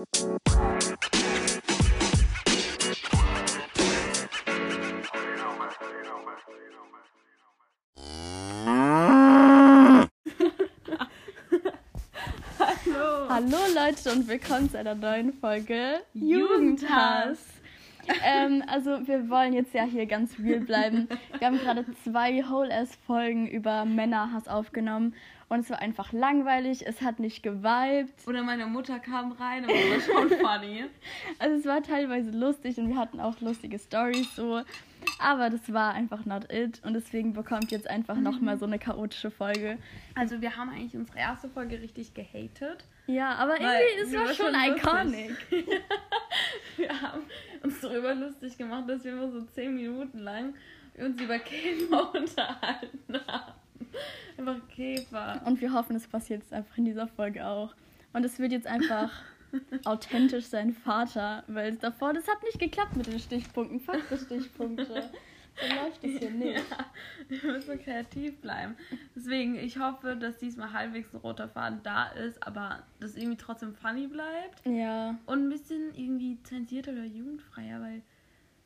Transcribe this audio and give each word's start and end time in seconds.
Hallo 0.00 0.06
Leute 13.74 14.12
und 14.12 14.26
willkommen 14.26 14.70
zu 14.70 14.78
einer 14.78 14.94
neuen 14.94 15.34
Folge 15.34 16.00
Jugendhass. 16.14 17.38
ähm, 18.24 18.64
also 18.68 19.06
wir 19.06 19.28
wollen 19.28 19.52
jetzt 19.52 19.74
ja 19.74 19.84
hier 19.84 20.06
ganz 20.06 20.38
real 20.38 20.60
bleiben. 20.60 21.08
Wir 21.38 21.46
haben 21.46 21.58
gerade 21.58 21.84
zwei 22.04 22.42
Whole-Ass-Folgen 22.48 23.48
über 23.48 23.84
Männerhass 23.84 24.48
aufgenommen 24.48 25.14
und 25.50 25.60
es 25.60 25.70
war 25.70 25.80
einfach 25.80 26.12
langweilig, 26.12 26.86
es 26.86 27.02
hat 27.02 27.18
nicht 27.18 27.42
geweibt. 27.42 28.26
Oder 28.26 28.42
meine 28.42 28.66
Mutter 28.66 29.00
kam 29.00 29.32
rein 29.32 29.64
und 29.64 29.70
war 29.70 30.00
schon 30.00 30.28
funny. 30.38 30.84
Also 31.40 31.56
es 31.56 31.66
war 31.66 31.82
teilweise 31.82 32.30
lustig 32.30 32.78
und 32.78 32.88
wir 32.88 32.96
hatten 32.96 33.20
auch 33.20 33.40
lustige 33.40 33.78
Stories 33.78 34.36
so. 34.36 34.62
Aber 35.18 35.50
das 35.50 35.72
war 35.72 35.92
einfach 35.92 36.24
not 36.24 36.52
it 36.52 36.80
und 36.84 36.94
deswegen 36.94 37.32
bekommt 37.32 37.72
jetzt 37.72 37.90
einfach 37.90 38.16
nochmal 38.16 38.58
so 38.58 38.66
eine 38.66 38.78
chaotische 38.78 39.30
Folge. 39.30 39.78
Also 40.14 40.40
wir 40.40 40.56
haben 40.56 40.70
eigentlich 40.70 40.94
unsere 40.94 41.18
erste 41.18 41.48
Folge 41.48 41.80
richtig 41.80 42.14
gehatet. 42.14 42.84
Ja, 43.08 43.34
aber 43.34 43.60
irgendwie, 43.60 44.02
es 44.04 44.12
war 44.12 44.26
war 44.26 44.34
schon 44.34 44.54
schon 44.54 44.76
iconic. 44.76 45.36
Wir 46.76 47.02
haben 47.02 47.22
uns 47.62 47.80
darüber 47.80 48.14
lustig 48.14 48.56
gemacht, 48.56 48.88
dass 48.88 49.04
wir 49.04 49.12
immer 49.12 49.30
so 49.30 49.42
10 49.42 49.74
Minuten 49.74 50.20
lang 50.20 50.54
uns 50.96 51.20
über 51.20 51.38
Käfer 51.40 52.14
unterhalten 52.14 53.20
haben. 53.26 53.52
Einfach 54.38 54.56
Käfer. 54.68 55.42
Und 55.44 55.60
wir 55.60 55.72
hoffen, 55.72 55.96
es 55.96 56.06
passiert 56.06 56.42
jetzt 56.42 56.52
einfach 56.52 56.76
in 56.78 56.84
dieser 56.84 57.06
Folge 57.08 57.46
auch. 57.46 57.74
Und 58.12 58.24
es 58.24 58.38
wird 58.38 58.52
jetzt 58.52 58.66
einfach 58.66 59.10
authentisch 59.84 60.46
sein 60.46 60.72
Vater, 60.72 61.44
weil 61.46 61.76
davor, 61.76 62.12
das 62.12 62.26
hat 62.28 62.42
nicht 62.42 62.58
geklappt 62.58 62.96
mit 62.96 63.06
den 63.06 63.18
Stichpunkten. 63.18 63.80
Faktenstichpunkte. 63.80 65.10
So 65.56 65.74
läuft 65.74 66.04
es 66.04 66.18
hier 66.18 66.30
nicht. 66.30 66.64
Ja, 66.70 66.86
wir 67.28 67.52
müssen 67.52 67.78
kreativ 67.80 68.40
bleiben. 68.40 68.76
Deswegen, 69.14 69.56
ich 69.56 69.78
hoffe, 69.78 70.16
dass 70.16 70.38
diesmal 70.38 70.72
halbwegs 70.72 71.12
ein 71.12 71.18
roter 71.18 71.48
Faden 71.48 71.80
da 71.82 72.06
ist, 72.08 72.42
aber 72.46 72.82
dass 73.00 73.16
irgendwie 73.16 73.36
trotzdem 73.36 73.74
funny 73.74 74.06
bleibt. 74.06 74.64
Ja. 74.64 75.18
Und 75.26 75.46
ein 75.46 75.50
bisschen 75.50 75.94
irgendwie 75.94 76.42
zensierter 76.42 76.92
oder 76.92 77.04
jugendfreier, 77.04 77.80
weil 77.80 78.02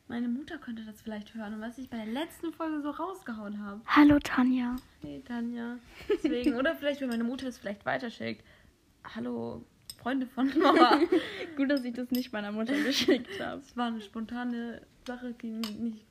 meine 0.07 0.27
Mutter 0.27 0.57
könnte 0.57 0.83
das 0.83 1.01
vielleicht 1.01 1.33
hören 1.33 1.55
und 1.55 1.61
was 1.61 1.77
ich 1.77 1.89
bei 1.89 1.97
der 1.97 2.05
letzten 2.05 2.53
Folge 2.53 2.81
so 2.81 2.91
rausgehauen 2.91 3.63
habe. 3.63 3.81
Hallo 3.87 4.19
Tanja. 4.19 4.75
Hey 5.01 5.21
Tanja. 5.25 5.77
Deswegen, 6.09 6.55
oder 6.55 6.75
vielleicht, 6.75 7.01
wenn 7.01 7.09
meine 7.09 7.23
Mutter 7.23 7.47
es 7.47 7.57
vielleicht 7.57 7.85
weiterschickt. 7.85 8.43
Hallo, 9.15 9.65
Freunde 9.97 10.27
von 10.27 10.51
Mama. 10.59 10.99
Gut, 11.57 11.71
dass 11.71 11.83
ich 11.83 11.93
das 11.93 12.11
nicht 12.11 12.31
meiner 12.33 12.51
Mutter 12.51 12.75
geschickt 12.83 13.29
habe. 13.39 13.61
Es 13.61 13.75
war 13.75 13.87
eine 13.87 14.01
spontane 14.01 14.81
Sache, 15.07 15.33
die 15.41 15.47
nicht 15.47 16.05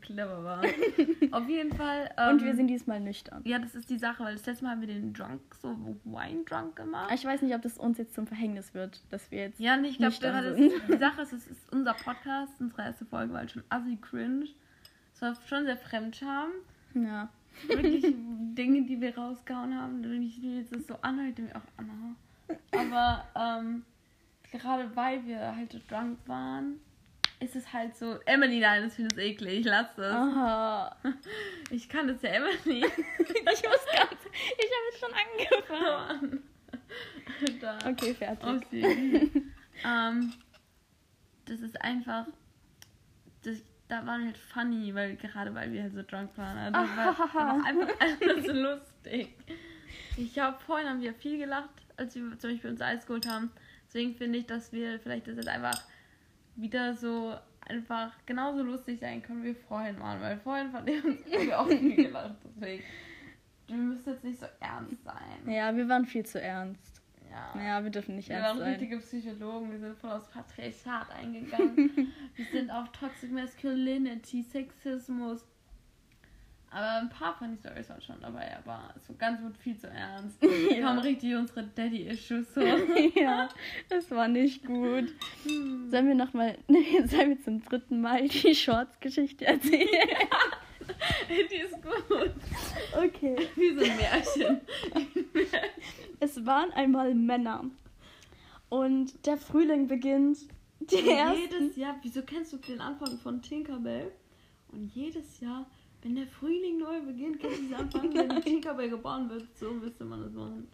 clever 0.00 0.44
war. 0.44 0.62
Auf 1.30 1.48
jeden 1.48 1.72
Fall. 1.74 2.10
Und 2.30 2.40
ähm, 2.40 2.46
wir 2.46 2.54
sind 2.54 2.68
diesmal 2.68 3.00
nüchtern. 3.00 3.42
Ja, 3.44 3.58
das 3.58 3.74
ist 3.74 3.88
die 3.88 3.98
Sache, 3.98 4.24
weil 4.24 4.34
das 4.34 4.44
letzte 4.46 4.64
Mal 4.64 4.72
haben 4.72 4.80
wir 4.80 4.88
den 4.88 5.12
Drunk, 5.12 5.40
so 5.60 5.76
Wine 6.04 6.44
Drunk 6.44 6.76
gemacht. 6.76 7.10
Ich 7.14 7.24
weiß 7.24 7.42
nicht, 7.42 7.54
ob 7.54 7.62
das 7.62 7.78
uns 7.78 7.98
jetzt 7.98 8.14
zum 8.14 8.26
Verhängnis 8.26 8.74
wird, 8.74 9.00
dass 9.10 9.30
wir 9.30 9.40
jetzt. 9.40 9.60
Ja, 9.60 9.76
nee, 9.76 9.88
ich 9.88 9.98
glaube, 9.98 10.14
die. 10.14 10.98
Sache 10.98 11.22
ist, 11.22 11.32
es 11.32 11.46
ist 11.46 11.72
unser 11.72 11.94
Podcast, 11.94 12.52
unsere 12.60 12.82
erste 12.82 13.06
Folge 13.06 13.32
war 13.32 13.40
halt 13.40 13.52
schon 13.52 13.64
assi 13.70 13.96
cringe. 14.00 14.46
Es 15.14 15.22
war 15.22 15.34
schon 15.46 15.64
sehr 15.64 15.76
Fremdscham. 15.76 16.50
Ja. 16.94 17.30
Wirklich 17.66 18.04
Dinge, 18.54 18.82
die 18.82 19.00
wir 19.00 19.16
rausgehauen 19.16 19.74
haben. 19.80 20.02
Wenn 20.02 20.22
ich 20.22 20.40
mir 20.42 20.58
jetzt 20.58 20.74
das 20.74 20.86
so 20.86 20.96
anhöre, 21.00 21.28
ich 21.28 21.54
auch, 21.54 21.62
Anna. 21.76 22.16
Aber 22.72 23.24
ähm, 23.34 23.84
gerade 24.50 24.94
weil 24.94 25.24
wir 25.26 25.56
halt 25.56 25.72
so 25.72 25.78
drunk 25.88 26.18
waren, 26.26 26.80
ist 27.40 27.56
es 27.56 27.72
halt 27.72 27.96
so. 27.96 28.18
Emily, 28.26 28.60
nein, 28.60 28.82
das 28.82 28.94
finde 28.94 29.20
ich 29.20 29.32
eklig, 29.32 29.64
lass 29.64 29.94
das. 29.96 30.14
Aha. 30.14 30.96
Ich 31.70 31.88
kann 31.88 32.06
das 32.06 32.22
ja, 32.22 32.30
Emily. 32.30 32.84
Ich 33.18 33.62
muss 33.62 33.84
ganz. 33.92 34.20
Ich 34.58 34.70
habe 34.70 34.84
jetzt 34.90 35.00
schon 35.00 35.12
angefangen. 35.14 36.42
da. 37.60 37.78
Okay, 37.88 38.14
fertig. 38.14 38.46
Oh, 38.46 39.88
ähm, 39.88 40.32
das 41.46 41.60
ist 41.60 41.80
einfach. 41.80 42.26
Das, 43.42 43.58
da 43.88 44.06
waren 44.06 44.24
halt 44.24 44.38
funny, 44.38 44.94
weil 44.94 45.16
gerade 45.16 45.54
weil 45.54 45.72
wir 45.72 45.82
halt 45.82 45.94
so 45.94 46.02
drunk 46.02 46.36
waren. 46.36 46.56
Also 46.56 46.80
das 46.80 46.96
war, 46.96 47.26
das 47.26 47.34
war 47.34 47.64
einfach 47.64 48.00
alles 48.00 48.46
so 48.46 48.52
lustig. 48.52 49.34
Ich 50.16 50.38
habe 50.38 50.58
vorhin 50.60 50.88
haben 50.88 51.00
wir 51.00 51.14
viel 51.14 51.38
gelacht, 51.38 51.70
als 51.96 52.14
wir 52.14 52.38
zum 52.38 52.50
Beispiel 52.50 52.70
uns 52.70 52.80
Eis 52.80 53.06
geholt 53.06 53.28
haben. 53.28 53.50
Deswegen 53.86 54.14
finde 54.14 54.38
ich, 54.38 54.46
dass 54.46 54.72
wir 54.72 54.98
vielleicht 55.00 55.28
das 55.28 55.36
jetzt 55.36 55.48
einfach 55.48 55.80
wieder 56.56 56.94
so 56.94 57.34
einfach 57.66 58.12
genauso 58.26 58.62
lustig 58.62 59.00
sein 59.00 59.22
können 59.22 59.42
wie 59.44 59.54
vorhin 59.54 59.98
waren. 60.00 60.20
Weil 60.20 60.38
vorhin 60.38 60.70
fand 60.70 60.88
ich 60.88 61.04
uns 61.04 61.24
haben 61.24 61.46
wir 61.46 61.60
auch 61.60 61.68
viel 61.68 61.96
gelacht. 61.96 62.36
Deswegen. 62.44 62.82
Wir 63.66 63.76
müssen 63.76 64.10
jetzt 64.10 64.24
nicht 64.24 64.38
so 64.38 64.46
ernst 64.60 65.02
sein. 65.04 65.50
Ja, 65.50 65.74
wir 65.74 65.88
waren 65.88 66.04
viel 66.04 66.26
zu 66.26 66.40
ernst. 66.40 67.00
Ja. 67.30 67.60
Ja, 67.60 67.82
wir 67.82 67.90
dürfen 67.90 68.16
nicht 68.16 68.28
Wir 68.28 68.36
ernst 68.36 68.50
waren 68.50 68.58
sein. 68.58 68.68
richtige 68.70 68.98
Psychologen, 68.98 69.70
wir 69.72 69.78
sind 69.78 69.96
voll 69.96 70.10
aufs 70.10 70.28
Patriarchat 70.28 71.10
eingegangen. 71.10 71.76
wir 72.36 72.44
sind 72.52 72.70
auf 72.70 72.92
Toxic 72.92 73.32
Masculinity, 73.32 74.42
Sexismus. 74.42 75.44
Aber 76.74 77.02
ein 77.02 77.08
paar 77.08 77.36
von 77.36 77.50
den 77.50 77.58
Stories 77.58 77.88
waren 77.88 78.02
schon 78.02 78.20
dabei, 78.20 78.56
aber 78.58 78.92
so 79.06 79.14
ganz 79.14 79.40
wird 79.40 79.56
viel 79.56 79.78
zu 79.78 79.86
ernst. 79.86 80.42
Wir 80.42 80.78
Ja. 80.80 80.88
haben 80.88 80.98
richtig 80.98 81.32
unsere 81.36 81.62
Daddy-Issues 81.68 82.52
so. 82.52 82.60
ja, 83.14 83.48
das 83.88 84.10
war 84.10 84.26
nicht 84.26 84.64
gut. 84.66 85.12
Sollen 85.46 86.08
wir 86.08 86.14
nochmal, 86.16 86.58
nee, 86.66 87.00
sollen 87.06 87.30
wir 87.30 87.40
zum 87.42 87.62
dritten 87.64 88.00
Mal 88.00 88.26
die 88.26 88.54
Shorts-Geschichte 88.54 89.46
erzählen? 89.46 89.88
Die 91.30 91.56
ist 91.56 91.80
gut. 91.80 92.32
Okay. 92.92 93.36
Wie 93.54 93.74
so 93.74 93.80
ein 93.84 93.96
Märchen. 93.96 94.60
Es 96.20 96.44
waren 96.44 96.72
einmal 96.72 97.14
Männer. 97.14 97.64
Und 98.68 99.24
der 99.26 99.36
Frühling 99.36 99.86
beginnt. 99.86 100.38
Die 100.80 101.08
ersten. 101.08 101.38
jedes 101.40 101.76
Jahr, 101.76 101.96
wieso 102.02 102.22
kennst 102.22 102.52
du 102.52 102.56
den 102.56 102.80
Anfang 102.80 103.16
von 103.18 103.40
Tinkerbell? 103.40 104.10
Und 104.68 104.88
jedes 104.94 105.40
Jahr, 105.40 105.66
wenn 106.04 106.14
der 106.16 106.26
Frühling 106.26 106.78
neu 106.78 107.00
beginnt, 107.00 107.40
kennst 107.40 107.56
du 107.56 107.62
diesen 107.62 107.74
Anfang, 107.74 108.14
wenn 108.14 108.28
die 108.28 108.40
Tinkerbell 108.42 108.90
geboren 108.90 109.28
wird, 109.30 109.48
so 109.56 109.72
müsste 109.72 110.04
man 110.04 110.22
das 110.22 110.32
machen. 110.32 110.68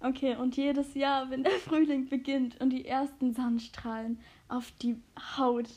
Okay, 0.00 0.34
und 0.36 0.56
jedes 0.56 0.94
Jahr, 0.94 1.28
wenn 1.28 1.42
der 1.44 1.52
Frühling 1.52 2.08
beginnt 2.08 2.58
und 2.62 2.70
die 2.70 2.86
ersten 2.86 3.34
Sonnenstrahlen 3.34 4.18
auf 4.48 4.72
die 4.80 4.96
Haut 5.36 5.68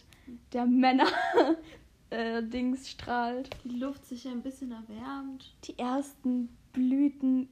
der 0.54 0.66
Männer 0.66 1.08
äh, 2.10 2.42
Dings 2.42 2.90
strahlt, 2.90 3.50
Die 3.66 3.78
Luft 3.78 4.06
sich 4.06 4.26
ein 4.26 4.42
bisschen 4.42 4.72
erwärmt. 4.72 5.54
die 5.66 5.78
ersten 5.78 6.48
Blüten 6.72 7.50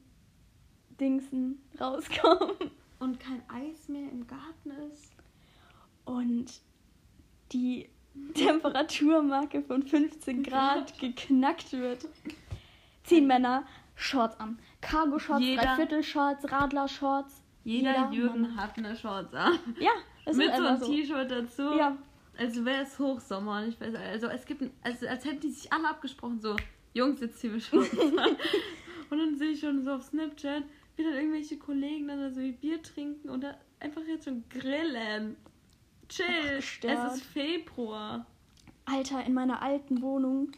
Dingsen 0.98 1.60
rauskommen 1.78 2.52
und 2.98 3.20
kein 3.20 3.42
Eis 3.50 3.88
mehr 3.88 4.10
im 4.10 4.26
Garten 4.26 4.70
ist. 4.90 5.12
und 6.06 6.62
die 7.52 7.90
Temperaturmarke 8.34 9.62
von 9.62 9.82
15 9.82 10.42
Grad 10.42 10.98
geknackt 11.00 11.72
wird, 11.72 12.06
ziehen 13.04 13.26
Männer 13.26 13.64
Shorts 13.94 14.38
an. 14.40 14.58
Cargo-Shorts, 14.80 15.44
Dreiviertel-Shorts, 15.44 16.50
Radler-Shorts. 16.50 17.42
Jeder, 17.64 17.90
Jeder 17.90 18.10
Jürgen 18.12 18.40
Mann. 18.42 18.56
hat 18.56 18.76
eine 18.76 18.96
Shorts 18.96 19.32
an. 19.34 19.58
Ja, 19.78 19.92
es 20.24 20.36
Mit 20.36 20.48
ist 20.48 20.56
so 20.56 20.64
einem 20.64 20.78
so. 20.80 20.86
T-Shirt 20.86 21.30
dazu. 21.30 21.62
Ja, 21.78 21.96
Also 22.36 22.64
wäre 22.64 22.82
es 22.82 22.98
Hochsommer. 22.98 23.62
Und 23.62 23.68
ich 23.68 23.80
weiß, 23.80 23.94
also 23.94 24.26
es 24.28 24.44
gibt, 24.44 24.62
ein- 24.62 24.72
also 24.82 25.06
als 25.06 25.24
hätten 25.24 25.40
die 25.40 25.50
sich 25.50 25.72
alle 25.72 25.88
abgesprochen, 25.88 26.40
so, 26.40 26.56
Jungs, 26.94 27.20
jetzt 27.20 27.38
ziehen 27.38 27.52
wir 27.52 27.60
Shorts 27.60 27.92
an. 27.98 28.36
Und 29.10 29.18
dann 29.18 29.36
sehe 29.36 29.50
ich 29.50 29.60
schon 29.60 29.82
so 29.84 29.92
auf 29.92 30.02
Snapchat, 30.02 30.64
wie 30.96 31.04
dann 31.04 31.12
irgendwelche 31.14 31.58
Kollegen 31.58 32.08
dann 32.08 32.18
da 32.20 32.30
so 32.30 32.40
ihr 32.40 32.52
Bier 32.54 32.82
trinken 32.82 33.28
oder 33.30 33.58
einfach 33.78 34.02
jetzt 34.08 34.24
schon 34.24 34.42
grillen. 34.48 35.36
Chill, 36.12 36.26
Ach, 36.28 36.50
es 36.50 36.56
gestört. 36.56 37.14
ist 37.14 37.24
Februar. 37.24 38.26
Alter, 38.84 39.24
in 39.24 39.32
meiner 39.32 39.62
alten 39.62 40.02
Wohnung, 40.02 40.52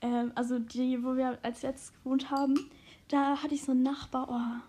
ähm, 0.00 0.32
also 0.34 0.58
die, 0.58 1.02
wo 1.04 1.16
wir 1.16 1.38
als 1.42 1.62
letztes 1.62 1.92
gewohnt 1.94 2.30
haben, 2.30 2.70
da 3.08 3.42
hatte 3.42 3.54
ich 3.54 3.62
so 3.62 3.72
einen 3.72 3.82
Nachbar. 3.82 4.28
Oh, 4.30 4.62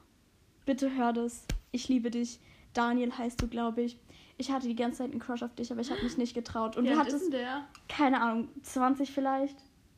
bitte 0.66 0.94
hör 0.96 1.14
das. 1.14 1.46
Ich 1.72 1.88
liebe 1.88 2.12
dich. 2.12 2.40
Daniel 2.74 3.12
heißt 3.18 3.42
du, 3.42 3.48
glaube 3.48 3.84
ich. 3.84 3.98
Ich 4.38 4.52
hatte 4.52 4.68
die 4.68 4.76
ganze 4.76 5.00
Zeit 5.00 5.12
einen 5.12 5.20
Crush 5.20 5.44
auf 5.44 5.56
dich, 5.56 5.72
aber 5.72 5.82
ich 5.82 5.90
habe 5.90 6.04
mich 6.04 6.18
nicht 6.18 6.34
getraut. 6.34 6.78
Und 6.78 6.84
Wie 6.86 6.90
du 6.90 6.98
alt 6.98 7.08
ist 7.08 7.14
hattest, 7.16 7.34
denn 7.34 7.40
der? 7.40 7.68
keine 7.88 8.22
Ahnung, 8.22 8.50
20 8.64 9.12
vielleicht. 9.12 9.56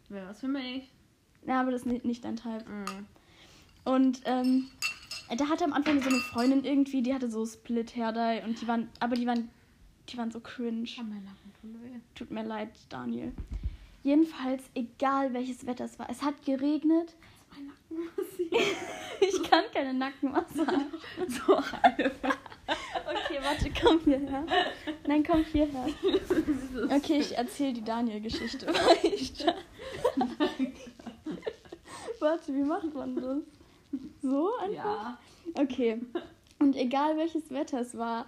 Wäre 0.10 0.28
was 0.30 0.40
für 0.40 0.48
mich. 0.48 0.92
Ja, 1.46 1.62
aber 1.62 1.72
das 1.72 1.82
ist 1.82 1.88
nicht, 1.88 2.06
nicht 2.06 2.24
dein 2.24 2.36
Type. 2.36 2.64
Mhm. 2.68 3.06
Und 3.84 4.22
ähm, 4.26 4.70
da 5.38 5.48
hatte 5.50 5.64
am 5.64 5.74
Anfang 5.74 6.02
so 6.02 6.10
eine 6.10 6.20
Freundin 6.20 6.64
irgendwie, 6.64 7.02
die 7.02 7.14
hatte 7.14 7.30
so 7.30 7.46
Split 7.46 7.96
Hair 7.96 8.12
Dye 8.14 8.44
und 8.46 8.62
die 8.62 8.68
waren, 8.68 8.90
aber 9.00 9.16
die 9.16 9.26
waren, 9.28 9.50
die 10.12 10.18
waren 10.18 10.32
so 10.32 10.40
cringe. 10.40 10.90
Oh, 11.00 11.04
mein 11.04 11.24
Nacken 11.24 11.54
tut 11.62 11.74
weh. 11.82 12.00
Tut 12.16 12.32
mir 12.32 12.44
leid, 12.44 12.70
Daniel. 12.90 13.32
Jedenfalls, 14.04 14.64
egal 14.76 15.34
welches 15.34 15.66
Wetter 15.66 15.86
es 15.86 16.00
war, 16.00 16.10
es 16.10 16.22
hat 16.22 16.44
geregnet. 16.46 17.16
Mein 17.52 17.68
Nacken. 17.68 18.10
Ich 19.22 19.44
kann 19.50 19.66
keine 19.74 19.94
Nackenmassage. 19.94 20.80
so 21.28 21.58
halb. 21.58 22.16
Okay, 22.24 23.40
warte, 23.42 23.70
komm 23.82 24.00
hierher. 24.06 24.46
Nein, 25.06 25.24
komm 25.24 25.44
hierher. 25.44 25.88
Okay, 26.90 27.20
ich 27.20 27.38
erzähle 27.38 27.74
die 27.74 27.84
Daniel-Geschichte 27.84 28.68
weiter. 28.68 29.56
warte, 32.20 32.56
wie 32.56 32.64
macht 32.64 32.94
man 32.94 33.16
das? 33.16 33.38
So 34.22 34.56
einfach? 34.58 34.74
Ja. 34.74 35.18
Okay. 35.56 36.00
Und 36.60 36.76
egal 36.76 37.18
welches 37.18 37.50
Wetter 37.50 37.82
es 37.82 37.98
war, 37.98 38.26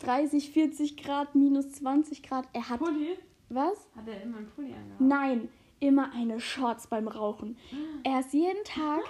30, 0.00 0.50
40 0.50 0.96
Grad, 0.96 1.34
minus 1.34 1.70
20 1.72 2.22
Grad, 2.22 2.46
er 2.52 2.68
hat. 2.68 2.80
Pulli? 2.80 3.16
Was? 3.48 3.88
Hat 3.96 4.06
er 4.06 4.22
immer 4.22 4.38
einen 4.38 4.48
Pulli 4.48 4.72
angehabt? 4.72 5.00
Nein, 5.00 5.48
immer 5.80 6.12
eine 6.12 6.40
Shorts 6.40 6.86
beim 6.86 7.08
Rauchen. 7.08 7.56
Er 8.04 8.20
ist 8.20 8.32
jeden 8.32 8.62
Tag 8.64 9.02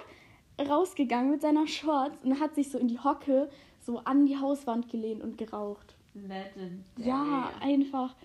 rausgegangen 0.59 1.31
mit 1.31 1.41
seiner 1.41 1.67
Shorts 1.67 2.23
und 2.23 2.39
hat 2.39 2.55
sich 2.55 2.69
so 2.69 2.77
in 2.77 2.87
die 2.87 2.99
Hocke 2.99 3.49
so 3.79 3.99
an 3.99 4.25
die 4.25 4.37
Hauswand 4.37 4.89
gelehnt 4.89 5.23
und 5.23 5.37
geraucht. 5.37 5.95
Legend. 6.13 6.85
Ja, 6.97 7.51
einfach. 7.61 8.15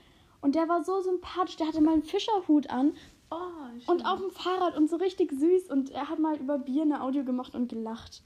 Und 0.40 0.54
der 0.54 0.68
war 0.68 0.84
so 0.84 1.00
sympathisch. 1.00 1.56
Der 1.56 1.68
hatte 1.68 1.80
mal 1.80 1.94
einen 1.94 2.02
Fischerhut 2.02 2.68
an. 2.70 2.92
Oh, 3.30 3.90
und 3.90 4.04
auf 4.06 4.20
dem 4.20 4.30
Fahrrad 4.30 4.76
und 4.76 4.88
so 4.88 4.96
richtig 4.96 5.32
süß. 5.32 5.70
Und 5.70 5.90
er 5.90 6.08
hat 6.08 6.18
mal 6.18 6.36
über 6.36 6.58
Bier 6.58 6.82
eine 6.82 7.02
Audio 7.02 7.24
gemacht 7.24 7.54
und 7.54 7.68
gelacht. 7.68 8.22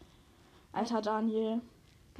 Alter 0.72 1.00
Daniel. 1.00 1.60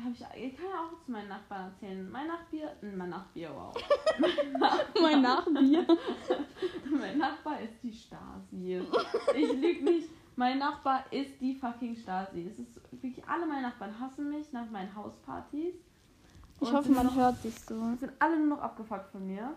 Da 0.00 0.06
hab 0.06 0.12
ich, 0.14 0.44
ich 0.44 0.56
kann 0.56 0.67
ja 0.67 0.76
auch 0.76 1.05
zu 1.05 1.11
meinen 1.11 1.29
Nachbarn 1.29 1.70
erzählen. 1.73 2.11
Mein 2.11 2.26
Nachbier, 2.26 2.75
mein 2.81 3.11
Nachbier, 3.11 3.50
wow. 3.55 3.75
mein 5.02 5.20
Nachbier. 5.20 5.87
mein 6.91 7.19
Nachbar 7.19 7.61
ist 7.61 7.82
die 7.82 7.93
Stasi. 7.93 8.81
Ich 9.35 9.52
lüge 9.52 9.85
nicht. 9.85 10.08
Mein 10.37 10.58
Nachbar 10.58 11.05
ist 11.11 11.38
die 11.41 11.55
fucking 11.55 11.97
Stasi. 11.97 12.47
Es 12.47 12.58
ist 12.58 12.81
wirklich, 12.91 13.23
alle 13.29 13.47
meine 13.47 13.62
Nachbarn 13.62 13.99
hassen 14.00 14.31
mich 14.31 14.50
nach 14.52 14.70
meinen 14.70 14.94
Hauspartys. 14.94 15.75
Ich 16.62 16.73
hoffe, 16.73 16.93
man 16.93 17.06
noch, 17.06 17.17
hört 17.17 17.44
dich 17.44 17.58
so. 17.61 17.79
Sind 17.97 18.12
alle 18.19 18.38
nur 18.38 18.56
noch 18.56 18.62
abgefuckt 18.62 19.11
von 19.11 19.26
mir. 19.26 19.55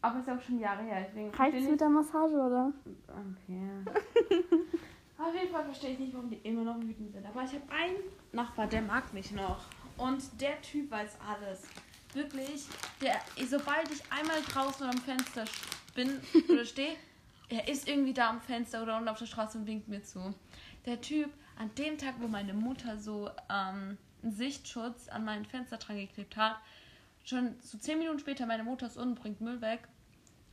Aber 0.00 0.18
es 0.20 0.26
ist 0.26 0.32
auch 0.32 0.40
schon 0.40 0.60
Jahre 0.60 0.82
her. 0.82 1.06
Reicht 1.34 1.56
es 1.58 1.68
mit 1.68 1.80
der 1.80 1.90
Massage, 1.90 2.34
oder? 2.34 2.72
Okay. 3.06 3.84
Auf 5.18 5.34
jeden 5.34 5.50
Fall 5.50 5.64
verstehe 5.64 5.90
ich 5.90 5.98
nicht, 5.98 6.14
warum 6.14 6.30
die 6.30 6.36
immer 6.36 6.62
noch 6.62 6.76
wütend 6.80 7.12
sind. 7.12 7.26
Aber 7.26 7.42
ich 7.42 7.52
habe 7.52 7.72
einen 7.72 7.96
Nachbar, 8.32 8.68
der 8.68 8.82
mag 8.82 9.12
mich 9.12 9.32
noch. 9.32 9.64
Und 9.96 10.22
der 10.40 10.62
Typ 10.62 10.90
weiß 10.90 11.18
alles. 11.28 11.62
Wirklich, 12.14 12.66
der, 13.02 13.20
sobald 13.46 13.90
ich 13.90 14.00
einmal 14.10 14.40
draußen 14.42 14.86
am 14.86 14.96
Fenster 14.98 15.44
bin 15.94 16.20
oder 16.48 16.64
stehe, 16.64 16.94
er 17.48 17.66
ist 17.66 17.88
irgendwie 17.88 18.14
da 18.14 18.30
am 18.30 18.40
Fenster 18.40 18.82
oder 18.82 18.96
unten 18.96 19.08
auf 19.08 19.18
der 19.18 19.26
Straße 19.26 19.58
und 19.58 19.66
winkt 19.66 19.88
mir 19.88 20.02
zu. 20.02 20.34
Der 20.86 21.00
Typ, 21.00 21.30
an 21.58 21.74
dem 21.74 21.98
Tag, 21.98 22.14
wo 22.20 22.28
meine 22.28 22.54
Mutter 22.54 22.96
so 22.98 23.28
ähm, 23.50 23.98
einen 24.22 24.32
Sichtschutz 24.32 25.08
an 25.08 25.24
mein 25.24 25.44
Fenster 25.44 25.78
dran 25.78 25.96
geklebt 25.96 26.36
hat, 26.36 26.56
schon 27.24 27.56
so 27.60 27.76
zehn 27.76 27.98
Minuten 27.98 28.20
später, 28.20 28.46
meine 28.46 28.64
Mutter 28.64 28.86
ist 28.86 28.96
unten, 28.96 29.16
bringt 29.16 29.40
Müll 29.40 29.60
weg. 29.60 29.80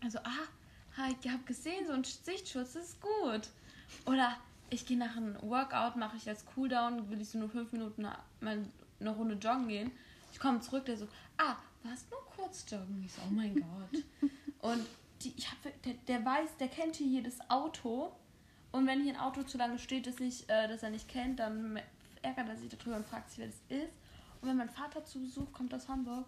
Also, 0.03 0.19
ah, 0.19 1.09
ich 1.21 1.29
habe 1.29 1.43
gesehen, 1.43 1.85
so 1.85 1.93
ein 1.93 2.03
Sichtschutz, 2.03 2.75
ist 2.75 2.99
gut. 3.01 3.49
Oder 4.05 4.35
ich 4.69 4.85
gehe 4.85 4.97
nach 4.97 5.15
einem 5.15 5.37
Workout, 5.41 5.95
mache 5.95 6.17
ich 6.17 6.27
als 6.27 6.45
Cooldown, 6.45 7.09
will 7.09 7.21
ich 7.21 7.29
so 7.29 7.37
nur 7.37 7.49
fünf 7.49 7.71
Minuten 7.71 8.03
mal 8.41 8.65
eine 8.99 9.09
Runde 9.09 9.35
joggen 9.35 9.67
gehen. 9.67 9.91
Ich 10.31 10.39
komme 10.39 10.59
zurück, 10.59 10.85
der 10.85 10.97
so, 10.97 11.07
ah, 11.37 11.55
warst 11.83 12.09
nur 12.11 12.19
kurz 12.35 12.65
joggen? 12.69 13.03
Ich 13.05 13.13
so, 13.13 13.21
oh 13.27 13.31
mein 13.31 13.55
Gott. 13.55 14.03
Und 14.59 14.85
die, 15.21 15.33
ich 15.37 15.49
hab, 15.49 15.57
der, 15.83 15.93
der 16.07 16.25
weiß, 16.25 16.57
der 16.57 16.67
kennt 16.67 16.95
hier 16.95 17.07
jedes 17.07 17.39
Auto. 17.49 18.11
Und 18.71 18.87
wenn 18.87 19.01
hier 19.01 19.13
ein 19.13 19.19
Auto 19.19 19.43
zu 19.43 19.57
lange 19.57 19.79
steht, 19.79 20.07
das, 20.07 20.19
ich, 20.19 20.49
äh, 20.49 20.67
das 20.67 20.83
er 20.83 20.89
nicht 20.89 21.07
kennt, 21.07 21.39
dann 21.39 21.79
ärgert 22.21 22.49
er 22.49 22.57
sich 22.57 22.69
darüber 22.69 22.97
und 22.97 23.05
fragt 23.05 23.29
sich, 23.29 23.39
wer 23.39 23.47
das 23.47 23.61
ist. 23.69 23.93
Und 24.41 24.49
wenn 24.49 24.57
mein 24.57 24.69
Vater 24.69 25.05
zu 25.05 25.21
Besuch 25.21 25.51
kommt 25.53 25.73
aus 25.73 25.87
Hamburg, 25.87 26.27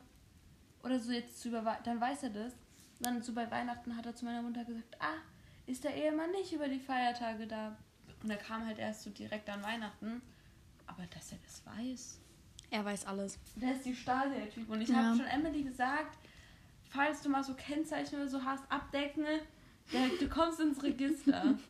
oder 0.83 0.99
so 0.99 1.11
jetzt 1.11 1.41
zu 1.41 1.49
über 1.49 1.77
dann 1.83 1.99
weiß 1.99 2.23
er 2.23 2.29
das. 2.29 2.53
Dann 2.99 3.21
so 3.21 3.33
bei 3.33 3.49
Weihnachten 3.51 3.95
hat 3.95 4.05
er 4.05 4.15
zu 4.15 4.25
meiner 4.25 4.41
Mutter 4.41 4.63
gesagt, 4.63 4.95
ah, 4.99 5.21
ist 5.65 5.83
der 5.83 5.95
Ehemann 5.95 6.31
nicht 6.31 6.53
über 6.53 6.67
die 6.67 6.79
Feiertage 6.79 7.45
da? 7.45 7.77
Und 8.23 8.29
er 8.29 8.37
kam 8.37 8.65
halt 8.65 8.79
erst 8.79 9.03
so 9.03 9.09
direkt 9.09 9.49
an 9.49 9.63
Weihnachten. 9.63 10.21
Aber 10.85 11.05
dass 11.13 11.31
er 11.31 11.37
das 11.43 11.61
weiß. 11.65 12.19
Er 12.69 12.83
weiß 12.83 13.05
alles. 13.05 13.37
Der 13.55 13.75
ist 13.75 13.85
die 13.85 13.95
Stasi, 13.95 14.35
der 14.35 14.49
Typ. 14.49 14.69
Und 14.69 14.81
ich 14.81 14.89
ja. 14.89 14.95
habe 14.95 15.17
schon 15.17 15.25
Emily 15.25 15.63
gesagt, 15.63 16.17
falls 16.89 17.21
du 17.21 17.29
mal 17.29 17.43
so 17.43 17.53
Kennzeichen 17.53 18.15
oder 18.15 18.27
so 18.27 18.43
hast, 18.43 18.69
abdecken, 18.71 19.25
du 20.19 20.29
kommst 20.29 20.59
ins 20.59 20.81
Register. 20.83 21.55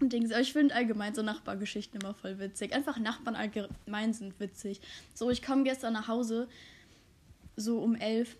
Dings. 0.00 0.32
Aber 0.32 0.40
ich 0.40 0.52
finde 0.52 0.74
allgemein 0.74 1.14
so 1.14 1.22
Nachbargeschichten 1.22 2.00
immer 2.00 2.14
voll 2.14 2.38
witzig. 2.38 2.74
Einfach 2.74 2.98
Nachbarn 2.98 3.36
allgemein 3.36 4.12
sind 4.12 4.38
witzig. 4.40 4.80
So, 5.14 5.30
ich 5.30 5.42
komme 5.42 5.64
gestern 5.64 5.92
nach 5.92 6.08
Hause, 6.08 6.48
so 7.56 7.80
um 7.80 7.94
elf. 7.94 8.36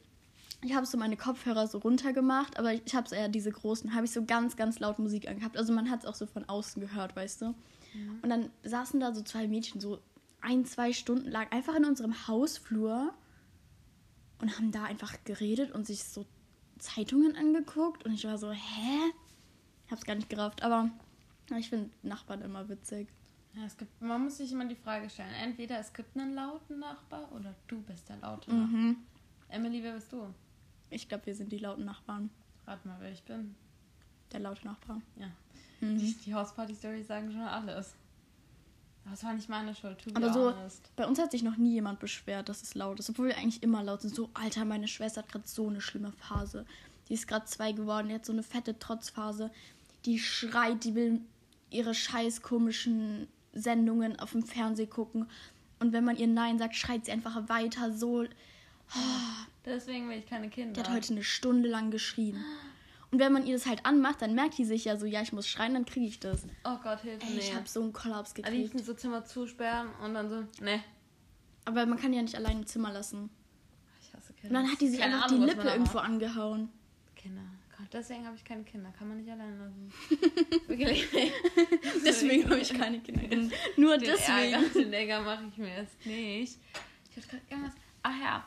Ich 0.64 0.74
habe 0.74 0.86
so 0.86 0.96
meine 0.96 1.16
Kopfhörer 1.16 1.66
so 1.66 1.78
runtergemacht, 1.78 2.58
aber 2.58 2.72
ich, 2.72 2.82
ich 2.84 2.94
habe 2.94 3.08
so 3.08 3.16
eher 3.16 3.28
diese 3.28 3.50
großen, 3.50 3.94
habe 3.94 4.06
ich 4.06 4.12
so 4.12 4.24
ganz, 4.24 4.56
ganz 4.56 4.78
laut 4.78 4.98
Musik 4.98 5.28
angehabt. 5.28 5.56
Also 5.56 5.72
man 5.72 5.90
hat 5.90 6.00
es 6.00 6.06
auch 6.06 6.14
so 6.14 6.26
von 6.26 6.48
außen 6.48 6.80
gehört, 6.80 7.16
weißt 7.16 7.42
du. 7.42 7.46
Mhm. 7.46 8.18
Und 8.22 8.30
dann 8.30 8.50
saßen 8.62 9.00
da 9.00 9.12
so 9.12 9.22
zwei 9.22 9.48
Mädchen 9.48 9.80
so 9.80 10.00
ein, 10.40 10.64
zwei 10.64 10.92
Stunden 10.92 11.30
lang 11.30 11.48
einfach 11.50 11.74
in 11.74 11.84
unserem 11.84 12.28
Hausflur 12.28 13.12
und 14.40 14.56
haben 14.58 14.70
da 14.70 14.84
einfach 14.84 15.14
geredet 15.24 15.72
und 15.72 15.86
sich 15.86 16.04
so 16.04 16.26
Zeitungen 16.78 17.36
angeguckt 17.36 18.04
und 18.04 18.12
ich 18.12 18.24
war 18.24 18.38
so, 18.38 18.50
hä? 18.50 19.12
Ich 19.86 19.92
hab's 19.92 20.04
gar 20.04 20.14
nicht 20.14 20.28
gerafft, 20.28 20.62
aber 20.62 20.90
ich 21.56 21.68
finde 21.68 21.90
Nachbarn 22.02 22.42
immer 22.42 22.68
witzig. 22.68 23.08
Ja, 23.54 23.64
es 23.64 23.76
gibt, 23.76 24.00
man 24.00 24.24
muss 24.24 24.38
sich 24.38 24.50
immer 24.52 24.64
die 24.64 24.76
Frage 24.76 25.10
stellen, 25.10 25.34
entweder 25.34 25.78
es 25.78 25.92
gibt 25.92 26.16
einen 26.16 26.34
lauten 26.34 26.78
Nachbar 26.78 27.30
oder 27.32 27.54
du 27.68 27.82
bist 27.82 28.08
der 28.08 28.16
laute 28.16 28.50
Nachbar. 28.50 28.66
Mhm. 28.66 28.96
Emily, 29.48 29.82
wer 29.82 29.94
bist 29.94 30.12
du? 30.12 30.26
Ich 30.92 31.08
glaube, 31.08 31.26
wir 31.26 31.34
sind 31.34 31.50
die 31.50 31.58
lauten 31.58 31.84
Nachbarn. 31.84 32.30
Rat 32.66 32.84
mal, 32.84 32.96
wer 33.00 33.12
ich 33.12 33.22
bin. 33.22 33.54
Der 34.30 34.40
laute 34.40 34.66
Nachbar. 34.66 35.00
Ja. 35.16 35.28
Mhm. 35.80 35.98
Die, 35.98 36.14
die 36.14 36.34
Hausparty-Stories 36.34 37.06
sagen 37.06 37.32
schon 37.32 37.40
alles. 37.40 37.94
Das 39.10 39.24
war 39.24 39.34
nicht 39.34 39.48
meine 39.48 39.74
Schuld, 39.74 39.98
to 39.98 40.10
Aber 40.14 40.32
so, 40.32 40.54
bei 40.94 41.06
uns 41.06 41.18
hat 41.18 41.32
sich 41.32 41.42
noch 41.42 41.56
nie 41.56 41.72
jemand 41.72 41.98
beschwert, 41.98 42.48
dass 42.48 42.62
es 42.62 42.74
laut 42.74 43.00
ist. 43.00 43.10
Obwohl 43.10 43.28
wir 43.28 43.36
eigentlich 43.36 43.62
immer 43.62 43.82
laut 43.82 44.02
sind. 44.02 44.14
So, 44.14 44.30
Alter, 44.34 44.64
meine 44.64 44.86
Schwester 44.86 45.22
hat 45.22 45.32
gerade 45.32 45.48
so 45.48 45.66
eine 45.68 45.80
schlimme 45.80 46.12
Phase. 46.12 46.64
Die 47.08 47.14
ist 47.14 47.26
gerade 47.26 47.46
zwei 47.46 47.72
geworden, 47.72 48.08
die 48.08 48.14
hat 48.14 48.24
so 48.24 48.32
eine 48.32 48.44
fette 48.44 48.78
Trotzphase. 48.78 49.50
Die 50.04 50.18
schreit, 50.20 50.84
die 50.84 50.94
will 50.94 51.20
ihre 51.70 51.94
scheiß 51.94 52.42
komischen 52.42 53.26
Sendungen 53.52 54.18
auf 54.20 54.32
dem 54.32 54.44
Fernsehen 54.44 54.90
gucken. 54.90 55.26
Und 55.80 55.92
wenn 55.92 56.04
man 56.04 56.16
ihr 56.16 56.28
Nein 56.28 56.58
sagt, 56.58 56.76
schreit 56.76 57.06
sie 57.06 57.12
einfach 57.12 57.48
weiter 57.48 57.92
so. 57.92 58.22
Oh. 58.22 59.46
Deswegen 59.64 60.08
will 60.08 60.18
ich 60.18 60.26
keine 60.26 60.48
Kinder. 60.48 60.72
Die 60.72 60.80
hat 60.80 60.94
heute 60.94 61.12
eine 61.12 61.22
Stunde 61.22 61.68
lang 61.68 61.90
geschrien. 61.90 62.44
Und 63.12 63.18
wenn 63.18 63.32
man 63.32 63.46
ihr 63.46 63.54
das 63.54 63.66
halt 63.66 63.84
anmacht, 63.84 64.22
dann 64.22 64.34
merkt 64.34 64.56
die 64.56 64.64
sich 64.64 64.86
ja 64.86 64.96
so, 64.96 65.04
ja, 65.04 65.20
ich 65.20 65.32
muss 65.32 65.46
schreien, 65.46 65.74
dann 65.74 65.84
kriege 65.84 66.06
ich 66.06 66.18
das. 66.18 66.44
Oh 66.64 66.78
Gott, 66.82 67.00
hilf 67.02 67.22
mir. 67.28 67.38
Ich 67.38 67.54
habe 67.54 67.68
so 67.68 67.82
einen 67.82 67.92
Kollaps 67.92 68.32
gekriegt. 68.32 68.54
Am 68.54 68.58
liebsten 68.58 68.82
so 68.82 68.94
Zimmer 68.94 69.24
zusperren 69.24 69.88
und 70.02 70.14
dann 70.14 70.30
so, 70.30 70.64
ne. 70.64 70.82
Aber 71.66 71.84
man 71.84 71.98
kann 71.98 72.12
ja 72.12 72.22
nicht 72.22 72.34
allein 72.34 72.58
im 72.58 72.66
Zimmer 72.66 72.90
lassen. 72.90 73.28
Ich 74.00 74.12
hasse 74.14 74.32
Kinder. 74.32 74.48
Und 74.48 74.64
dann 74.64 74.72
hat 74.72 74.80
die 74.80 74.88
sich 74.88 74.98
keine 74.98 75.16
einfach 75.16 75.28
Ahnung, 75.28 75.42
die 75.42 75.46
Lippe 75.54 75.68
irgendwo 75.68 75.98
angehauen. 75.98 76.70
Kinder. 77.14 77.42
Gott, 77.76 77.88
deswegen 77.92 78.26
habe 78.26 78.34
ich 78.34 78.44
keine 78.44 78.64
Kinder. 78.64 78.92
Kann 78.98 79.08
man 79.08 79.18
nicht 79.18 79.30
allein 79.30 79.58
lassen. 79.58 79.92
deswegen 82.04 82.48
habe 82.48 82.60
ich 82.60 82.72
keine 82.72 82.98
Kinder. 83.00 83.54
Nur 83.76 83.98
den 83.98 84.08
deswegen. 84.08 84.54
Ärger, 84.54 84.68
den 84.74 84.92
Ärger 84.92 85.20
mache 85.20 85.44
ich 85.50 85.58
mir 85.58 85.68
erst 85.68 86.06
nicht. 86.06 86.58
Ich 87.10 87.16
hatte 87.16 87.28
gerade 87.28 87.42
irgendwas. 87.50 87.74
Ach 88.02 88.20
ja, 88.20 88.44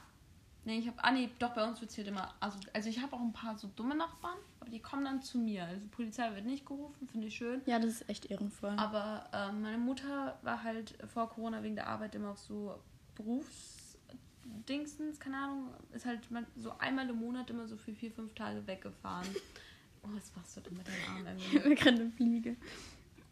Nee, 0.65 0.79
ich 0.79 0.88
habe, 0.88 0.98
ah 1.03 1.12
nee, 1.12 1.29
doch 1.38 1.53
bei 1.53 1.63
uns 1.63 1.79
wird 1.79 1.91
es 1.91 1.98
halt 1.98 2.07
immer, 2.07 2.34
also, 2.39 2.57
also 2.74 2.89
ich 2.89 3.00
habe 3.00 3.15
auch 3.15 3.22
ein 3.22 3.34
paar 3.34 3.55
so 3.55 3.69
dumme 3.75 3.93
Nachbarn, 3.95 4.39
aber 4.60 4.72
die 4.72 4.79
kommen 4.79 5.05
dann 5.05 5.22
zu 5.22 5.38
mir. 5.38 5.63
Also 5.63 5.86
Polizei 5.91 6.34
wird 6.34 6.45
nicht 6.45 6.65
gerufen, 6.65 7.07
finde 7.07 7.27
ich 7.27 7.36
schön. 7.36 7.62
Ja, 7.67 7.77
das 7.77 8.01
ist 8.01 8.10
echt 8.10 8.31
ehrenvoll. 8.31 8.74
Aber 8.77 9.29
äh, 9.31 9.51
meine 9.51 9.77
Mutter 9.77 10.39
war 10.41 10.63
halt 10.63 10.95
vor 11.13 11.29
Corona 11.29 11.62
wegen 11.62 11.75
der 11.75 11.86
Arbeit 11.88 12.15
immer 12.15 12.31
auf 12.31 12.39
so 12.39 12.79
Berufsdingsens, 13.13 15.19
keine 15.19 15.38
Ahnung, 15.38 15.67
ist 15.93 16.07
halt 16.07 16.22
so 16.57 16.75
einmal 16.79 17.07
im 17.07 17.17
Monat 17.17 17.51
immer 17.51 17.67
so 17.67 17.77
für 17.77 17.93
vier, 17.93 18.12
fünf 18.12 18.34
Tage 18.34 18.65
weggefahren. 18.65 19.27
Oh, 20.01 20.07
was 20.13 20.36
machst 20.36 20.57
du 20.57 20.62
denn 20.62 20.77
mit 20.77 20.88
deinem 20.88 21.15
Arm 21.15 21.27
irgendwie? 21.27 21.57
Ich 21.57 21.63
habe 21.63 21.75
gerade 21.75 22.01
eine 22.01 22.10
Fliege. 22.10 22.55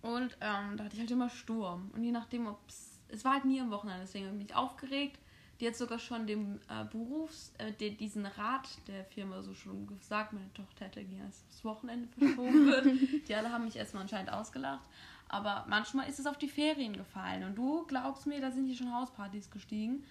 Und 0.04 0.38
ähm, 0.40 0.78
da 0.78 0.84
hatte 0.84 0.94
ich 0.94 1.00
halt 1.00 1.10
immer 1.10 1.32
Sturm. 1.32 1.90
Und 1.96 2.04
je 2.04 2.12
nachdem, 2.12 2.46
ob 2.46 2.60
es 3.08 3.26
war 3.26 3.34
halt 3.34 3.46
nie 3.46 3.60
am 3.60 3.72
Wochenende, 3.72 4.04
deswegen 4.04 4.28
habe 4.28 4.40
ich 4.40 4.54
aufgeregt 4.54 5.18
die 5.60 5.68
hat 5.68 5.76
sogar 5.76 6.00
schon 6.00 6.28
dem 6.28 6.60
äh, 6.68 6.84
Berufs, 6.86 7.54
äh, 7.58 7.72
de, 7.72 7.92
diesen 7.92 8.26
Rat 8.26 8.68
der 8.88 9.06
Firma 9.06 9.42
so 9.44 9.54
schon 9.54 9.88
gesagt, 9.88 10.34
meine 10.34 10.52
Tochter 10.54 10.86
hätte 10.86 11.04
gerne 11.04 11.32
das 11.48 11.64
Wochenende 11.64 12.08
verschoben 12.18 12.66
wird. 12.68 13.28
die 13.28 13.36
alle 13.36 13.52
haben 13.52 13.66
mich 13.66 13.76
erstmal 13.76 14.04
anscheinend 14.04 14.32
ausgelacht. 14.32 14.88
Aber 15.30 15.66
manchmal 15.68 16.08
ist 16.10 16.20
es 16.20 16.28
auf 16.28 16.38
die 16.38 16.48
Ferien 16.48 16.94
gefallen. 16.94 17.44
Und 17.44 17.56
du 17.56 17.86
glaubst 17.88 18.28
mir, 18.28 18.40
da 18.40 18.52
sind 18.52 18.68
hier 18.68 18.76
schon 18.76 18.94
Hauspartys 18.94 19.50
gestiegen. 19.50 20.04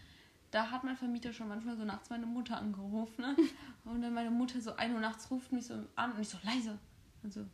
Da 0.50 0.70
hat 0.70 0.84
mein 0.84 0.96
Vermieter 0.96 1.32
schon 1.32 1.48
manchmal 1.48 1.76
so 1.76 1.84
nachts 1.84 2.10
meine 2.10 2.26
Mutter 2.26 2.56
angerufen. 2.56 3.22
Ne? 3.22 3.36
Und 3.84 4.02
dann 4.02 4.14
meine 4.14 4.30
Mutter 4.30 4.60
so 4.60 4.74
1 4.74 4.92
Uhr 4.92 5.00
nachts 5.00 5.30
ruft 5.30 5.52
mich 5.52 5.66
so 5.66 5.74
an 5.96 6.12
und 6.12 6.20
ich 6.20 6.28
so 6.28 6.38
leise. 6.44 6.78
Und 7.22 7.32
so, 7.32 7.44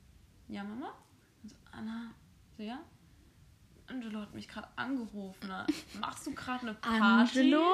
ja, 0.49 0.64
Mama? 0.64 0.92
Und 1.42 1.50
so, 1.50 1.57
Anna. 1.71 2.11
So, 2.57 2.62
ja? 2.62 2.80
Angelo 3.88 4.21
hat 4.21 4.35
mich 4.35 4.49
gerade 4.49 4.68
angerufen. 4.76 5.49
Ne? 5.49 5.66
Machst 6.00 6.26
du 6.26 6.35
gerade 6.35 6.62
eine 6.62 6.75
Party? 6.75 7.40
Angelo? 7.40 7.64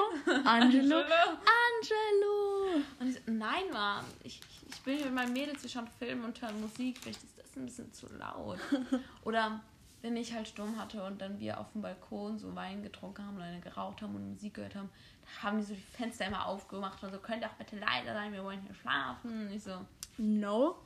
Angelo? 0.45 0.95
Angelo? 0.95 2.83
Und 2.99 3.07
ich 3.07 3.15
so, 3.15 3.21
nein, 3.31 3.63
Mann, 3.71 4.05
ich, 4.23 4.41
ich, 4.69 4.81
bin 4.81 4.97
mit 4.99 5.13
meinen 5.13 5.33
Mädels, 5.33 5.63
wir 5.63 5.69
schauen 5.69 5.87
Film 5.99 6.23
und 6.23 6.41
hören 6.41 6.59
Musik, 6.61 6.97
vielleicht 6.99 7.23
ist 7.23 7.37
das 7.37 7.55
ein 7.55 7.65
bisschen 7.65 7.91
zu 7.93 8.07
laut. 8.13 8.59
Oder 9.23 9.61
wenn 10.01 10.15
ich 10.17 10.33
halt 10.33 10.47
Sturm 10.47 10.77
hatte 10.77 11.03
und 11.03 11.19
dann 11.19 11.39
wir 11.39 11.59
auf 11.59 11.71
dem 11.71 11.81
Balkon 11.81 12.37
so 12.37 12.55
Wein 12.55 12.83
getrunken 12.83 13.25
haben 13.25 13.37
oder 13.37 13.45
eine 13.45 13.59
geraucht 13.59 14.03
haben 14.03 14.15
und 14.15 14.29
Musik 14.33 14.53
gehört 14.53 14.75
haben, 14.75 14.89
da 15.23 15.47
haben 15.47 15.57
die 15.57 15.63
so 15.63 15.73
die 15.73 15.81
Fenster 15.81 16.27
immer 16.27 16.45
aufgemacht 16.45 17.03
und 17.03 17.11
so, 17.11 17.17
könnt 17.17 17.41
ihr 17.41 17.49
auch 17.49 17.53
bitte 17.55 17.77
leiser 17.79 18.13
sein, 18.13 18.31
wir 18.31 18.43
wollen 18.43 18.61
hier 18.61 18.75
schlafen. 18.75 19.47
Und 19.47 19.51
ich 19.51 19.63
so, 19.63 19.83
No. 20.17 20.77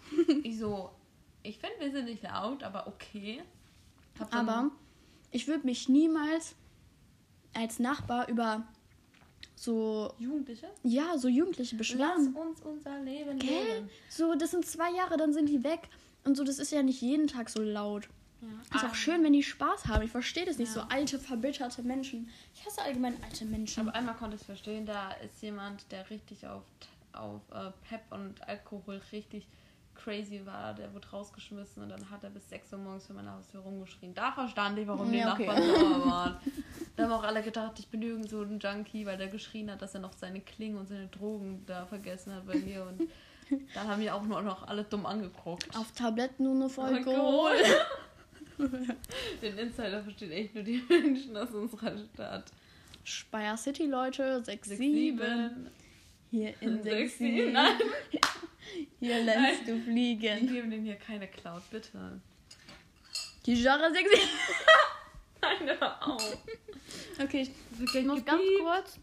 ich 0.43 0.57
so, 0.57 0.91
ich 1.43 1.57
finde, 1.59 1.75
wir 1.79 1.91
sind 1.91 2.05
nicht 2.05 2.23
laut, 2.23 2.63
aber 2.63 2.87
okay. 2.87 3.43
Hab 4.17 4.33
Aber 4.33 4.71
ich 5.31 5.47
würde 5.47 5.65
mich 5.65 5.89
niemals 5.89 6.55
als 7.53 7.79
Nachbar 7.79 8.27
über 8.29 8.67
so, 9.55 10.13
Jugendliche? 10.19 10.69
ja, 10.83 11.17
so 11.17 11.27
Jugendliche 11.27 11.75
Lass 11.75 11.79
beschweren. 11.79 12.33
uns 12.35 12.61
unser 12.61 12.99
Leben 12.99 13.39
Gell? 13.39 13.75
leben. 13.75 13.89
So, 14.09 14.35
das 14.35 14.51
sind 14.51 14.65
zwei 14.65 14.91
Jahre, 14.91 15.17
dann 15.17 15.33
sind 15.33 15.49
die 15.49 15.63
weg. 15.63 15.89
Und 16.23 16.35
so, 16.35 16.43
das 16.43 16.59
ist 16.59 16.71
ja 16.71 16.81
nicht 16.83 17.01
jeden 17.01 17.27
Tag 17.27 17.49
so 17.49 17.61
laut. 17.61 18.07
Ja. 18.41 18.77
Ist 18.77 18.85
auch 18.85 18.95
schön, 18.95 19.23
wenn 19.23 19.33
die 19.33 19.43
Spaß 19.43 19.87
haben. 19.87 20.03
Ich 20.03 20.11
verstehe 20.11 20.45
das 20.45 20.57
nicht. 20.57 20.73
Ja. 20.73 20.83
So 20.83 20.87
alte, 20.89 21.19
verbitterte 21.19 21.83
Menschen. 21.83 22.29
Ich 22.53 22.65
hasse 22.65 22.81
allgemein 22.81 23.21
alte 23.21 23.45
Menschen. 23.45 23.81
Aber 23.81 23.95
einmal 23.97 24.15
konnte 24.15 24.35
ich 24.35 24.41
es 24.41 24.45
verstehen, 24.45 24.85
da 24.85 25.11
ist 25.11 25.41
jemand, 25.41 25.91
der 25.91 26.09
richtig 26.09 26.47
auf, 26.47 26.63
auf 27.11 27.41
äh, 27.51 27.71
Pep 27.89 28.01
und 28.11 28.41
Alkohol 28.47 29.01
richtig 29.11 29.45
crazy 30.03 30.41
war, 30.45 30.73
der 30.73 30.93
wurde 30.93 31.07
rausgeschmissen 31.09 31.83
und 31.83 31.89
dann 31.89 32.09
hat 32.09 32.23
er 32.23 32.29
bis 32.29 32.49
6 32.49 32.73
Uhr 32.73 32.79
morgens 32.79 33.07
für 33.07 33.13
meine 33.13 33.31
Haustür 33.31 33.61
rumgeschrien. 33.61 34.13
Da 34.13 34.31
verstand 34.31 34.77
ich, 34.79 34.87
warum 34.87 35.11
die 35.11 35.19
Ja, 35.19 35.33
okay. 35.33 35.45
Nachbarn 35.45 35.67
sauer 35.67 36.05
waren. 36.05 36.37
Da 36.95 37.03
haben 37.03 37.11
auch 37.11 37.23
alle 37.23 37.41
gedacht, 37.41 37.79
ich 37.79 37.87
bin 37.87 38.01
irgend 38.01 38.29
so 38.29 38.41
ein 38.41 38.59
Junkie, 38.59 39.05
weil 39.05 39.17
der 39.17 39.27
geschrien 39.27 39.69
hat, 39.71 39.81
dass 39.81 39.93
er 39.93 40.01
noch 40.01 40.13
seine 40.13 40.41
Klingen 40.41 40.77
und 40.77 40.87
seine 40.87 41.07
Drogen 41.07 41.63
da 41.65 41.85
vergessen 41.85 42.33
hat 42.33 42.45
bei 42.47 42.55
mir 42.55 42.85
und 42.85 43.09
dann 43.73 43.87
haben 43.87 44.01
die 44.01 44.11
auch 44.11 44.23
nur 44.23 44.41
noch 44.41 44.67
alle 44.67 44.83
dumm 44.83 45.05
angeguckt. 45.05 45.75
Auf 45.75 45.91
Tabletten 45.93 46.43
nur 46.43 46.69
Alkohol. 46.77 47.51
Alkohol. 47.51 47.77
Den 49.41 49.57
Insider 49.57 50.03
verstehen 50.03 50.31
echt 50.31 50.53
nur 50.53 50.63
die 50.63 50.83
Menschen 50.87 51.35
aus 51.35 51.49
unserer 51.51 51.97
Stadt. 51.97 52.51
Speyer 53.03 53.57
City, 53.57 53.85
Leute. 53.85 54.43
6, 54.43 54.67
6, 54.67 54.79
7. 54.79 55.17
7. 55.17 55.69
Hier 56.29 56.53
in 56.61 56.83
6, 56.83 56.83
6, 56.83 57.17
7. 57.17 57.37
7. 57.37 57.53
Nein. 57.53 57.79
Hier 58.99 59.23
lernst 59.23 59.61
du 59.67 59.75
Wir 59.75 59.83
fliegen. 59.83 60.47
geben 60.47 60.71
denen 60.71 60.85
hier 60.85 60.95
keine 60.95 61.27
Cloud, 61.27 61.63
bitte. 61.71 62.19
Die 63.45 63.55
Genre 63.55 63.91
6, 63.91 64.09
7. 64.09 64.21
Nein, 65.41 65.77
hör 65.79 66.07
auf. 66.07 66.37
Okay, 67.21 67.41
ich, 67.41 67.95
ich 67.95 68.05
muss 68.05 68.23
ganz 68.25 68.41
kurz 68.61 68.99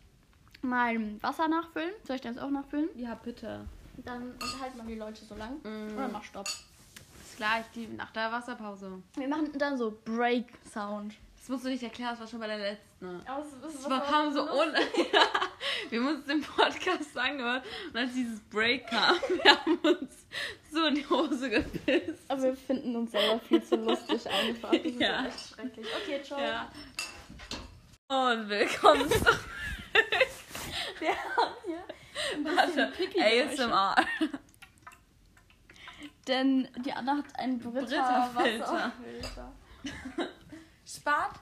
mein 0.62 1.22
Wasser 1.22 1.48
nachfüllen. 1.48 1.92
Soll 2.04 2.16
ich 2.16 2.22
das 2.22 2.38
auch 2.38 2.50
nachfüllen? 2.50 2.88
Ja, 2.96 3.14
bitte. 3.14 3.66
Dann 4.04 4.32
unterhalten 4.32 4.78
wir 4.78 4.84
die 4.94 5.00
Leute 5.00 5.24
so 5.24 5.34
lang. 5.34 5.56
Mm. 5.62 5.96
Oder 5.96 6.08
mach 6.08 6.22
Stopp. 6.24 6.46
Ist 6.48 7.36
gleich 7.36 7.64
die, 7.74 7.86
nach 7.86 8.10
der 8.12 8.30
Wasserpause. 8.30 9.02
Wir 9.16 9.28
machen 9.28 9.50
dann 9.58 9.76
so 9.78 9.98
Break-Sound. 10.04 11.14
Das 11.46 11.52
musst 11.52 11.64
du 11.64 11.68
nicht 11.68 11.82
erklären, 11.84 12.10
das 12.10 12.18
war 12.18 12.26
schon 12.26 12.40
bei 12.40 12.48
der 12.48 12.58
letzten. 12.58 13.22
Das 13.24 13.46
Das 13.76 13.88
war, 13.88 14.04
kam 14.04 14.32
so 14.34 14.42
un... 14.50 14.74
ja, 15.12 15.20
wir 15.90 16.00
mussten 16.00 16.28
den 16.28 16.40
Podcast 16.42 17.16
angehört 17.16 17.64
und 17.92 17.96
als 17.96 18.12
dieses 18.14 18.40
Break 18.50 18.88
kam, 18.88 19.14
wir 19.44 19.52
haben 19.56 19.76
uns 19.76 20.26
so 20.72 20.86
in 20.86 20.96
die 20.96 21.08
Hose 21.08 21.48
gepisst. 21.48 22.18
Aber 22.26 22.42
wir 22.42 22.56
finden 22.56 22.96
uns 22.96 23.12
selber 23.12 23.38
viel 23.38 23.62
zu 23.62 23.76
lustig 23.76 24.28
einfach. 24.28 24.72
Das 24.72 24.80
ist 24.80 25.00
Ja. 25.00 25.24
echt 25.26 25.50
schrecklich. 25.54 25.86
Okay, 26.02 26.20
ciao. 26.24 26.40
Ja. 26.40 26.68
Und 28.08 28.48
willkommen 28.48 29.08
zurück. 29.08 29.44
Wir 30.98 31.10
haben 31.10 31.54
hier 31.64 31.84
Warte. 32.42 32.92
ASMR. 33.52 33.94
Denn 36.26 36.68
die 36.84 36.92
Anna 36.92 37.18
hat 37.18 37.38
einen 37.38 37.60
Britta 37.60 37.86
Brita-Filter. 38.34 38.92
Wasserfilter. 38.98 39.52
Spart 40.86 41.34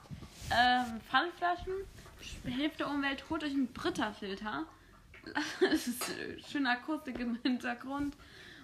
ähm, 0.51 0.99
Pfandflaschen, 1.09 1.73
hilft 2.45 2.79
der 2.79 2.89
Umwelt, 2.89 3.23
holt 3.29 3.43
euch 3.43 3.51
einen 3.51 3.67
Britta-Filter. 3.67 4.65
Es 5.71 5.87
ist 5.87 6.03
schöne 6.51 6.71
Akustik 6.71 7.19
im 7.19 7.37
Hintergrund 7.43 8.15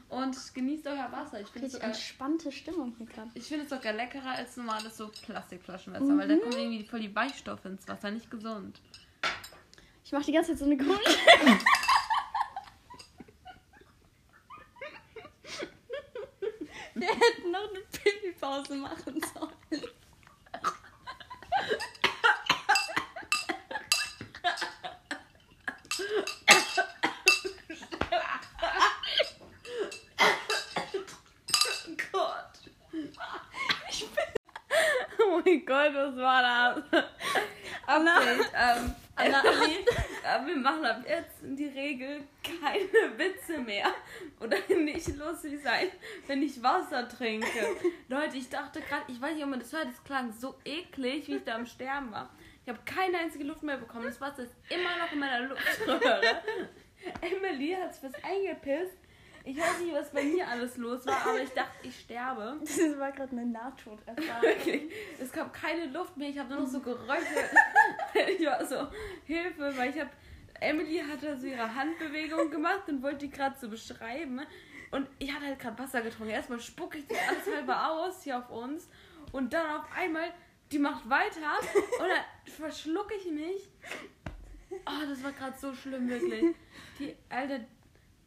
und 0.10 0.36
genießt 0.56 0.88
euer 0.88 1.12
Wasser. 1.12 1.40
Ich 1.40 1.48
finde 1.50 1.68
es 1.68 1.76
entspannte 1.76 2.52
Stimmung 2.52 2.96
hier 2.98 3.06
gerade. 3.06 3.30
ich 3.36 3.44
find 3.44 3.64
es 3.64 3.70
sogar 3.70 3.94
leckerer 3.94 4.32
als 4.32 4.58
normales 4.58 4.98
so 4.98 5.10
Plastikflaschenwasser, 5.10 6.18
weil 6.18 6.28
da 6.28 6.36
kommen 6.38 6.58
irgendwie 6.58 6.84
voll 6.84 7.02
die 7.02 7.16
Weichstoffe 7.16 7.66
ins 7.66 7.88
Wasser, 7.88 8.10
nicht 8.10 8.32
gesund. 8.32 8.82
Ich 10.04 10.12
mache 10.12 10.24
die 10.26 10.32
ganze 10.34 10.52
Zeit 10.52 10.60
so 10.60 10.66
eine 10.66 10.78
Grund. 10.78 11.00
Wir 16.94 17.08
hätten 17.08 17.52
noch 17.52 17.70
eine 17.70 17.80
Pipi-Pause 17.92 18.76
machen 18.76 19.22
sollen. 19.34 19.52
Gott. 32.12 32.52
Oh 35.20 35.42
mein 35.46 35.66
Gott, 35.66 35.94
was 35.94 36.16
war 36.18 36.42
das? 36.42 37.04
Update. 37.86 38.52
Ähm, 38.56 38.96
Emily, 39.18 39.86
äh, 40.24 40.46
wir 40.46 40.56
machen 40.58 40.86
ab 40.86 41.04
jetzt 41.08 41.44
in 41.44 41.56
die 41.56 41.68
Regel 41.68 42.24
keine 42.44 43.18
Witze 43.18 43.60
mehr. 43.60 43.88
Oder 44.40 44.58
nicht 44.76 45.08
lustig 45.18 45.62
sein, 45.64 45.88
wenn 46.28 46.42
ich 46.42 46.62
Wasser 46.82 47.08
trinke. 47.08 47.48
Leute, 48.08 48.38
ich 48.38 48.50
dachte 48.50 48.82
gerade, 48.82 49.04
ich 49.08 49.22
weiß 49.22 49.36
nicht, 49.36 49.44
ob 49.44 49.50
man 49.50 49.60
das 49.60 49.72
hört, 49.74 49.88
es 49.90 50.04
klang 50.04 50.32
so 50.32 50.56
eklig, 50.66 51.28
wie 51.28 51.36
ich 51.36 51.44
da 51.44 51.56
am 51.56 51.66
Sterben 51.66 52.12
war. 52.12 52.30
Ich 52.64 52.70
habe 52.70 52.80
keine 52.86 53.18
einzige 53.18 53.44
Luft 53.44 53.64
mehr 53.64 53.78
bekommen. 53.78 54.06
Das 54.06 54.22
Wasser 54.22 54.44
ist 54.44 54.56
immer 54.70 54.98
noch 55.04 55.12
in 55.12 55.20
meiner 55.20 55.48
Luftröhre. 55.48 56.22
Emily 57.22 57.76
hat 57.82 57.92
es 57.92 58.00
fast 58.00 58.24
eingepisst. 58.24 58.98
Ich 59.44 59.58
weiß 59.58 59.80
nicht, 59.80 59.94
was 59.94 60.12
bei 60.12 60.24
mir 60.24 60.48
alles 60.48 60.78
los 60.78 61.04
war, 61.08 61.26
aber 61.26 61.42
ich 61.42 61.50
dachte, 61.50 61.76
ich 61.82 62.00
sterbe. 62.00 62.58
Das 62.60 63.00
war 63.00 63.12
gerade 63.12 63.32
eine 63.32 63.48
Nahtoderfahrung. 63.48 64.42
Wirklich. 64.42 64.84
Es 65.20 65.32
gab 65.32 65.52
keine 65.52 65.88
Luft 65.88 66.16
mehr. 66.16 66.30
Ich 66.30 66.38
habe 66.38 66.50
nur 66.50 66.60
noch 66.60 66.68
so 66.68 66.80
Geräusche. 66.80 67.26
ich 68.38 68.46
war 68.46 68.64
so, 68.64 68.88
Hilfe, 69.26 69.76
weil 69.76 69.90
ich 69.90 70.00
habe. 70.00 70.12
Emily 70.60 71.00
hatte 71.00 71.36
so 71.40 71.48
ihre 71.48 71.74
Handbewegung 71.74 72.52
gemacht 72.52 72.84
und 72.88 73.02
wollte 73.02 73.26
die 73.26 73.32
gerade 73.32 73.56
so 73.60 73.68
beschreiben. 73.68 74.42
Und 74.92 75.08
ich 75.20 75.32
hatte 75.34 75.46
halt 75.46 75.60
gerade 75.60 75.80
Wasser 75.80 76.02
getrunken. 76.02 76.32
Erstmal 76.34 76.60
spucke 76.60 76.98
ich 76.98 77.08
das 77.08 77.18
alles 77.28 77.48
halber 77.56 77.90
aus 77.92 78.24
hier 78.24 78.38
auf 78.38 78.50
uns. 78.50 78.90
Und 79.32 79.54
dann 79.54 79.80
auf 79.80 79.86
einmal, 79.96 80.34
die 80.72 80.80
macht 80.80 81.10
weiter. 81.10 81.58
Und 82.00 82.10
dann 82.10 82.26
verschlucke 82.46 83.14
ich 83.16 83.26
mich. 83.32 83.70
Oh, 84.86 85.06
das 85.08 85.24
war 85.24 85.32
gerade 85.32 85.58
so 85.58 85.74
schlimm, 85.74 86.10
wirklich. 86.10 86.56
Die, 87.00 87.16
Alter, 87.30 87.60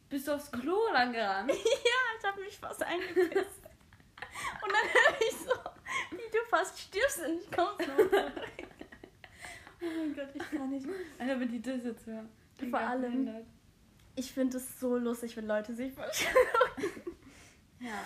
bist 0.09 0.27
du 0.27 0.33
aufs 0.33 0.51
Klo 0.51 0.77
lang 0.93 1.11
gerannt? 1.13 1.51
Ja, 1.85 2.19
ich 2.19 2.25
habe 2.25 2.41
mich 2.41 2.57
fast 2.57 2.81
eingepisst. 2.83 3.61
Und 4.63 4.71
dann 4.71 4.89
höre 4.93 5.21
ich 5.21 5.35
so, 5.37 5.53
wie 6.11 6.31
du 6.31 6.37
fast 6.49 6.79
stirbst 6.79 7.19
und 7.25 7.39
ich 7.41 7.51
komme 7.51 7.75
so. 7.79 8.31
Oh 9.81 9.85
mein 9.99 10.15
Gott, 10.15 10.29
ich 10.33 10.49
kann 10.51 10.69
nicht. 10.69 10.87
Alter, 11.19 11.39
wenn 11.39 11.49
die 11.51 11.61
das 11.61 11.83
jetzt 11.83 12.05
hören. 12.07 12.29
Vor 12.69 12.79
allem- 12.79 13.01
behindert. 13.01 13.45
Ich 14.15 14.31
finde 14.31 14.57
es 14.57 14.79
so 14.79 14.97
lustig, 14.97 15.35
wenn 15.35 15.47
Leute 15.47 15.75
sich 15.75 15.93
verschlucken. 15.93 17.15
Ja. 17.79 17.99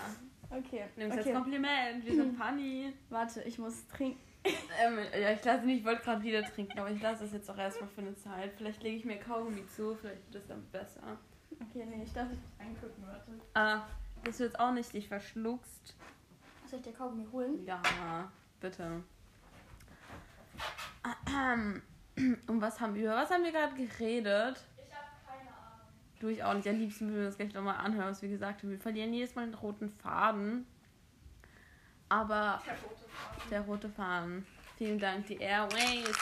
Okay, 0.49 0.85
Nimm's 0.95 1.15
als 1.15 1.25
okay. 1.25 1.35
Kompliment, 1.35 2.05
wir 2.05 2.15
sind 2.15 2.37
funny. 2.41 2.93
Warte, 3.09 3.43
ich 3.43 3.59
muss 3.59 3.87
trinken. 3.87 4.19
Ähm, 4.43 4.99
ja, 5.19 5.31
ich 5.31 5.43
lasse 5.43 5.65
nicht, 5.65 5.79
ich 5.79 5.85
wollte 5.85 6.01
gerade 6.01 6.23
wieder 6.23 6.41
trinken, 6.43 6.79
aber 6.79 6.89
ich 6.89 7.01
lasse 7.01 7.25
es 7.25 7.33
jetzt 7.33 7.51
auch 7.51 7.57
erstmal 7.57 7.89
für 7.89 8.01
eine 8.01 8.15
Zeit. 8.15 8.53
Vielleicht 8.57 8.81
lege 8.81 8.95
ich 8.95 9.05
mir 9.05 9.17
Kaugummi 9.17 9.65
zu, 9.67 9.95
vielleicht 9.95 10.25
wird 10.25 10.43
es 10.43 10.47
dann 10.47 10.65
besser. 10.71 11.17
Okay, 11.51 11.85
nee, 11.85 12.03
ich 12.03 12.13
darf 12.13 12.29
nicht 12.29 12.41
reingucken, 12.57 13.03
warte. 13.05 13.31
Ah, 13.53 13.85
dass 14.23 14.37
du 14.37 14.45
jetzt 14.45 14.59
auch 14.59 14.71
nicht 14.71 14.93
dich 14.93 15.07
verschluckst. 15.07 15.95
Soll 16.67 16.79
ich 16.79 16.85
dir 16.85 16.93
Kaugummi 16.93 17.27
holen? 17.31 17.65
Ja, 17.65 17.81
bitte. 18.59 19.03
Um 22.47 22.61
was 22.61 22.79
haben 22.79 22.95
wir, 22.95 23.03
über 23.03 23.15
was 23.15 23.29
haben 23.29 23.43
wir 23.43 23.51
gerade 23.51 23.75
geredet? 23.75 24.63
Du, 26.19 26.27
ich 26.27 26.43
auch 26.43 26.53
nicht. 26.53 26.67
Am 26.67 26.77
liebsten 26.77 27.07
würden 27.07 27.19
wir 27.19 27.25
das 27.25 27.38
gleich 27.38 27.53
nochmal 27.53 27.77
anhören, 27.77 28.09
was 28.09 28.21
wir 28.21 28.29
gesagt 28.29 28.61
haben. 28.61 28.69
Wir 28.71 28.79
verlieren 28.79 29.13
jedes 29.13 29.35
Mal 29.35 29.45
den 29.45 29.53
roten 29.53 29.89
Faden. 29.89 30.65
Aber 32.09 32.61
Der 32.65 32.73
rote 32.75 33.07
Faden. 33.07 33.49
der 33.49 33.61
rote 33.61 33.89
Faden. 33.89 34.45
Vielen 34.77 34.99
Dank, 34.99 35.27
die 35.27 35.38
Airways. 35.38 36.17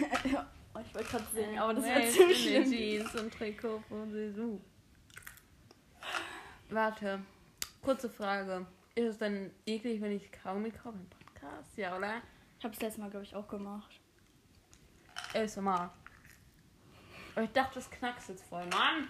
oh, 0.74 0.78
ich 0.80 0.94
wollte 0.94 1.08
gerade 1.10 1.24
singen, 1.34 1.58
aber 1.58 1.74
das 1.74 1.84
Airways 1.84 2.16
in 2.16 2.28
den 2.28 2.36
schlimm. 2.36 2.70
Jeans 2.70 3.14
und 3.16 3.34
Trikot 3.34 3.80
von 3.88 4.10
Saison. 4.10 4.60
Warte, 6.70 7.20
kurze 7.82 8.08
Frage. 8.08 8.66
Ist 8.94 9.04
es 9.06 9.18
dann 9.18 9.50
eklig, 9.66 10.00
wenn 10.00 10.12
ich 10.12 10.30
Kaugummi 10.32 10.70
kaufe 10.70 10.96
im 10.98 11.08
Podcast? 11.08 11.76
Ja, 11.76 11.96
oder? 11.96 12.22
Ich 12.58 12.64
habe 12.64 12.74
es 12.74 12.80
letztes 12.80 12.98
Mal, 12.98 13.10
glaube 13.10 13.24
ich, 13.24 13.34
auch 13.34 13.48
gemacht. 13.48 14.00
ASMR. 15.34 15.92
Aber 17.34 17.44
ich 17.44 17.52
dachte, 17.52 17.74
das 17.76 17.90
knackst 17.90 18.28
jetzt 18.28 18.44
voll. 18.44 18.64
Mann! 18.66 19.08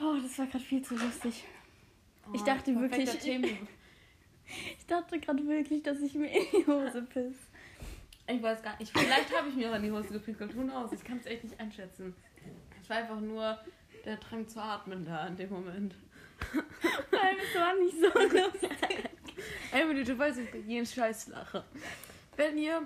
Oh, 0.00 0.16
das 0.22 0.38
war 0.38 0.46
gerade 0.46 0.64
viel 0.64 0.82
zu 0.82 0.94
lustig. 0.96 1.44
Ich 2.32 2.40
Oh, 2.40 2.44
dachte 2.44 2.72
perfekter 2.72 3.12
wirklich-. 3.24 3.58
Ich 4.78 4.86
dachte 4.86 5.20
gerade 5.20 5.46
wirklich, 5.46 5.82
dass 5.84 6.00
ich 6.00 6.14
mir 6.14 6.26
in 6.26 6.44
die 6.52 6.66
Hose 6.66 7.02
piss. 7.02 7.36
Ich 8.26 8.42
weiß 8.42 8.60
gar 8.62 8.76
nicht. 8.78 8.90
Vielleicht 8.96 9.36
habe 9.36 9.48
ich 9.48 9.54
mir 9.54 9.70
auch 9.70 9.76
in 9.76 9.84
die 9.84 9.92
Hose 9.92 10.08
gepinkelt. 10.08 10.56
Who 10.56 10.62
knows? 10.62 10.90
Ich 10.92 11.04
kann 11.04 11.18
es 11.18 11.26
echt 11.26 11.44
nicht 11.44 11.60
einschätzen. 11.60 12.16
Es 12.82 12.90
war 12.90 12.96
einfach 12.96 13.20
nur 13.20 13.58
der 14.04 14.16
Drang 14.16 14.48
zu 14.48 14.60
atmen 14.60 15.04
da 15.04 15.26
in 15.28 15.36
dem 15.36 15.50
Moment. 15.50 15.94
Nein, 16.52 17.36
das 17.38 17.62
war 17.62 17.74
nicht 17.76 17.96
so 17.96 18.06
lustig. 18.38 19.04
Emily, 19.70 20.02
du 20.02 20.18
weißt, 20.18 20.38
ich 20.40 20.50
bei 20.50 20.58
jedem 20.58 20.86
Scheiß 20.86 21.28
lache. 21.28 21.64
Wenn 22.36 22.58
ihr 22.58 22.82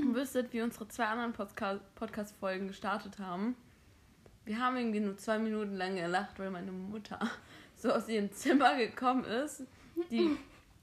wüsstet, 0.00 0.52
wie 0.52 0.62
unsere 0.62 0.88
zwei 0.88 1.04
anderen 1.06 1.32
Podca- 1.34 1.80
Podcast-Folgen 1.94 2.68
gestartet 2.68 3.18
haben, 3.18 3.56
wir 4.44 4.58
haben 4.58 4.76
irgendwie 4.76 5.00
nur 5.00 5.16
zwei 5.16 5.38
Minuten 5.38 5.74
lang 5.76 5.94
gelacht, 5.96 6.38
weil 6.38 6.50
meine 6.50 6.72
Mutter 6.72 7.18
so 7.76 7.92
aus 7.92 8.08
ihrem 8.08 8.32
Zimmer 8.32 8.76
gekommen 8.76 9.24
ist. 9.24 9.62
Die, 10.10 10.36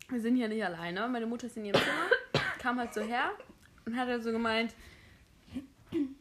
wir 0.07 0.21
sind 0.21 0.35
hier 0.35 0.47
nicht 0.47 0.63
alleine. 0.63 1.07
Meine 1.07 1.25
Mutter 1.25 1.47
ist 1.47 1.57
in 1.57 1.65
ihrem 1.65 1.79
Zimmer, 1.81 2.43
kam 2.59 2.79
halt 2.79 2.93
so 2.93 3.01
her 3.01 3.31
und 3.85 3.97
hat 3.97 4.07
halt 4.07 4.23
so 4.23 4.31
gemeint, 4.31 4.73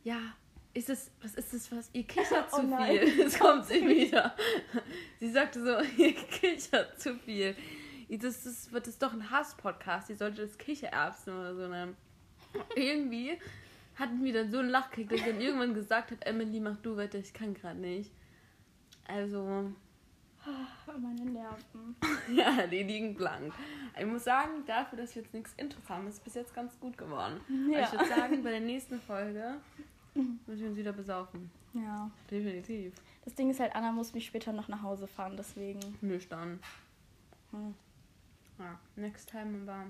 ja, 0.03 0.19
ist 0.75 0.91
es, 0.91 1.11
was 1.23 1.35
ist 1.35 1.53
das, 1.55 1.71
was, 1.73 1.91
ihr 1.93 2.05
kichert 2.05 2.51
zu 2.55 2.63
Oh 2.63 2.77
viel. 2.85 3.09
Jetzt 3.19 3.39
kommt 3.39 3.67
sie 3.67 3.87
wieder. 3.87 4.35
Sie 5.21 5.31
sagte 5.31 5.63
so, 5.63 6.03
ihr 6.03 6.15
kichert 6.15 7.01
zu 7.01 7.15
viel. 7.17 7.55
Das, 8.09 8.43
das 8.45 8.73
wird 8.73 8.87
es 8.89 8.99
doch 8.99 9.13
ein 9.13 9.31
Hass-Podcast. 9.31 10.09
Ihr 10.11 10.17
solltet 10.17 10.49
das 10.49 10.57
Kichererbsen 10.59 11.39
oder 11.39 11.55
so 11.55 11.69
nennen. 11.69 11.95
Irgendwie 12.77 13.39
hatten 13.97 14.23
wir 14.23 14.33
dann 14.33 14.51
so 14.51 14.59
einen 14.59 14.69
Lachkick, 14.69 15.09
dass 15.09 15.21
ich 15.21 15.27
dann 15.27 15.41
irgendwann 15.41 15.75
gesagt 15.75 16.11
habe, 16.11 16.25
Emily, 16.25 16.61
mach 16.61 16.77
du 16.77 16.97
weiter, 16.97 17.19
ich 17.19 17.33
kann 17.33 17.55
gerade 17.55 17.79
nicht. 17.79 18.11
Also, 19.07 19.73
Oh, 20.47 20.93
meine 20.99 21.25
Nerven. 21.25 21.97
ja, 22.35 22.67
die 22.67 22.83
liegen 22.83 23.15
blank. 23.15 23.53
Ich 23.99 24.07
muss 24.07 24.25
sagen, 24.25 24.65
dafür, 24.67 24.99
dass 24.99 25.15
wir 25.15 25.23
jetzt 25.23 25.35
nichts 25.35 25.53
Intros 25.57 25.89
haben, 25.89 26.07
ist 26.07 26.15
es 26.15 26.21
bis 26.21 26.35
jetzt 26.35 26.55
ganz 26.55 26.79
gut 26.81 26.97
geworden. 26.97 27.41
Ja. 27.71 27.81
Ich 27.83 27.93
würde 27.93 28.07
sagen, 28.07 28.43
bei 28.43 28.51
der 28.51 28.61
nächsten 28.61 29.01
Folge 29.01 29.57
müssen 30.15 30.61
wir 30.61 30.69
uns 30.69 30.77
wieder 30.77 30.93
besaufen. 30.93 31.51
Ja. 31.75 32.11
Definitiv. 32.31 32.95
Das 33.25 33.35
Ding 33.35 33.51
ist 33.51 33.61
halt, 33.61 33.75
Anna 33.75 33.93
muss 33.93 34.15
mich 34.15 34.27
später 34.27 34.53
noch 34.53 34.69
nach 34.69 34.83
Hause 34.83 35.07
fahren, 35.07 35.35
deswegen. 35.37 35.81
Nüchtern. 36.01 36.61
Hm. 37.51 37.75
Ja, 38.59 38.79
next 38.97 39.29
time 39.31 39.61
aber. 39.63 39.87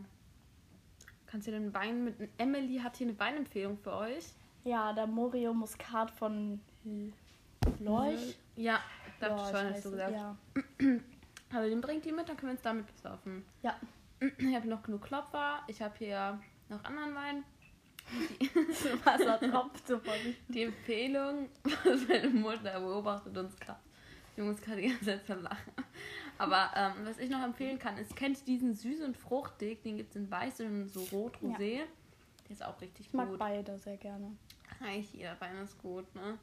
Kannst 1.30 1.46
du 1.46 1.50
den 1.52 1.74
Wein 1.74 2.04
mit. 2.04 2.16
Emily 2.38 2.78
hat 2.78 2.96
hier 2.96 3.06
eine 3.06 3.18
Weinempfehlung 3.18 3.76
für 3.78 3.92
euch. 3.92 4.24
Ja, 4.64 4.92
der 4.92 5.06
Morio 5.06 5.52
Muskat 5.52 6.10
von 6.10 6.60
Lorch. 7.80 8.38
Ja, 8.56 8.80
Lorch 9.20 9.42
ich 9.42 9.56
schon, 9.58 9.66
hast 9.68 9.84
du 9.84 9.88
es, 9.88 9.90
gesagt. 9.92 10.12
Ja. 10.12 10.36
Aber 11.50 11.68
den 11.68 11.80
bringt 11.80 12.04
die 12.04 12.12
mit, 12.12 12.28
dann 12.28 12.36
können 12.36 12.50
wir 12.50 12.54
uns 12.54 12.62
damit 12.62 12.86
besaufen. 12.86 13.44
ja. 13.62 13.76
Ich 14.38 14.52
habe 14.54 14.66
noch 14.66 14.82
genug 14.82 15.02
Klopfer. 15.02 15.62
Ich 15.68 15.80
habe 15.80 15.94
hier 15.98 16.40
noch 16.68 16.82
anderen 16.82 17.14
Wein. 17.14 17.44
Das 18.52 19.06
Wasser 19.06 19.38
tropft 19.38 19.86
sich. 19.86 19.98
Die 20.48 20.62
Empfehlung, 20.62 21.48
was 21.84 22.08
meine 22.08 22.28
Mutter 22.30 22.80
beobachtet 22.80 23.36
uns 23.38 23.54
gerade. 23.60 23.78
Ich 24.36 24.42
muss 24.42 24.60
gerade 24.60 24.80
die 24.80 24.88
ganze 24.88 25.04
Zeit 25.04 25.26
so 25.26 25.34
lachen. 25.34 25.72
Aber 26.38 26.70
ähm, 26.76 26.92
was 27.04 27.18
ich 27.18 27.28
noch 27.30 27.42
empfehlen 27.42 27.78
kann, 27.78 27.98
ist, 27.98 28.14
kennt 28.14 28.38
ihr 28.38 28.44
diesen 28.44 28.74
süß 28.74 29.00
und 29.02 29.16
fruchtig? 29.16 29.82
Den 29.82 29.96
gibt 29.96 30.10
es 30.10 30.16
in 30.16 30.30
weiß 30.30 30.60
und 30.60 30.88
so 30.88 31.00
rot-rosé. 31.10 31.80
Der 32.44 32.50
ist 32.50 32.64
auch 32.64 32.80
richtig 32.80 33.06
Ich 33.08 33.12
mag 33.12 33.28
gut. 33.28 33.38
beide 33.38 33.76
sehr 33.78 33.96
gerne. 33.96 34.36
Eigentlich 34.80 35.12
jeder 35.14 35.38
Wein 35.40 35.56
ist 35.58 35.76
gut, 35.82 36.12
ne? 36.14 36.38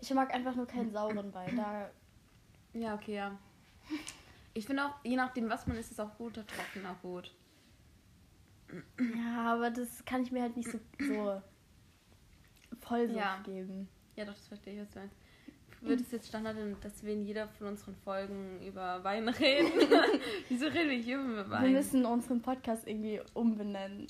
Ich 0.00 0.12
mag 0.12 0.32
einfach 0.34 0.54
nur 0.54 0.66
keinen 0.66 0.90
sauren 0.92 1.32
Wein. 1.32 1.56
Da 1.56 1.90
Ja, 2.74 2.94
okay, 2.94 3.14
ja. 3.16 3.38
Ich 4.52 4.66
finde 4.66 4.84
auch, 4.84 4.94
je 5.04 5.16
nachdem, 5.16 5.48
was 5.48 5.66
man 5.66 5.76
isst, 5.76 5.92
ist 5.92 6.00
auch 6.00 6.14
guter 6.16 6.46
trockener 6.46 6.94
gut. 7.02 7.34
Ja, 9.16 9.54
aber 9.54 9.70
das 9.70 10.04
kann 10.04 10.22
ich 10.22 10.30
mir 10.30 10.42
halt 10.42 10.56
nicht 10.56 10.70
so, 10.70 10.78
so 10.98 11.42
voll 12.80 13.08
so 13.08 13.16
Ja. 13.18 13.38
geben. 13.44 13.88
Ja, 14.16 14.24
doch, 14.24 14.34
das 14.34 14.46
verstehe 14.48 14.74
ich, 14.74 14.80
was 14.82 14.90
du 14.90 14.98
meinst. 15.00 15.16
Wird 15.82 16.00
es 16.00 16.10
jetzt 16.10 16.28
Standard, 16.28 16.56
dass 16.82 17.02
wir 17.02 17.12
in 17.14 17.24
jeder 17.24 17.48
von 17.48 17.68
unseren 17.68 17.94
Folgen 17.96 18.60
über 18.66 19.02
Wein 19.02 19.28
reden? 19.40 19.72
Wieso 20.48 20.66
reden 20.66 20.90
wir 20.90 20.98
hier 20.98 21.18
über 21.18 21.36
Wir 21.46 21.50
Wein? 21.50 21.72
müssen 21.72 22.04
unseren 22.04 22.42
Podcast 22.42 22.86
irgendwie 22.86 23.20
umbenennen. 23.34 24.06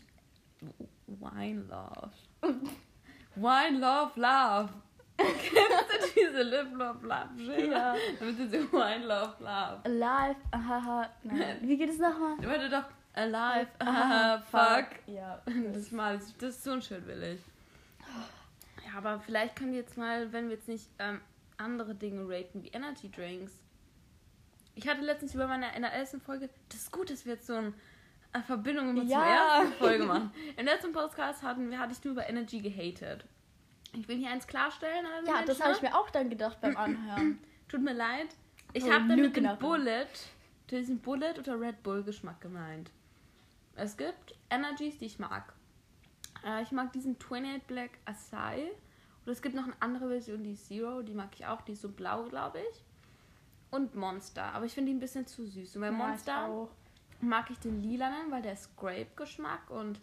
Wine 1.07 1.65
Love. 1.69 2.11
Wine 3.37 3.79
Love 3.79 4.13
Love. 4.21 4.69
Kennst 5.17 6.15
du 6.17 6.21
diese 6.21 6.43
Lip 6.43 6.69
Love 6.73 7.07
Love 7.07 7.29
Schilder? 7.39 7.95
Ja. 7.95 7.95
Damit 8.19 8.37
sie 8.37 8.49
so 8.49 8.73
Wine 8.73 9.05
Love 9.07 9.35
Love. 9.39 9.81
Alive, 9.85 10.41
ahaha. 10.51 11.09
Nein. 11.23 11.59
Wie 11.63 11.77
geht 11.77 11.91
es 11.91 11.99
nochmal? 11.99 12.37
Warte 12.43 12.69
doch. 12.71 12.85
Alive, 13.13 13.69
ah, 13.81 14.39
fuck. 14.39 14.87
Ja. 15.07 15.43
Das 15.73 15.91
mal, 15.91 16.19
das 16.39 16.57
ist 16.57 16.65
so 16.65 16.81
schön 16.81 17.07
willig. 17.07 17.41
Ja, 18.87 18.99
aber 18.99 19.21
vielleicht 19.21 19.57
können 19.57 19.73
wir 19.73 19.81
jetzt 19.81 19.99
mal, 19.99 20.33
wenn 20.33 20.49
wir 20.49 20.55
jetzt 20.57 20.69
nicht 20.69 20.89
ähm, 20.99 21.21
andere 21.61 21.95
Dinge 21.95 22.29
raten, 22.29 22.63
wie 22.63 22.69
Energy 22.69 23.11
Drinks. 23.11 23.53
Ich 24.75 24.89
hatte 24.89 25.03
letztens 25.03 25.35
über 25.35 25.47
meine 25.47 25.75
in 25.77 25.83
der 25.83 25.93
ersten 25.93 26.21
Folge, 26.21 26.49
das 26.69 26.81
ist 26.83 26.93
gut, 26.93 27.11
dass 27.11 27.25
wir 27.27 27.35
jetzt 27.35 27.47
so 27.47 27.55
eine 27.55 27.73
äh, 28.33 28.41
Verbindung 28.41 28.91
immer 28.91 29.03
zur 29.03 29.11
Ja. 29.11 29.59
ersten 29.61 29.73
Folge 29.75 30.05
machen. 30.05 30.33
Im 30.57 30.65
letzten 30.67 30.93
Podcast 30.93 31.43
hatten 31.43 31.71
wir, 31.71 31.79
hatte 31.79 31.93
ich 31.93 32.03
nur 32.05 32.13
über 32.13 32.29
Energy 32.29 32.61
gehatet. 32.61 33.25
Ich 33.93 34.07
will 34.09 34.17
hier 34.19 34.31
eins 34.31 34.47
klarstellen. 34.47 35.05
alle 35.07 35.27
Ja, 35.27 35.39
das 35.41 35.59
Menschen. 35.59 35.63
habe 35.65 35.75
ich 35.75 35.83
mir 35.83 35.95
auch 35.99 36.11
dann 36.11 36.31
gedacht 36.31 36.61
beim 36.61 36.77
Anhören. 36.77 37.39
Tut 37.69 37.83
mir 37.83 37.93
leid. 37.93 38.29
Ich 38.73 38.85
Oh, 38.85 38.91
habe 38.93 39.09
damit 39.09 39.17
den 39.17 39.45
Lügnerin. 39.45 39.59
Bullet, 39.59 40.07
diesen 40.71 41.01
Bullet 41.01 41.35
oder 41.41 41.61
Red 41.61 41.83
Bull 41.83 42.05
Geschmack 42.05 42.41
gemeint. 42.41 42.91
Es 43.75 43.97
gibt 43.97 44.35
Energies, 44.49 44.99
die 44.99 45.07
ich 45.07 45.19
mag. 45.19 45.53
Äh, 46.45 46.63
ich 46.63 46.71
mag 46.71 46.93
diesen 46.93 47.17
28 47.17 47.65
Black 47.67 47.91
Acai. 48.05 48.71
Und 49.27 49.33
es 49.33 49.43
gibt 49.43 49.55
noch 49.55 49.65
eine 49.65 49.75
andere 49.81 50.09
Version, 50.09 50.43
die 50.43 50.53
ist 50.53 50.67
Zero. 50.67 51.03
Die 51.03 51.15
mag 51.15 51.29
ich 51.35 51.47
auch. 51.47 51.61
Die 51.63 51.73
ist 51.73 51.83
so 51.83 51.91
blau, 51.91 52.25
glaube 52.25 52.59
ich. 52.71 52.85
Und 53.71 53.95
Monster. 53.95 54.45
Aber 54.55 54.65
ich 54.65 54.73
finde 54.73 54.91
die 54.91 54.97
ein 54.97 55.01
bisschen 55.01 55.27
zu 55.27 55.47
süß. 55.47 55.77
Und 55.77 55.83
bei 55.83 55.89
Ja, 55.89 55.93
ich 55.93 55.99
Monster 55.99 56.45
auch. 56.47 56.71
mag 57.21 57.51
ich 57.51 57.59
den 57.59 57.83
lilanen, 57.83 58.31
weil 58.31 58.43
der 58.43 58.55
ist 58.55 58.77
Grape-Geschmack. 58.77 59.71
Und 59.71 59.99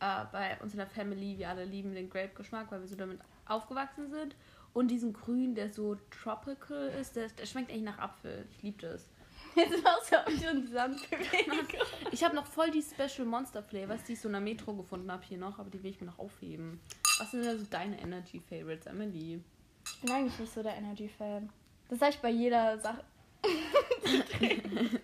äh, 0.00 0.24
bei 0.30 0.58
uns 0.60 0.72
in 0.72 0.78
der 0.78 0.86
Family, 0.86 1.38
wir 1.38 1.48
alle 1.48 1.64
lieben 1.64 1.94
den 1.94 2.10
Grape-Geschmack, 2.10 2.70
weil 2.70 2.80
wir 2.80 2.88
so 2.88 2.96
damit 2.96 3.18
aufgewachsen 3.46 4.10
sind. 4.10 4.36
Und 4.74 4.88
diesen 4.88 5.12
grün, 5.12 5.54
der 5.54 5.70
so 5.70 5.96
tropical 6.10 6.88
ist, 7.00 7.16
der, 7.16 7.28
der 7.28 7.46
schmeckt 7.46 7.70
eigentlich 7.70 7.82
nach 7.82 7.98
Apfel. 7.98 8.46
Ich 8.50 8.62
liebe 8.62 8.80
das. 8.80 9.08
Jetzt 9.54 9.82
machst 9.84 10.12
du 10.12 10.18
auch 10.18 10.30
schon 10.30 10.66
Sandbewegung. 10.66 11.66
Ich 12.10 12.24
habe 12.24 12.34
noch 12.34 12.46
voll 12.46 12.70
die 12.70 12.82
Special 12.82 13.26
Monster 13.26 13.62
Flavors, 13.62 14.04
die 14.04 14.14
ich 14.14 14.20
so 14.20 14.28
in 14.28 14.32
der 14.32 14.40
Metro 14.40 14.72
gefunden 14.74 15.10
habe 15.10 15.22
hier 15.24 15.38
noch, 15.38 15.58
aber 15.58 15.70
die 15.70 15.82
will 15.82 15.90
ich 15.90 16.00
mir 16.00 16.06
noch 16.06 16.18
aufheben. 16.18 16.80
Was 17.18 17.30
sind 17.30 17.44
denn 17.44 17.58
so 17.58 17.66
deine 17.70 18.00
Energy 18.00 18.40
Favorites, 18.40 18.86
Emily? 18.86 19.40
Ich 19.84 20.00
bin 20.00 20.10
eigentlich 20.10 20.38
nicht 20.38 20.54
so 20.54 20.62
der 20.62 20.76
Energy-Fan. 20.76 21.50
Das 21.88 21.98
sage 21.98 22.12
ich 22.12 22.20
bei 22.20 22.30
jeder 22.30 22.78
Sache. 22.78 23.04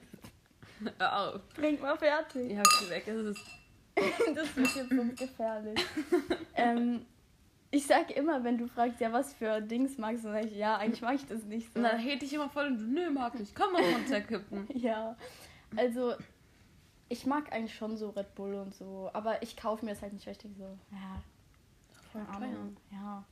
Hör 0.98 1.18
auf. 1.18 1.40
Trink 1.54 1.82
mal 1.82 1.98
fertig. 1.98 2.52
Ich 2.52 2.58
hab 2.58 2.66
sie 2.66 2.90
weg. 2.90 3.04
Das 3.98 4.06
ist 4.06 4.37
Das 4.37 4.56
wird 4.56 4.76
jetzt 4.76 4.90
so 4.90 5.26
gefährlich. 5.26 5.84
ähm, 6.54 7.04
ich 7.70 7.87
sag 7.87 8.11
immer, 8.11 8.44
wenn 8.44 8.59
du 8.59 8.66
fragst, 8.66 9.00
ja, 9.00 9.12
was 9.12 9.35
für 9.35 9.61
Dings 9.61 9.98
magst 9.98 10.24
du, 10.24 10.28
sag 10.28 10.44
ich, 10.46 10.57
ja, 10.57 10.76
eigentlich 10.76 11.02
mag 11.02 11.14
ich 11.14 11.26
das 11.26 11.44
nicht 11.44 11.72
so. 11.72 11.78
und 11.78 11.85
dann 11.85 11.98
hate 11.98 12.24
ich 12.24 12.33
immer 12.33 12.48
voll 12.48 12.66
und 12.66 12.78
du, 12.78 12.85
nö, 12.85 13.11
mag 13.11 13.38
nicht. 13.38 13.54
Komm 13.54 13.72
mal 13.72 13.83
runterkippen. 13.83 14.66
Ja, 14.74 15.16
also 15.76 16.14
ich 17.09 17.26
mag 17.26 17.52
eigentlich 17.52 17.74
schon 17.74 17.96
so 17.96 18.11
Red 18.11 18.35
Bull 18.35 18.54
und 18.54 18.74
so, 18.74 19.11
aber 19.12 19.42
ich 19.42 19.57
kaufe 19.57 19.85
mir 19.85 19.92
das 19.92 20.02
halt 20.02 20.12
nicht 20.12 20.26
richtig 20.26 20.52
so. 20.57 20.78
Ja, 20.92 21.22
Voll 22.12 22.22
Ahnung. 22.33 22.76
Ja. 22.90 23.24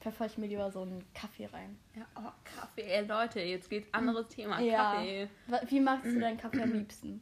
Pfeffer 0.00 0.26
ich 0.26 0.38
mir 0.38 0.46
lieber 0.46 0.70
so 0.70 0.82
einen 0.82 1.04
Kaffee 1.12 1.46
rein. 1.46 1.76
Ja, 1.94 2.06
oh, 2.16 2.30
Kaffee, 2.44 2.82
ey, 2.82 3.04
Leute, 3.04 3.40
jetzt 3.40 3.68
geht's 3.68 3.92
anderes 3.92 4.28
Thema. 4.28 4.60
Ja. 4.60 4.94
Kaffee. 4.94 5.28
Wie 5.68 5.80
magst 5.80 6.06
du 6.06 6.18
deinen 6.20 6.38
Kaffee 6.38 6.62
am 6.62 6.72
liebsten? 6.72 7.20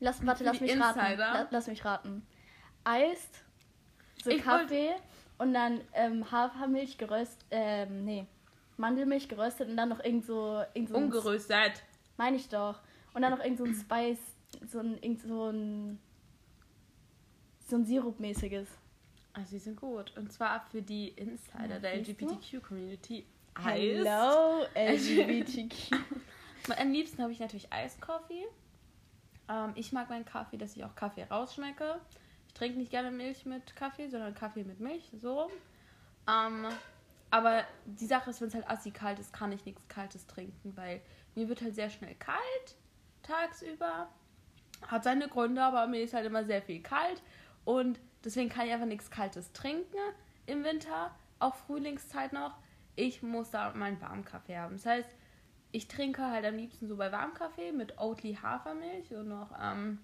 Lass, 0.00 0.24
warte, 0.26 0.44
lass 0.44 0.58
Die 0.58 0.64
mich 0.64 0.80
raten. 0.80 0.98
Insider. 0.98 1.32
La, 1.32 1.48
lass 1.50 1.66
mich 1.66 1.84
raten. 1.84 2.26
Eist, 2.84 3.44
so 4.22 4.30
Ich 4.30 4.46
wollt- 4.46 4.68
Kaffee 4.68 4.90
und 5.38 5.54
dann 5.54 5.80
ähm, 5.94 6.30
Hafermilch 6.30 6.98
geröstet, 6.98 7.44
ähm, 7.50 8.04
nee, 8.04 8.26
Mandelmilch 8.76 9.28
geröstet 9.28 9.68
und 9.68 9.76
dann 9.76 9.88
noch 9.90 10.02
irgend 10.04 10.24
so, 10.26 10.62
irgend 10.74 10.90
so 10.90 10.96
Ungeröstet. 10.96 11.82
Meine 12.16 12.36
ich 12.36 12.48
doch. 12.48 12.80
Und 13.14 13.22
dann 13.22 13.32
noch 13.32 13.40
irgend 13.42 13.58
so 13.58 13.64
ein 13.64 13.74
Spice, 13.74 14.18
so 14.66 14.78
ein, 14.80 14.94
irgend 15.02 15.20
so 15.22 15.48
ein, 15.50 15.98
so 17.66 17.76
ein 17.76 17.84
Sirup-mäßiges. 17.84 18.68
Also, 19.32 19.50
die 19.52 19.58
sind 19.58 19.76
gut. 19.80 20.16
Und 20.16 20.32
zwar 20.32 20.60
für 20.70 20.82
die 20.82 21.08
Insider 21.08 21.74
Ja, 21.74 21.78
der? 21.78 21.94
LGBTQ-Community. 21.94 23.26
Hello, 23.62 24.64
LGBTQ. 24.74 25.92
Am 26.78 26.92
liebsten 26.92 27.22
habe 27.22 27.32
ich 27.32 27.40
natürlich 27.40 27.72
Eiskoffee. 27.72 28.44
Ähm, 29.48 29.72
ich 29.74 29.92
mag 29.92 30.08
meinen 30.10 30.24
Kaffee, 30.24 30.56
dass 30.56 30.76
ich 30.76 30.84
auch 30.84 30.94
Kaffee 30.94 31.24
rausschmecke. 31.24 32.00
Ich 32.50 32.54
trinke 32.54 32.78
nicht 32.78 32.90
gerne 32.90 33.12
Milch 33.12 33.46
mit 33.46 33.76
Kaffee, 33.76 34.08
sondern 34.08 34.34
Kaffee 34.34 34.64
mit 34.64 34.80
Milch, 34.80 35.08
so. 35.22 35.48
Ähm, 36.28 36.66
aber 37.30 37.62
die 37.86 38.06
Sache 38.06 38.30
ist, 38.30 38.40
wenn 38.40 38.48
es 38.48 38.54
halt 38.54 38.68
assi 38.68 38.90
kalt 38.90 39.20
ist, 39.20 39.32
kann 39.32 39.52
ich 39.52 39.64
nichts 39.64 39.86
Kaltes 39.86 40.26
trinken, 40.26 40.76
weil 40.76 41.00
mir 41.36 41.48
wird 41.48 41.62
halt 41.62 41.76
sehr 41.76 41.90
schnell 41.90 42.16
kalt 42.16 42.76
tagsüber. 43.22 44.08
Hat 44.84 45.04
seine 45.04 45.28
Gründe, 45.28 45.62
aber 45.62 45.86
mir 45.86 46.02
ist 46.02 46.12
halt 46.12 46.26
immer 46.26 46.44
sehr 46.44 46.60
viel 46.60 46.82
kalt. 46.82 47.22
Und 47.64 48.00
deswegen 48.24 48.48
kann 48.48 48.66
ich 48.66 48.72
einfach 48.72 48.86
nichts 48.86 49.12
Kaltes 49.12 49.52
trinken 49.52 49.98
im 50.46 50.64
Winter, 50.64 51.14
auch 51.38 51.54
Frühlingszeit 51.54 52.32
noch. 52.32 52.58
Ich 52.96 53.22
muss 53.22 53.50
da 53.50 53.72
meinen 53.74 54.00
warmen 54.00 54.24
Kaffee 54.24 54.58
haben. 54.58 54.74
Das 54.74 54.86
heißt, 54.86 55.14
ich 55.70 55.86
trinke 55.86 56.26
halt 56.26 56.44
am 56.44 56.56
liebsten 56.56 56.88
so 56.88 56.96
bei 56.96 57.12
Warmkaffee 57.12 57.70
mit 57.70 57.96
Oatly 57.98 58.34
Hafermilch 58.42 59.14
und 59.14 59.28
noch 59.28 59.52
ähm, 59.62 60.00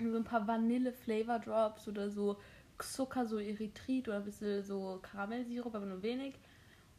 so 0.00 0.16
ein 0.16 0.24
paar 0.24 0.46
Vanille 0.46 0.92
Flavor 0.92 1.38
Drops 1.38 1.88
oder 1.88 2.10
so 2.10 2.36
Zucker, 2.78 3.26
so 3.26 3.38
Erythrit 3.38 4.08
oder 4.08 4.18
ein 4.18 4.24
bisschen 4.24 4.62
so 4.64 4.98
Karamellsirup, 5.02 5.74
aber 5.74 5.86
nur 5.86 6.02
wenig. 6.02 6.34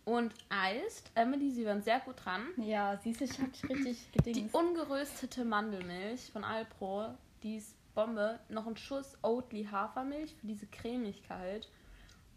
Und 0.05 0.33
Eist, 0.49 1.11
Emily, 1.15 1.51
sie 1.51 1.65
waren 1.65 1.81
sehr 1.81 1.99
gut 2.01 2.15
dran. 2.23 2.47
Ja, 2.57 2.99
ich 3.03 3.19
hab 3.39 3.53
dich 3.53 3.69
richtig 3.69 4.11
gedingst. 4.11 4.39
Die 4.39 4.57
ungeröstete 4.57 5.45
Mandelmilch 5.45 6.29
von 6.31 6.43
Alpro, 6.43 7.13
die 7.41 7.57
ist 7.57 7.75
Bombe. 7.93 8.39
Noch 8.49 8.67
ein 8.67 8.75
Schuss 8.75 9.17
Oatly 9.21 9.65
Hafermilch 9.65 10.35
für 10.35 10.47
diese 10.47 10.67
Cremigkeit. 10.67 11.69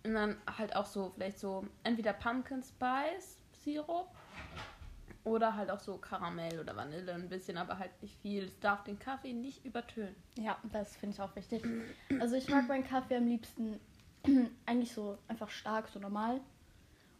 Und 0.05 0.15
dann 0.15 0.37
halt 0.47 0.77
auch 0.77 0.87
so, 0.87 1.11
vielleicht 1.15 1.41
so 1.41 1.67
entweder 1.83 2.13
Pumpkin 2.13 2.63
Spice 2.63 3.39
Sirup 3.65 4.16
oder 5.27 5.57
halt 5.57 5.71
auch 5.73 5.81
so 5.81 5.99
Karamell 5.99 6.61
oder 6.61 6.77
Vanille 6.77 7.13
ein 7.13 7.29
bisschen, 7.29 7.59
aber 7.59 7.79
halt 7.81 7.91
nicht 8.01 8.17
viel. 8.21 8.45
Es 8.45 8.61
darf 8.61 8.85
den 8.85 8.99
Kaffee 8.99 9.33
nicht 9.33 9.65
übertönen. 9.65 10.15
Ja, 10.37 10.57
das 10.73 10.97
finde 10.97 11.15
ich 11.17 11.21
auch 11.21 11.35
wichtig. 11.35 11.63
Also 12.21 12.37
ich 12.37 12.49
mag 12.49 12.69
meinen 12.69 12.85
Kaffee 12.85 13.17
am 13.17 13.27
liebsten 13.27 13.81
eigentlich 14.67 14.93
so 14.93 15.19
einfach 15.27 15.51
stark, 15.51 15.89
so 15.89 15.99
normal. 15.99 16.41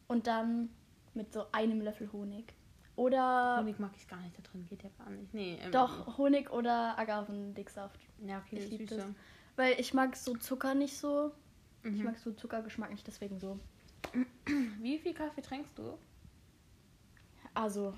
Und 0.07 0.29
dann 0.29 0.71
mit 1.15 1.33
so 1.33 1.47
einem 1.51 1.81
Löffel 1.81 2.11
Honig. 2.13 2.55
Oder. 2.95 3.59
Honig 3.59 3.81
mag 3.81 3.91
ich 3.97 4.07
gar 4.07 4.21
nicht 4.21 4.39
da 4.39 4.43
drin, 4.43 4.65
geht 4.71 4.85
ja 4.85 4.91
gar 4.99 5.11
nicht. 5.11 5.35
Nee, 5.35 5.59
ähm, 5.61 5.73
Doch, 5.73 6.17
Honig 6.17 6.51
oder 6.53 6.97
Agavendicksaft. 6.99 7.99
Ja, 8.25 8.39
okay, 8.39 8.59
ich 8.59 8.71
liebe 8.71 8.87
das. 8.87 9.05
Weil 9.57 9.81
ich 9.81 9.93
mag 9.95 10.15
so 10.15 10.37
Zucker 10.37 10.75
nicht 10.75 10.97
so. 10.97 11.33
Ich 11.83 11.91
Mhm. 11.91 12.05
mag 12.05 12.19
so 12.19 12.31
Zuckergeschmack 12.33 12.91
nicht, 12.91 13.07
deswegen 13.07 13.41
so. 13.41 13.59
Wie 14.81 14.99
viel 14.99 15.13
Kaffee 15.13 15.43
trinkst 15.43 15.77
du? 15.77 15.99
Also, 17.57 17.95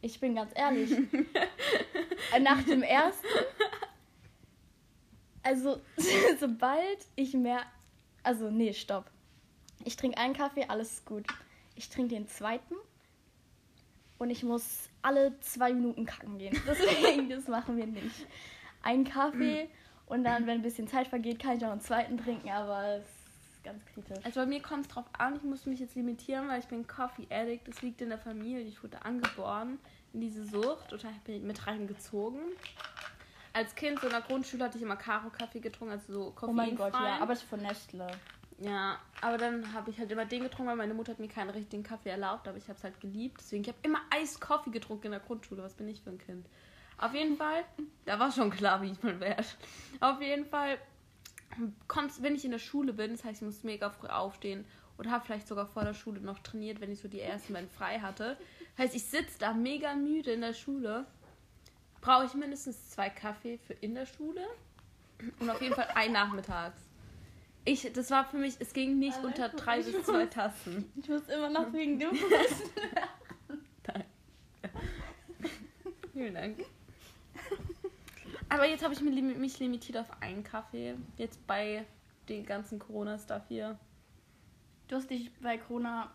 ich 0.00 0.18
bin 0.18 0.34
ganz 0.34 0.52
ehrlich. 0.54 0.90
Nach 2.40 2.62
dem 2.62 2.82
ersten. 2.82 3.26
Also, 5.42 5.80
sobald 6.40 6.98
ich 7.14 7.34
mehr. 7.34 7.60
Also, 8.22 8.50
nee, 8.50 8.72
stopp. 8.72 9.10
Ich 9.84 9.96
trinke 9.96 10.16
einen 10.16 10.32
Kaffee, 10.32 10.64
alles 10.66 10.92
ist 10.92 11.06
gut. 11.06 11.26
Ich 11.74 11.90
trinke 11.90 12.14
den 12.14 12.26
zweiten. 12.26 12.74
Und 14.18 14.30
ich 14.30 14.42
muss 14.42 14.88
alle 15.02 15.38
zwei 15.40 15.74
Minuten 15.74 16.06
kacken 16.06 16.38
gehen. 16.38 16.58
Deswegen, 16.66 17.28
das 17.28 17.48
machen 17.48 17.76
wir 17.76 17.86
nicht. 17.86 18.26
Ein 18.82 19.04
Kaffee 19.04 19.68
und 20.06 20.24
dann, 20.24 20.46
wenn 20.46 20.60
ein 20.60 20.62
bisschen 20.62 20.88
Zeit 20.88 21.08
vergeht, 21.08 21.38
kann 21.38 21.56
ich 21.56 21.60
noch 21.60 21.72
einen 21.72 21.80
zweiten 21.82 22.16
trinken, 22.16 22.48
aber 22.48 22.96
es 22.96 23.21
ist 23.62 23.64
ganz 23.64 23.84
kritisch. 23.86 24.24
Also 24.24 24.40
bei 24.40 24.46
mir 24.46 24.60
kommt 24.60 24.86
es 24.86 24.88
drauf 24.88 25.04
an, 25.16 25.36
ich 25.36 25.42
muss 25.42 25.66
mich 25.66 25.80
jetzt 25.80 25.94
limitieren, 25.94 26.48
weil 26.48 26.60
ich 26.60 26.66
bin 26.66 26.86
Coffee 26.86 27.26
Addict. 27.30 27.68
Das 27.68 27.82
liegt 27.82 28.00
in 28.00 28.08
der 28.08 28.18
Familie. 28.18 28.60
Ich 28.62 28.82
wurde 28.82 29.04
angeboren 29.04 29.78
in 30.12 30.20
diese 30.20 30.44
Sucht 30.44 30.92
und 30.92 31.04
da 31.04 31.08
bin 31.24 31.36
ich 31.36 31.42
mit 31.42 31.66
reingezogen. 31.66 32.40
Als 33.52 33.74
Kind 33.74 34.00
so 34.00 34.06
in 34.06 34.12
der 34.12 34.22
Grundschule 34.22 34.64
hatte 34.64 34.78
ich 34.78 34.82
immer 34.82 34.96
Karo-Kaffee 34.96 35.60
getrunken, 35.60 35.92
also 35.92 36.12
so 36.12 36.34
Oh 36.40 36.52
mein 36.52 36.74
Gott, 36.74 36.94
ja, 36.94 37.18
aber 37.20 37.34
das 37.34 37.42
ist 37.42 37.48
von 37.48 37.60
Nestle. 37.60 38.06
Ja, 38.58 38.98
aber 39.20 39.38
dann 39.38 39.72
habe 39.74 39.90
ich 39.90 39.98
halt 39.98 40.10
immer 40.10 40.24
den 40.24 40.44
getrunken, 40.44 40.70
weil 40.70 40.76
meine 40.76 40.94
Mutter 40.94 41.12
hat 41.12 41.18
mir 41.18 41.28
keinen 41.28 41.50
richtigen 41.50 41.82
Kaffee 41.82 42.10
erlaubt, 42.10 42.48
aber 42.48 42.56
ich 42.56 42.68
habe 42.68 42.78
es 42.78 42.84
halt 42.84 42.98
geliebt. 43.00 43.38
Deswegen, 43.40 43.62
ich 43.62 43.68
habe 43.68 43.78
immer 43.82 44.00
Eiskaffee 44.10 44.70
getrunken 44.70 45.06
in 45.06 45.12
der 45.12 45.20
Grundschule. 45.20 45.62
Was 45.62 45.74
bin 45.74 45.88
ich 45.88 46.00
für 46.00 46.10
ein 46.10 46.18
Kind? 46.18 46.46
Auf 46.96 47.12
jeden 47.14 47.36
Fall, 47.36 47.64
da 48.04 48.18
war 48.18 48.30
schon 48.30 48.50
klar, 48.50 48.80
wie 48.80 48.92
ich 48.92 49.02
mal 49.02 49.18
werde. 49.18 49.44
Auf 50.00 50.20
jeden 50.22 50.46
Fall, 50.46 50.78
kommt's, 51.88 52.22
wenn 52.22 52.34
ich 52.34 52.44
in 52.44 52.50
der 52.50 52.58
Schule 52.58 52.92
bin, 52.92 53.12
das 53.12 53.24
heißt, 53.24 53.42
ich 53.42 53.46
muss 53.46 53.62
mega 53.62 53.90
früh 53.90 54.08
aufstehen 54.08 54.64
oder 54.98 55.10
habe 55.10 55.24
vielleicht 55.24 55.48
sogar 55.48 55.66
vor 55.66 55.84
der 55.84 55.94
Schule 55.94 56.20
noch 56.20 56.38
trainiert, 56.40 56.80
wenn 56.80 56.92
ich 56.92 57.00
so 57.00 57.08
die 57.08 57.20
ersten 57.20 57.52
beiden 57.52 57.68
frei 57.68 58.00
hatte. 58.00 58.36
Das 58.76 58.86
heißt, 58.86 58.94
ich 58.96 59.04
sitze 59.04 59.38
da 59.38 59.52
mega 59.52 59.94
müde 59.94 60.32
in 60.32 60.40
der 60.40 60.54
Schule, 60.54 61.06
brauche 62.00 62.26
ich 62.26 62.34
mindestens 62.34 62.90
zwei 62.90 63.10
Kaffee 63.10 63.58
für 63.58 63.74
in 63.74 63.94
der 63.94 64.06
Schule 64.06 64.46
und 65.40 65.50
auf 65.50 65.60
jeden 65.60 65.74
Fall 65.74 65.88
ein 65.94 66.12
nachmittags. 66.12 66.80
Ich, 67.64 67.92
das 67.92 68.10
war 68.10 68.24
für 68.24 68.38
mich, 68.38 68.56
es 68.58 68.72
ging 68.72 68.98
nicht 68.98 69.18
Allein 69.18 69.26
unter 69.26 69.48
drei 69.50 69.80
bis 69.82 70.04
zwei 70.04 70.26
Tassen. 70.26 70.90
Ich 70.96 71.08
muss 71.08 71.28
immer 71.28 71.48
noch 71.48 71.72
wegen 71.72 71.98
dem 71.98 72.10
Vielen 76.12 76.34
Dank. 76.34 76.58
Aber 78.52 78.66
jetzt 78.68 78.82
habe 78.84 78.92
ich 78.94 79.00
mich 79.00 79.14
lim- 79.14 79.38
mich 79.40 79.58
limitiert 79.58 79.96
auf 79.98 80.10
einen 80.22 80.44
Kaffee. 80.44 80.94
Jetzt 81.16 81.44
bei 81.46 81.84
den 82.28 82.44
ganzen 82.44 82.78
Corona-Stuff 82.78 83.42
hier. 83.48 83.78
Du 84.88 84.96
hast 84.96 85.08
dich 85.10 85.32
bei 85.40 85.56
Corona 85.58 86.12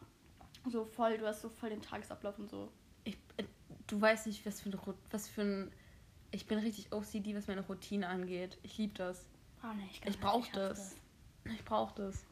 so 0.69 0.85
voll, 0.85 1.17
du 1.17 1.25
hast 1.25 1.41
so 1.41 1.49
voll 1.49 1.69
den 1.69 1.81
Tagesablauf 1.81 2.37
und 2.37 2.49
so. 2.49 2.71
Ich, 3.05 3.17
äh, 3.37 3.43
du 3.87 3.99
weißt 3.99 4.27
nicht, 4.27 4.45
was 4.45 4.61
für, 4.61 4.69
ein, 4.69 4.79
was 5.11 5.27
für 5.27 5.41
ein. 5.41 5.71
Ich 6.31 6.45
bin 6.45 6.59
richtig 6.59 6.91
OCD, 6.91 7.35
was 7.35 7.47
meine 7.47 7.61
Routine 7.61 8.07
angeht. 8.07 8.57
Ich 8.63 8.77
liebe 8.77 8.93
das. 8.93 9.25
Oh 9.63 9.73
nee, 9.75 9.87
ich, 9.91 10.05
Ich 10.05 10.19
brauche 10.19 10.41
hasse 10.49 10.51
das. 10.53 10.95
Ich 11.45 11.63
brauche 11.65 11.95
das. 11.95 12.23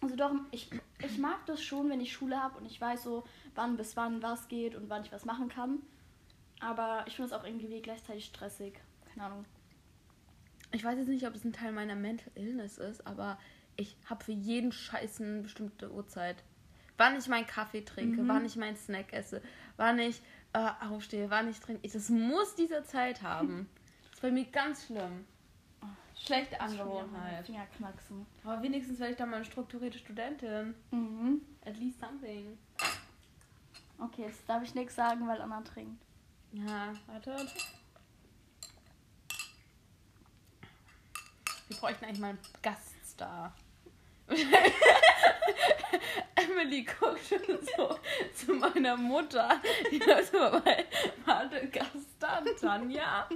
Also 0.00 0.16
doch, 0.16 0.32
ich, 0.52 0.70
ich 1.00 1.18
mag 1.18 1.44
das 1.46 1.62
schon, 1.62 1.90
wenn 1.90 2.00
ich 2.00 2.12
Schule 2.12 2.40
habe 2.40 2.56
und 2.56 2.64
ich 2.64 2.80
weiß 2.80 3.02
so, 3.02 3.24
wann 3.54 3.76
bis 3.76 3.96
wann 3.96 4.22
was 4.22 4.48
geht 4.48 4.74
und 4.74 4.88
wann 4.88 5.02
ich 5.02 5.12
was 5.12 5.24
machen 5.26 5.48
kann. 5.48 5.80
Aber 6.60 7.04
ich 7.06 7.16
finde 7.16 7.34
es 7.34 7.38
auch 7.38 7.44
irgendwie 7.44 7.82
gleichzeitig 7.82 8.24
stressig. 8.24 8.80
Keine 9.12 9.26
Ahnung. 9.26 9.44
Ich 10.72 10.84
weiß 10.84 10.98
jetzt 10.98 11.08
nicht, 11.08 11.26
ob 11.26 11.34
es 11.34 11.44
ein 11.44 11.52
Teil 11.52 11.72
meiner 11.72 11.96
Mental 11.96 12.30
Illness 12.36 12.78
ist, 12.78 13.06
aber 13.06 13.38
ich 13.76 13.96
habe 14.08 14.24
für 14.24 14.32
jeden 14.32 14.72
Scheiß 14.72 15.20
eine 15.20 15.42
bestimmte 15.42 15.90
Uhrzeit. 15.92 16.42
Wann 16.96 17.16
ich 17.18 17.26
meinen 17.28 17.46
Kaffee 17.46 17.80
trinke, 17.84 18.22
Mhm. 18.22 18.28
wann 18.28 18.44
ich 18.44 18.56
meinen 18.56 18.76
Snack 18.76 19.12
esse, 19.12 19.42
wann 19.76 19.98
ich 19.98 20.20
äh, 20.52 20.68
aufstehe, 20.88 21.30
wann 21.30 21.48
ich 21.48 21.60
trinke. 21.60 21.80
Ich- 21.86 21.92
Das 21.92 22.08
muss 22.08 22.54
diese 22.56 22.82
Zeit 22.82 23.22
haben. 23.22 23.68
Das 24.02 24.14
ist 24.14 24.22
bei 24.22 24.30
mir 24.32 24.44
ganz 24.46 24.86
schlimm. 24.86 25.24
Schlechte 26.16 26.56
wieder 26.56 26.66
meine 26.66 26.80
Angewohnheit. 26.82 27.46
Finger 27.46 27.66
knacksen. 27.78 28.26
Aber 28.44 28.60
wenigstens 28.62 28.98
werde 28.98 29.12
ich 29.12 29.16
dann 29.18 29.30
mal 29.30 29.36
eine 29.36 29.44
strukturierte 29.44 29.98
Studentin. 29.98 30.74
Mhm. 30.90 31.40
At 31.64 31.78
least 31.78 32.00
something. 32.00 32.58
Okay, 33.98 34.22
jetzt 34.22 34.46
darf 34.48 34.62
ich 34.62 34.74
nichts 34.74 34.94
sagen, 34.96 35.26
weil 35.26 35.40
Anna 35.40 35.62
trinkt. 35.62 36.02
Ja, 36.52 36.92
warte. 37.06 37.36
Wir 41.70 41.76
bräuchten 41.76 42.04
eigentlich 42.04 42.18
mal 42.18 42.30
einen 42.30 42.38
Gaststar. 42.62 43.54
Emily 46.34 46.82
guckt 46.82 47.20
schon 47.28 47.38
so 47.76 47.96
zu 48.34 48.54
meiner 48.54 48.96
Mutter. 48.96 49.60
Ja, 49.92 50.20
so, 50.20 50.38
weil, 50.38 50.84
warte, 51.24 51.68
Gaststar, 51.68 52.42
Tanja. 52.60 53.28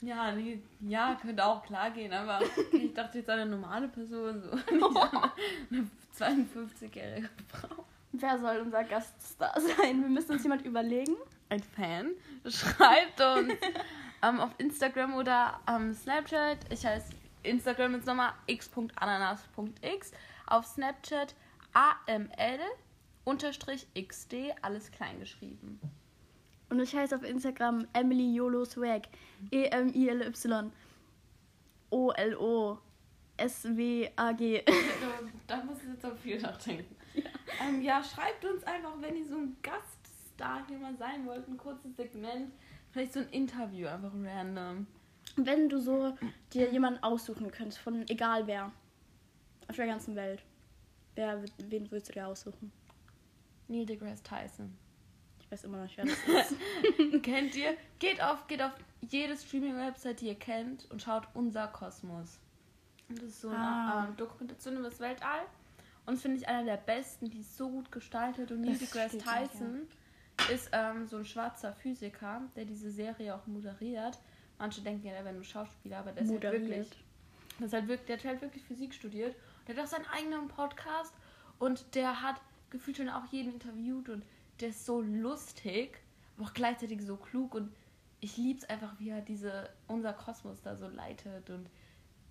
Ja, 0.00 0.30
nee, 0.30 0.62
ja, 0.80 1.18
könnte 1.20 1.44
auch 1.44 1.64
klar 1.64 1.90
gehen, 1.90 2.12
aber 2.12 2.40
ich 2.70 2.94
dachte 2.94 3.18
jetzt 3.18 3.30
an 3.30 3.40
eine 3.40 3.50
normale 3.50 3.88
Person, 3.88 4.40
so 4.40 4.54
nicht 4.72 4.96
an 5.12 5.32
eine 5.72 5.90
52-jährige 6.16 7.28
Frau. 7.48 7.84
Wer 8.12 8.38
soll 8.38 8.58
unser 8.58 8.84
Gaststar 8.84 9.60
sein? 9.60 10.02
Wir 10.02 10.08
müssen 10.08 10.30
uns 10.32 10.44
jemand 10.44 10.64
überlegen. 10.64 11.16
ein 11.48 11.64
Fan, 11.64 12.12
schreibt 12.46 13.20
uns 13.20 13.54
ähm, 14.22 14.40
auf 14.40 14.50
Instagram 14.58 15.14
oder 15.14 15.60
am 15.66 15.94
Snapchat. 15.94 16.58
Ich 16.72 16.84
heiße 16.84 17.12
Instagram 17.42 17.94
jetzt 17.94 18.06
nochmal 18.06 18.32
x.ananas.x. 18.46 20.12
Auf 20.46 20.66
Snapchat 20.66 21.34
aml 21.72 22.58
unterstrich 23.24 23.86
xd, 23.94 24.54
alles 24.62 24.90
klein 24.90 25.20
geschrieben. 25.20 25.80
Und 26.70 26.80
ich 26.80 26.94
heiße 26.94 27.14
auf 27.14 27.22
Instagram 27.22 27.86
Emily 27.92 28.34
YOLO 28.34 28.64
Swag. 28.64 29.08
E-M-I-L-Y. 29.50 30.72
O-L-O. 31.90 32.78
S-W-A-G. 33.36 34.64
Da 35.46 35.64
muss 35.64 35.78
ich 35.82 35.88
jetzt 35.88 36.04
auch 36.04 36.16
viel 36.16 36.38
nachdenken. 36.40 36.94
Ja. 37.14 37.22
Ähm, 37.66 37.80
ja, 37.80 38.04
schreibt 38.04 38.44
uns 38.44 38.62
einfach, 38.64 38.92
wenn 39.00 39.16
ihr 39.16 39.26
so 39.26 39.36
ein 39.36 39.56
Gaststar 39.62 40.66
hier 40.68 40.78
mal 40.78 40.94
sein 40.96 41.24
wollt, 41.24 41.48
ein 41.48 41.56
kurzes 41.56 41.96
Segment, 41.96 42.52
vielleicht 42.98 43.12
so 43.12 43.20
ein 43.20 43.28
Interview, 43.28 43.86
einfach 43.86 44.12
random. 44.12 44.86
Wenn 45.36 45.68
du 45.68 45.78
so 45.80 46.16
dir 46.52 46.70
jemanden 46.72 47.00
aussuchen 47.04 47.50
könntest, 47.52 47.78
von 47.78 48.02
egal 48.08 48.46
wer, 48.48 48.72
auf 49.68 49.76
der 49.76 49.86
ganzen 49.86 50.16
Welt, 50.16 50.42
wer, 51.14 51.40
wen 51.68 51.88
würdest 51.92 52.08
du 52.08 52.14
dir 52.14 52.26
aussuchen? 52.26 52.72
Neil 53.68 53.86
deGrasse 53.86 54.22
Tyson. 54.24 54.76
Ich 55.40 55.50
weiß 55.50 55.64
immer 55.64 55.76
noch 55.78 55.84
nicht, 55.84 55.96
wer 55.96 56.06
das 56.34 56.50
ist. 56.50 57.22
Kennt 57.22 57.54
ihr? 57.54 57.76
Geht 58.00 58.20
auf, 58.20 58.46
geht 58.48 58.60
auf 58.62 58.72
jede 59.08 59.36
Streaming-Website, 59.36 60.20
die 60.20 60.26
ihr 60.28 60.34
kennt, 60.34 60.90
und 60.90 61.00
schaut 61.00 61.28
Unser 61.34 61.68
Kosmos. 61.68 62.40
Und 63.08 63.18
das 63.18 63.28
ist 63.28 63.40
so 63.42 63.48
eine 63.50 63.58
Ah. 63.58 64.06
ähm, 64.08 64.16
Dokumentation 64.16 64.76
über 64.76 64.88
das 64.90 64.98
Weltall. 64.98 65.42
Und 66.04 66.16
finde 66.18 66.38
ich 66.38 66.48
einer 66.48 66.64
der 66.64 66.78
besten, 66.78 67.30
die 67.30 67.40
ist 67.40 67.56
so 67.56 67.68
gut 67.68 67.92
gestaltet. 67.92 68.50
Und 68.50 68.62
Neil 68.62 68.76
deGrasse 68.76 69.18
Tyson 69.18 69.82
ist 70.50 70.70
ähm, 70.72 71.06
so 71.06 71.18
ein 71.18 71.24
schwarzer 71.24 71.72
Physiker, 71.72 72.42
der 72.56 72.64
diese 72.64 72.90
Serie 72.90 73.34
auch 73.34 73.46
moderiert. 73.46 74.18
Manche 74.58 74.80
denken 74.80 75.06
ja, 75.06 75.12
er 75.12 75.24
wäre 75.24 75.34
nur 75.34 75.44
Schauspieler, 75.44 75.98
aber 75.98 76.12
der 76.12 76.22
ist 76.22 76.30
halt 76.30 76.42
Moderiert. 76.42 76.68
wirklich 76.68 77.04
das 77.60 77.72
halt 77.72 77.88
wirklich, 77.88 78.06
der 78.06 78.18
hat 78.18 78.24
halt 78.24 78.42
wirklich 78.42 78.64
Physik 78.64 78.94
studiert. 78.94 79.34
Der 79.66 79.76
hat 79.76 79.84
auch 79.84 79.88
seinen 79.88 80.06
eigenen 80.06 80.48
Podcast 80.48 81.12
und 81.58 81.94
der 81.94 82.22
hat 82.22 82.36
gefühlt 82.70 82.96
schon 82.96 83.08
auch 83.08 83.26
jeden 83.30 83.52
interviewt 83.54 84.08
und 84.08 84.24
der 84.60 84.68
ist 84.68 84.86
so 84.86 85.00
lustig, 85.00 85.98
aber 86.36 86.46
auch 86.46 86.54
gleichzeitig 86.54 87.02
so 87.02 87.16
klug 87.16 87.54
und 87.54 87.72
ich 88.20 88.36
lieb's 88.36 88.64
einfach, 88.64 88.92
wie 88.98 89.10
er 89.10 89.20
diese, 89.20 89.70
unser 89.86 90.12
Kosmos 90.12 90.60
da 90.62 90.76
so 90.76 90.88
leitet 90.88 91.50
und 91.50 91.68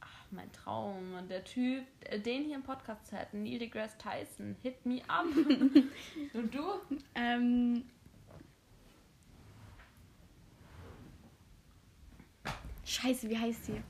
ach, 0.01 0.25
mein 0.31 0.51
Traum. 0.51 1.13
Und 1.17 1.29
der 1.29 1.43
Typ, 1.45 1.85
äh, 2.01 2.19
den 2.19 2.43
hier 2.43 2.55
im 2.55 2.63
Podcast 2.63 3.07
zu 3.07 3.15
hätten, 3.15 3.43
Neil 3.43 3.59
deGrasse 3.59 3.97
Tyson, 3.97 4.55
hit 4.61 4.85
me 4.85 5.01
up. 5.07 5.25
und 6.33 6.53
du? 6.53 6.63
Ähm, 7.15 7.85
Scheiße, 12.87 13.29
wie 13.29 13.37
heißt 13.37 13.65
sie? 13.65 13.81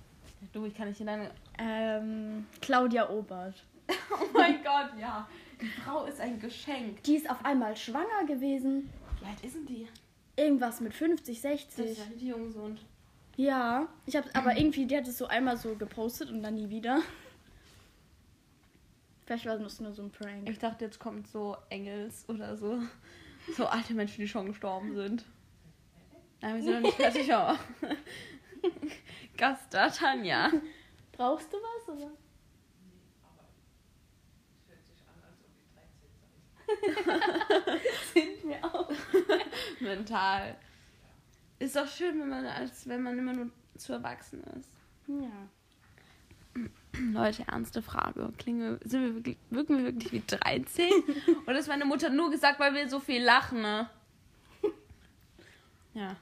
Du, 0.51 0.65
ich 0.65 0.75
kann 0.75 0.89
nicht 0.89 0.99
in 0.99 1.05
deine... 1.07 1.31
Ähm, 1.59 2.45
Claudia 2.61 3.09
Obert. 3.09 3.63
Oh 4.11 4.25
mein 4.33 4.63
Gott, 4.63 4.91
ja. 4.99 5.27
Die 5.61 5.67
Frau 5.67 6.05
ist 6.05 6.19
ein 6.19 6.39
Geschenk. 6.39 7.03
Die 7.03 7.15
ist 7.15 7.29
auf 7.29 7.43
einmal 7.45 7.75
schwanger 7.77 8.25
gewesen. 8.27 8.89
Wie 9.19 9.25
alt 9.27 9.43
ist 9.43 9.55
denn 9.55 9.65
die? 9.65 9.87
Irgendwas 10.35 10.81
mit 10.81 10.93
50, 10.93 11.35
Das 11.35 11.41
60. 11.41 11.85
ist 11.85 11.97
ja 11.99 12.03
richtig 12.05 12.33
ungesund. 12.33 12.79
Ja, 13.35 13.87
ich 14.05 14.15
habe 14.15 14.27
aber 14.33 14.57
irgendwie, 14.57 14.85
die 14.87 14.97
hat 14.97 15.07
es 15.07 15.17
so 15.17 15.27
einmal 15.27 15.55
so 15.57 15.75
gepostet 15.75 16.29
und 16.31 16.41
dann 16.41 16.55
nie 16.55 16.69
wieder. 16.69 16.99
Vielleicht 19.25 19.45
war 19.45 19.59
es 19.59 19.79
nur 19.79 19.93
so 19.93 20.03
ein 20.03 20.11
Prank. 20.11 20.49
Ich 20.49 20.57
dachte, 20.59 20.85
jetzt 20.85 20.99
kommt 20.99 21.27
so 21.27 21.55
Engels 21.69 22.25
oder 22.27 22.55
so. 22.57 22.79
So 23.55 23.67
alte 23.67 23.93
Menschen, 23.93 24.21
die 24.21 24.27
schon 24.27 24.47
gestorben 24.47 24.95
sind. 24.95 25.25
Nein, 26.41 26.55
wir 26.55 26.63
sind 26.63 26.73
noch 26.73 26.81
nicht 26.81 26.95
fertig, 26.97 27.33
aber. 27.33 27.57
Gast 29.37 29.73
da, 29.73 29.89
Tanja. 29.89 30.51
Brauchst 31.11 31.51
du 31.51 31.57
was 31.57 31.89
oder? 31.89 32.11
Sind 38.13 38.43
wir 38.43 38.63
auch. 38.65 38.91
Mental. 39.79 40.55
Ist 41.59 41.75
doch 41.75 41.87
schön, 41.87 42.19
wenn 42.19 42.29
man, 42.29 42.45
als 42.45 42.87
wenn 42.87 43.01
man 43.01 43.17
immer 43.17 43.33
nur 43.33 43.49
zu 43.77 43.93
erwachsen 43.93 44.43
ist. 44.59 44.69
Ja. 45.07 45.49
Leute, 47.13 47.43
ernste 47.47 47.81
Frage. 47.81 48.31
Klingen 48.37 48.79
wir, 48.79 48.89
sind 48.89 49.01
wir 49.03 49.15
wirklich, 49.15 49.37
wirken 49.49 49.77
wir 49.77 49.85
wirklich 49.85 50.11
wie 50.11 50.23
13? 50.25 50.91
Oder 51.47 51.59
ist 51.59 51.67
meine 51.67 51.85
Mutter 51.85 52.09
nur 52.09 52.29
gesagt, 52.31 52.59
weil 52.59 52.73
wir 52.73 52.89
so 52.89 52.99
viel 52.99 53.23
lachen, 53.23 53.61
ne? 53.61 53.89
Ja. 55.93 56.15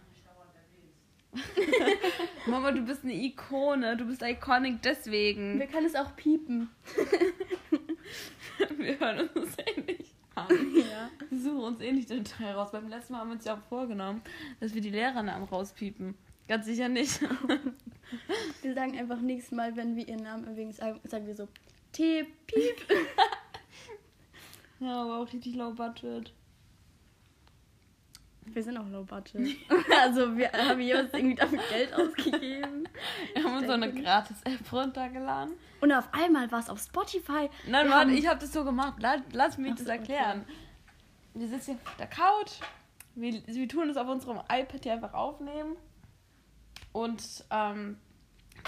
Mama, 2.46 2.72
du 2.72 2.82
bist 2.82 3.04
eine 3.04 3.14
Ikone. 3.14 3.98
Du 3.98 4.06
bist 4.06 4.22
iconic 4.22 4.82
deswegen. 4.82 5.60
Wir 5.60 5.68
können 5.68 5.86
es 5.86 5.96
auch 5.96 6.16
piepen. 6.16 6.70
Wir 8.78 9.00
hören 9.00 9.30
uns 9.30 9.56
ähnlich 9.76 10.14
an. 10.36 10.48
Ja. 10.76 11.10
Wir 11.30 11.40
suchen 11.40 11.60
uns 11.60 11.82
ähnlich 11.82 12.06
den 12.06 12.24
Teil 12.24 12.54
raus. 12.54 12.72
Beim 12.72 12.88
letzten 12.88 13.14
Mal 13.14 13.20
haben 13.20 13.30
wir 13.30 13.36
uns 13.36 13.46
ja 13.46 13.56
auch 13.56 13.64
vorgenommen, 13.70 14.22
dass 14.60 14.74
wir 14.74 14.82
die 14.82 14.90
Lehrernamen 14.90 15.48
rauspiepen. 15.48 16.16
Ganz 16.48 16.66
sicher 16.66 16.88
nicht. 16.90 17.22
Wir 18.62 18.74
sagen 18.76 18.98
einfach 19.00 19.20
nächstes 19.20 19.52
Mal, 19.52 19.76
wenn 19.76 19.96
wir 19.96 20.08
ihren 20.08 20.22
Namen 20.22 20.46
erwähnen, 20.46 20.72
sagen, 20.72 21.00
sagen 21.06 21.26
wir 21.26 21.36
so 21.36 21.48
Tee, 21.92 22.28
piep. 22.46 22.86
Ja, 24.80 25.02
aber 25.02 25.20
auch 25.20 25.34
richtig 25.34 25.56
low 25.56 25.72
budget. 25.72 26.32
Wir 28.46 28.64
sind 28.64 28.78
auch 28.78 28.88
low 28.90 29.04
budget. 29.04 29.58
also 30.02 30.38
wir 30.38 30.52
haben 30.52 30.80
jeweils 30.80 31.14
irgendwie 31.14 31.36
dafür 31.36 31.60
Geld 31.70 31.94
ausgegeben. 31.94 32.88
Wir 33.34 33.44
haben 33.44 33.58
uns 33.58 33.68
so 33.68 33.74
eine. 33.74 33.92
Gratis-App 33.92 34.72
runtergeladen. 34.72 35.54
Und 35.82 35.92
auf 35.92 36.08
einmal 36.14 36.52
war 36.52 36.60
es 36.60 36.70
auf 36.70 36.80
Spotify. 36.80 37.50
Nein, 37.68 37.90
warte, 37.90 38.12
ich 38.12 38.28
habe 38.28 38.40
das 38.40 38.54
so 38.54 38.64
gemacht. 38.64 38.96
Lass, 39.00 39.22
lass 39.34 39.58
mich 39.58 39.74
Ach 39.74 39.78
das 39.78 39.88
erklären. 39.88 40.46
Wir 41.34 41.48
sitzen 41.48 41.72
hier 41.72 41.80
auf 41.86 41.98
der 41.98 42.08
Couch. 42.08 42.52
Wir, 43.16 43.42
wir 43.46 43.68
tun 43.68 43.90
es 43.90 43.98
auf 43.98 44.08
unserem 44.08 44.38
iPad 44.38 44.84
hier 44.84 44.94
einfach 44.94 45.14
aufnehmen. 45.14 45.76
Und 46.92 47.44
ähm, 47.50 47.98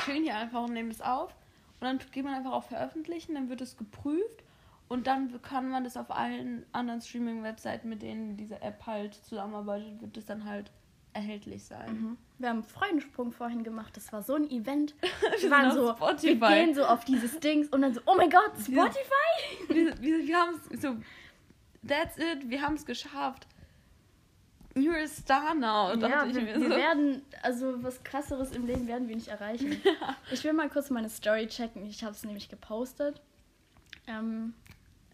chillen 0.03 0.23
hier 0.23 0.35
einfach 0.35 0.63
und 0.63 0.73
nehmen 0.73 0.89
das 0.89 1.01
auf. 1.01 1.33
Und 1.79 1.85
dann 1.85 1.99
geht 2.11 2.23
man 2.23 2.33
einfach 2.33 2.51
auf 2.51 2.67
Veröffentlichen, 2.67 3.35
dann 3.35 3.49
wird 3.49 3.61
es 3.61 3.77
geprüft. 3.77 4.43
Und 4.87 5.07
dann 5.07 5.41
kann 5.41 5.69
man 5.69 5.83
das 5.83 5.97
auf 5.97 6.11
allen 6.11 6.65
anderen 6.71 7.01
Streaming-Webseiten, 7.01 7.89
mit 7.89 8.01
denen 8.01 8.37
diese 8.37 8.61
App 8.61 8.85
halt 8.85 9.15
zusammenarbeitet, 9.15 10.01
wird 10.01 10.15
es 10.17 10.25
dann 10.25 10.45
halt 10.45 10.71
erhältlich 11.13 11.65
sein. 11.65 11.93
Mhm. 11.93 12.17
Wir 12.37 12.49
haben 12.49 12.57
einen 12.57 12.63
Freudensprung 12.63 13.31
vorhin 13.31 13.63
gemacht. 13.63 13.97
Das 13.97 14.13
war 14.13 14.21
so 14.21 14.35
ein 14.35 14.49
Event. 14.49 14.93
Wir 15.31 15.39
sind 15.39 15.51
waren 15.51 15.67
auf 15.67 15.73
so, 15.73 15.93
Spotify. 15.95 16.39
wir 16.39 16.49
gehen 16.49 16.75
so 16.75 16.85
auf 16.85 17.03
dieses 17.05 17.39
Dings 17.39 17.67
und 17.69 17.81
dann 17.81 17.93
so, 17.93 18.01
oh 18.05 18.13
mein 18.15 18.29
Gott, 18.29 18.51
Spotify? 18.61 19.67
wir, 19.73 20.01
wir, 20.01 20.27
wir 20.27 20.37
haben 20.37 20.61
es 20.71 20.81
so, 20.81 20.95
that's 21.85 22.17
it, 22.17 22.49
wir 22.49 22.61
haben 22.61 22.75
es 22.75 22.85
geschafft. 22.85 23.47
You're 24.75 25.03
a 25.03 25.07
star 25.07 25.55
now, 25.55 25.95
dachte 25.95 26.07
Ja, 26.13 26.25
ich 26.27 26.35
wir, 26.35 26.43
mir 26.43 26.59
wir 26.61 26.69
so. 26.69 26.75
werden, 26.75 27.21
also 27.41 27.83
was 27.83 28.03
krasseres 28.03 28.51
im 28.51 28.67
Leben 28.67 28.87
werden 28.87 29.07
wir 29.07 29.15
nicht 29.15 29.29
erreichen. 29.29 29.81
Ich 30.31 30.43
will 30.43 30.53
mal 30.53 30.69
kurz 30.69 30.91
meine 30.91 31.09
Story 31.09 31.47
checken. 31.47 31.83
Ich 31.87 32.03
habe 32.03 32.13
es 32.13 32.23
nämlich 32.23 32.47
gepostet. 32.47 33.21
Ähm, 34.05 34.53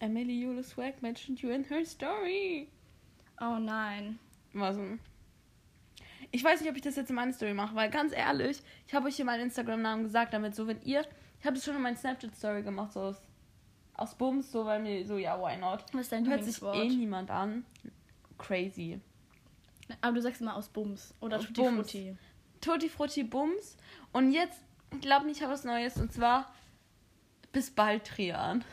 Emily 0.04 0.34
Yule 0.34 0.62
Swag 0.62 1.00
mentioned 1.00 1.40
you 1.40 1.48
in 1.50 1.64
her 1.64 1.82
story. 1.86 2.68
oh 3.40 3.58
nein. 3.58 4.18
Was 4.52 4.76
denn? 4.76 5.00
Ich 6.30 6.44
weiß 6.44 6.60
nicht, 6.60 6.68
ob 6.68 6.76
ich 6.76 6.82
das 6.82 6.96
jetzt 6.96 7.08
in 7.08 7.16
meine 7.16 7.32
Story 7.32 7.54
mache, 7.54 7.74
weil 7.74 7.88
ganz 7.88 8.12
ehrlich, 8.12 8.60
ich 8.86 8.94
habe 8.94 9.06
euch 9.06 9.16
hier 9.16 9.24
meinen 9.24 9.44
Instagram-Namen 9.44 10.02
gesagt, 10.02 10.34
damit 10.34 10.54
so, 10.54 10.66
wenn 10.66 10.82
ihr, 10.82 11.06
ich 11.40 11.46
habe 11.46 11.54
das 11.54 11.64
schon 11.64 11.76
in 11.76 11.80
meinen 11.80 11.96
Snapchat-Story 11.96 12.62
gemacht, 12.62 12.92
so 12.92 13.00
aus, 13.00 13.22
aus 13.94 14.14
Bums, 14.14 14.52
so, 14.52 14.66
weil 14.66 14.82
mir 14.82 15.06
so, 15.06 15.16
ja, 15.16 15.40
why 15.40 15.56
not? 15.56 15.84
Was 15.92 16.02
ist 16.02 16.12
dein 16.12 16.28
Hört 16.28 16.44
sich 16.44 16.62
eh 16.62 16.88
niemand 16.88 17.30
an. 17.30 17.64
Crazy. 18.36 19.00
Aber 20.02 20.16
du 20.16 20.20
sagst 20.20 20.42
immer 20.42 20.54
aus 20.54 20.68
Bums 20.68 21.14
oder 21.20 21.38
Aus 21.38 21.46
Tutti 21.46 21.60
Bums. 21.62 21.76
Frutti. 21.76 22.16
Tutti 22.60 22.88
Frutti 22.90 23.22
Bums. 23.22 23.78
Und 24.12 24.32
jetzt, 24.32 24.60
ich 24.92 25.00
glaube 25.00 25.24
nicht, 25.26 25.38
ich 25.38 25.42
habe 25.42 25.54
was 25.54 25.64
Neues. 25.64 25.96
Und 25.96 26.12
zwar, 26.12 26.52
bis 27.52 27.70
bald, 27.70 28.04
Trian. 28.04 28.64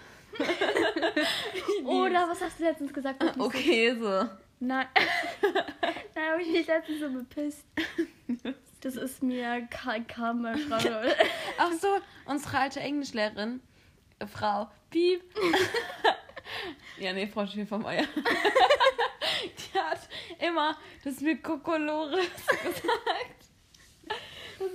Oder 1.83 2.29
was 2.29 2.41
hast 2.41 2.59
du 2.59 2.63
letztens 2.63 2.93
gesagt? 2.93 3.23
Okay, 3.37 3.95
so. 3.99 4.27
Nein. 4.59 4.87
nein, 6.15 6.31
habe 6.31 6.41
ich 6.43 6.51
mich 6.51 6.67
letztens 6.67 6.99
so 6.99 7.09
bepisst. 7.09 7.65
Das 8.81 8.95
ist 8.95 9.21
mir 9.21 9.67
kein 9.69 10.07
Karma 10.07 10.57
schreibe. 10.57 11.15
Ach 11.57 11.71
so, 11.73 11.99
unsere 12.25 12.57
alte 12.57 12.79
Englischlehrerin, 12.79 13.61
Frau 14.31 14.69
Piep. 14.89 15.23
ja, 16.99 17.13
nee, 17.13 17.27
Frau 17.27 17.45
Schäfermeier. 17.45 18.05
Die 19.43 19.79
hat 19.79 20.09
immer 20.39 20.77
das 21.03 21.21
mit 21.21 21.43
Kokolores 21.43 22.27
gesagt. 22.63 23.41
Das 24.59 24.71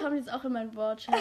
kommt 0.00 0.16
jetzt 0.16 0.32
auch 0.32 0.44
in 0.44 0.52
mein 0.52 0.74
Wortschatz. 0.74 1.16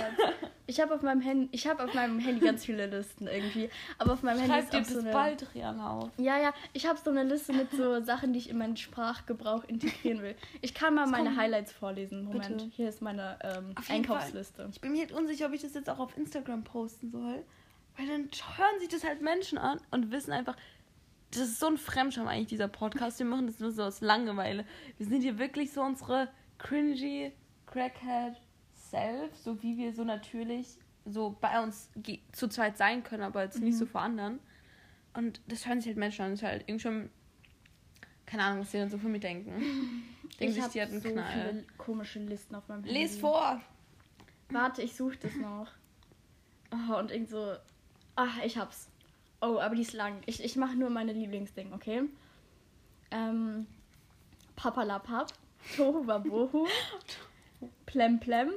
Ich 0.67 0.79
habe 0.79 0.93
auf 0.93 1.01
meinem 1.01 1.21
Handy, 1.21 1.49
ich 1.51 1.67
habe 1.67 1.83
auf 1.83 1.93
meinem 1.93 2.19
Handy 2.19 2.45
ganz 2.45 2.65
viele 2.65 2.85
Listen 2.85 3.27
irgendwie, 3.27 3.69
aber 3.97 4.13
auf 4.13 4.23
meinem 4.23 4.39
Handy 4.39 4.51
Schreib 4.53 4.63
ist 4.63 4.73
dir 4.73 4.79
auch 4.79 4.85
so 4.85 4.95
bis 4.95 5.03
eine 5.03 5.11
bald, 5.13 5.39
Trian, 5.41 5.79
auf. 5.79 6.09
Ja, 6.17 6.39
ja, 6.39 6.53
ich 6.73 6.85
habe 6.87 6.99
so 7.03 7.09
eine 7.09 7.23
Liste 7.23 7.53
mit 7.53 7.71
so 7.71 8.01
Sachen, 8.03 8.33
die 8.33 8.39
ich 8.39 8.49
in 8.49 8.57
meinen 8.57 8.77
Sprachgebrauch 8.77 9.63
integrieren 9.65 10.21
will. 10.21 10.35
Ich 10.61 10.73
kann 10.73 10.93
mal 10.95 11.07
meine 11.07 11.29
kommt- 11.29 11.39
Highlights 11.39 11.71
vorlesen. 11.71 12.23
Moment, 12.25 12.47
Bitte. 12.57 12.65
hier 12.75 12.89
ist 12.89 13.01
meine 13.01 13.37
ähm, 13.43 13.73
Einkaufsliste. 13.89 14.69
Ich 14.71 14.79
bin 14.81 14.91
mir 14.93 15.01
halt 15.01 15.11
unsicher, 15.11 15.47
ob 15.47 15.53
ich 15.53 15.61
das 15.61 15.73
jetzt 15.73 15.89
auch 15.89 15.99
auf 15.99 16.15
Instagram 16.17 16.63
posten 16.63 17.11
soll. 17.11 17.43
Weil 17.97 18.07
dann 18.07 18.29
hören 18.57 18.79
sich 18.79 18.87
das 18.89 19.03
halt 19.03 19.21
Menschen 19.21 19.57
an 19.57 19.79
und 19.91 20.11
wissen 20.11 20.31
einfach, 20.31 20.55
das 21.31 21.43
ist 21.43 21.59
so 21.59 21.67
ein 21.67 21.77
Fremdscham 21.77 22.27
eigentlich, 22.27 22.47
dieser 22.47 22.67
Podcast. 22.67 23.19
Wir 23.19 23.25
machen 23.25 23.47
das 23.47 23.59
nur 23.59 23.71
so 23.71 23.83
aus 23.83 24.01
Langeweile. 24.01 24.65
Wir 24.97 25.05
sind 25.05 25.21
hier 25.21 25.37
wirklich 25.39 25.71
so 25.73 25.81
unsere 25.81 26.29
cringy, 26.57 27.31
crackhead 27.67 28.35
self, 28.91 29.36
so 29.38 29.62
wie 29.63 29.77
wir 29.77 29.93
so 29.93 30.04
natürlich 30.04 30.77
so 31.06 31.36
bei 31.41 31.62
uns 31.63 31.89
zu 32.32 32.47
zweit 32.47 32.77
sein 32.77 33.04
können, 33.04 33.23
aber 33.23 33.43
jetzt 33.43 33.60
nicht 33.60 33.77
so 33.77 33.86
vor 33.86 34.01
anderen. 34.01 34.39
Und 35.13 35.41
das 35.47 35.65
hören 35.65 35.80
sich 35.80 35.88
halt 35.88 35.97
Menschen 35.97 36.23
an. 36.23 36.32
Das 36.32 36.41
ist 36.41 36.47
halt 36.47 36.62
irgendwie 36.67 36.80
schon, 36.80 37.10
keine 38.25 38.43
Ahnung, 38.43 38.62
was 38.62 38.71
die 38.71 38.77
dann 38.77 38.89
so 38.89 38.97
von 38.97 39.12
mir 39.12 39.19
denken. 39.19 39.51
Denken 40.39 40.43
ich 40.43 40.54
sich, 40.54 40.62
habe 40.63 40.73
die 40.73 40.82
hat 40.82 40.89
einen 40.89 41.01
so 41.01 41.10
Knall. 41.10 41.49
viele 41.49 41.63
komische 41.77 42.19
Listen 42.19 42.56
auf 42.56 42.67
meinem 42.67 42.84
Les 42.84 43.12
Handy. 43.12 43.19
vor! 43.19 43.62
Warte, 44.49 44.82
ich 44.82 44.95
suche 44.95 45.17
das 45.17 45.36
noch. 45.36 45.67
Oh, 46.71 46.97
und 46.97 47.12
irgend 47.12 47.30
so. 47.30 47.56
Ach, 48.15 48.43
ich 48.43 48.58
hab's. 48.58 48.89
Oh, 49.41 49.60
aber 49.60 49.75
die 49.75 49.82
ist 49.82 49.93
lang. 49.93 50.21
Ich, 50.25 50.43
ich 50.43 50.56
mache 50.56 50.75
nur 50.75 50.89
meine 50.89 51.13
Lieblingsding, 51.13 51.73
okay? 51.73 52.04
Ähm, 53.12 53.65
Papalapap. 54.56 55.34
Tohuwabohu, 57.62 57.69
Plemplem, 57.86 58.52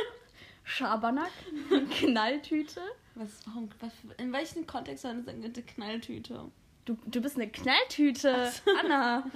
Schabernack, 0.64 1.32
Knalltüte. 2.00 2.80
Was, 3.14 3.40
warum, 3.46 3.68
was, 3.80 3.92
in 4.18 4.32
welchem 4.32 4.66
Kontext 4.66 5.02
soll 5.02 5.16
das 5.16 5.28
eine 5.28 5.50
Knalltüte? 5.50 6.50
Du, 6.84 6.96
du 7.06 7.20
bist 7.20 7.36
eine 7.36 7.50
Knalltüte, 7.50 8.52
Anna. 8.80 9.30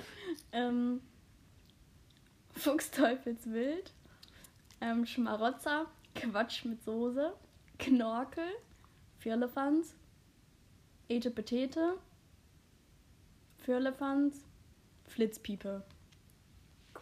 ähm, 0.53 1.01
Fuchsteufelswild, 2.55 3.93
ähm, 4.81 5.05
Schmarotzer, 5.07 5.87
Quatsch 6.15 6.65
mit 6.65 6.83
Soße, 6.85 7.33
Knorkel, 7.79 8.45
Firlefanz, 9.19 9.95
Etepetete, 11.09 11.99
Firlefanz, 13.59 14.45
Flitzpiepe. 15.09 15.83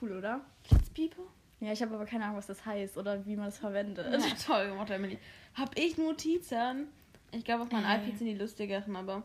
Cool, 0.01 0.12
oder? 0.12 0.40
Flitzpiepe? 0.64 1.23
Ja, 1.61 1.73
ich 1.73 1.83
habe 1.83 1.94
aber 1.94 2.07
keine 2.07 2.25
Ahnung, 2.25 2.38
was 2.38 2.46
das 2.46 2.64
heißt 2.64 2.96
oder 2.96 3.25
wie 3.27 3.37
man 3.37 3.49
es 3.49 3.59
verwendet. 3.59 4.07
Ja, 4.11 4.35
toll 4.46 4.68
gemacht, 4.70 4.90
Emily. 4.90 5.18
Hab 5.55 5.77
ich 5.79 5.99
Notizen? 5.99 6.88
Ich 7.33 7.44
glaube, 7.44 7.64
auf 7.64 7.70
meinem 7.70 7.85
Ey. 7.85 7.96
iPad 8.07 8.18
sind 8.18 8.27
die 8.29 8.35
lustigeren, 8.35 8.96
aber. 8.96 9.23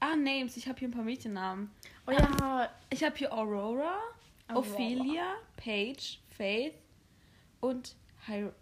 Ah, 0.00 0.16
Names. 0.16 0.56
Ich 0.56 0.68
habe 0.68 0.78
hier 0.78 0.88
ein 0.88 0.92
paar 0.92 1.02
Mädchennamen. 1.04 1.70
Oh 2.06 2.10
ja, 2.12 2.70
Ich 2.90 3.02
habe 3.04 3.16
hier 3.16 3.32
Aurora, 3.32 3.98
Aurora. 4.48 4.58
Ophelia, 4.58 5.34
Paige, 5.56 6.18
Faith 6.36 6.74
und 7.60 7.94
Hy- 8.28 8.52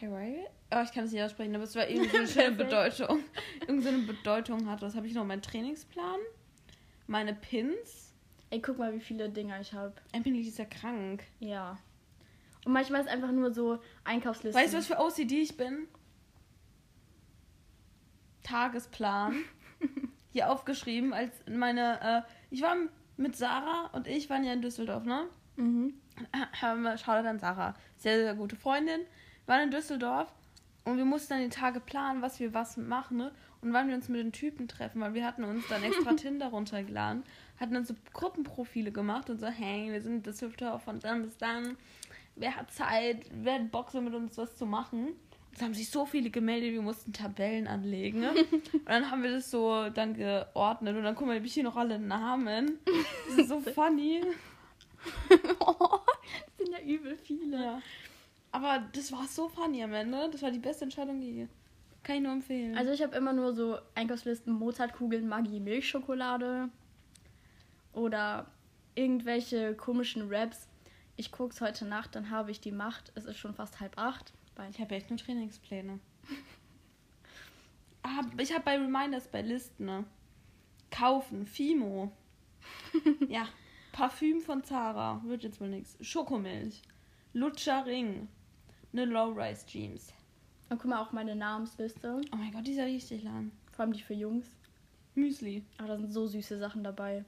Hyria. 0.00 0.44
Oh, 0.74 0.80
ich 0.82 0.92
kann 0.92 1.04
es 1.04 1.12
nicht 1.12 1.22
aussprechen, 1.22 1.54
aber 1.54 1.64
es 1.64 1.74
war 1.76 1.86
irgendwie 1.88 2.08
so 2.10 2.16
eine 2.18 2.26
schöne. 2.28 2.52
Bedeutung. 2.56 3.20
Irgendwie 3.60 3.82
so 3.82 3.88
eine 3.90 3.98
Bedeutung 4.06 4.68
hat. 4.70 4.80
Was 4.82 4.94
habe 4.94 5.06
ich 5.06 5.14
noch? 5.14 5.24
Mein 5.24 5.42
Trainingsplan, 5.42 6.20
meine 7.06 7.34
Pins. 7.34 8.12
ey, 8.50 8.60
guck 8.62 8.78
mal, 8.78 8.94
wie 8.94 9.00
viele 9.00 9.28
Dinger 9.28 9.60
ich 9.60 9.72
habe. 9.74 9.94
Emily 10.12 10.40
ist 10.48 10.58
ja 10.58 10.64
krank. 10.66 11.24
Ja. 11.40 11.78
Und 12.64 12.72
manchmal 12.72 13.00
ist 13.00 13.08
einfach 13.08 13.32
nur 13.32 13.52
so 13.52 13.80
Einkaufslisten. 14.04 14.60
Weißt 14.60 14.74
du, 14.74 14.78
was 14.78 14.86
für 14.86 14.98
OCD 14.98 15.42
ich 15.42 15.56
bin? 15.56 15.88
Tagesplan. 18.42 19.34
Hier 20.30 20.50
aufgeschrieben, 20.50 21.12
als 21.12 21.32
meine. 21.48 22.24
Äh, 22.28 22.54
ich 22.54 22.62
war 22.62 22.76
mit 23.16 23.36
Sarah 23.36 23.90
und 23.92 24.06
ich 24.06 24.30
waren 24.30 24.44
ja 24.44 24.52
in 24.52 24.62
Düsseldorf, 24.62 25.04
ne? 25.04 25.28
Mhm. 25.56 25.94
wir, 26.60 26.98
Shoutout 26.98 27.28
an 27.28 27.38
Sarah, 27.38 27.74
sehr, 27.96 28.18
sehr 28.18 28.34
gute 28.34 28.56
Freundin, 28.56 29.00
waren 29.46 29.64
in 29.64 29.70
Düsseldorf 29.70 30.32
und 30.84 30.96
wir 30.96 31.04
mussten 31.04 31.34
dann 31.34 31.42
die 31.42 31.48
Tage 31.48 31.80
planen, 31.80 32.22
was 32.22 32.40
wir 32.40 32.54
was 32.54 32.76
machen, 32.76 33.18
ne? 33.18 33.32
Und 33.60 33.72
wann 33.72 33.86
wir 33.88 33.94
uns 33.94 34.08
mit 34.08 34.20
den 34.20 34.32
Typen 34.32 34.66
treffen, 34.66 35.00
weil 35.00 35.14
wir 35.14 35.24
hatten 35.24 35.44
uns 35.44 35.68
dann 35.68 35.84
extra 35.84 36.12
Tinder 36.16 36.48
runtergeladen, 36.48 37.22
hatten 37.60 37.74
dann 37.74 37.84
so 37.84 37.94
Gruppenprofile 38.12 38.90
gemacht 38.90 39.30
und 39.30 39.38
so, 39.38 39.46
hey, 39.46 39.92
wir 39.92 40.00
sind 40.00 40.14
in 40.16 40.22
Düsseldorf 40.22 40.82
von 40.82 40.98
dann 40.98 41.22
bis 41.22 41.36
dann, 41.36 41.76
wer 42.36 42.56
hat 42.56 42.70
Zeit, 42.70 43.26
wer 43.32 43.54
hat 43.54 43.70
Bock, 43.70 43.90
so 43.90 44.00
mit 44.00 44.14
uns 44.14 44.36
was 44.38 44.56
zu 44.56 44.66
machen? 44.66 45.14
Es 45.54 45.60
haben 45.60 45.74
sich 45.74 45.90
so 45.90 46.06
viele 46.06 46.30
gemeldet, 46.30 46.72
wir 46.72 46.82
mussten 46.82 47.12
Tabellen 47.12 47.66
anlegen. 47.66 48.20
Ne? 48.20 48.30
Und 48.72 48.88
dann 48.88 49.10
haben 49.10 49.22
wir 49.22 49.32
das 49.32 49.50
so 49.50 49.90
dann 49.90 50.14
geordnet 50.14 50.96
und 50.96 51.02
dann 51.02 51.14
guck 51.14 51.26
mal, 51.26 51.44
ich 51.44 51.52
hier 51.52 51.62
noch 51.62 51.76
alle 51.76 51.98
Namen. 51.98 52.78
Das 53.28 53.38
ist 53.38 53.48
so 53.48 53.60
funny. 53.74 54.22
das 55.28 56.56
sind 56.56 56.72
ja 56.72 56.80
übel 56.86 57.16
viele. 57.16 57.62
Ja. 57.62 57.82
Aber 58.50 58.82
das 58.94 59.12
war 59.12 59.26
so 59.26 59.48
funny 59.48 59.82
am 59.82 59.92
Ende. 59.92 60.28
Das 60.30 60.42
war 60.42 60.50
die 60.50 60.58
beste 60.58 60.84
Entscheidung 60.84 61.20
je. 61.20 61.48
Kann 62.02 62.16
ich 62.16 62.22
nur 62.22 62.32
empfehlen. 62.32 62.76
Also 62.76 62.92
ich 62.92 63.02
habe 63.02 63.16
immer 63.16 63.32
nur 63.32 63.54
so 63.54 63.78
Einkaufslisten 63.94 64.52
Mozartkugeln, 64.52 65.28
Maggi, 65.28 65.60
Milchschokolade 65.60 66.68
oder 67.92 68.46
irgendwelche 68.94 69.74
komischen 69.74 70.32
Raps. 70.32 70.68
Ich 71.16 71.30
guck's 71.30 71.60
heute 71.60 71.84
Nacht, 71.84 72.14
dann 72.14 72.30
habe 72.30 72.50
ich 72.50 72.60
die 72.60 72.72
Macht. 72.72 73.12
Es 73.14 73.24
ist 73.24 73.38
schon 73.38 73.54
fast 73.54 73.80
halb 73.80 73.98
acht. 73.98 74.32
Ich 74.70 74.80
habe 74.80 74.94
echt 74.94 75.10
nur 75.10 75.18
Trainingspläne. 75.18 75.98
Ah, 78.02 78.22
ich 78.38 78.52
habe 78.52 78.64
bei 78.64 78.76
Reminders 78.78 79.28
bei 79.28 79.42
Listen. 79.42 79.86
Ne? 79.86 80.04
Kaufen, 80.90 81.46
Fimo. 81.46 82.10
ja, 83.28 83.46
Parfüm 83.92 84.40
von 84.40 84.64
Zara. 84.64 85.22
Wird 85.24 85.44
jetzt 85.44 85.60
wohl 85.60 85.68
nichts. 85.68 85.96
Schokomilch. 86.00 86.82
Lutscher 87.32 87.86
Ring. 87.86 88.28
Ne 88.92 89.04
Low-Rise 89.04 89.66
Jeans. 89.66 90.12
Und 90.68 90.78
guck 90.78 90.90
mal 90.90 91.00
auch 91.00 91.12
meine 91.12 91.36
Namensliste. 91.36 92.20
Oh 92.32 92.36
mein 92.36 92.52
Gott, 92.52 92.66
dieser 92.66 92.86
richtig 92.86 93.22
lang. 93.22 93.52
Vor 93.70 93.84
allem 93.84 93.92
die 93.92 94.02
für 94.02 94.14
Jungs. 94.14 94.46
Müsli. 95.14 95.64
Aber 95.78 95.88
da 95.88 95.96
sind 95.98 96.12
so 96.12 96.26
süße 96.26 96.58
Sachen 96.58 96.82
dabei. 96.82 97.24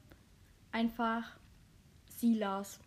Einfach 0.73 1.37
Silas. 2.09 2.81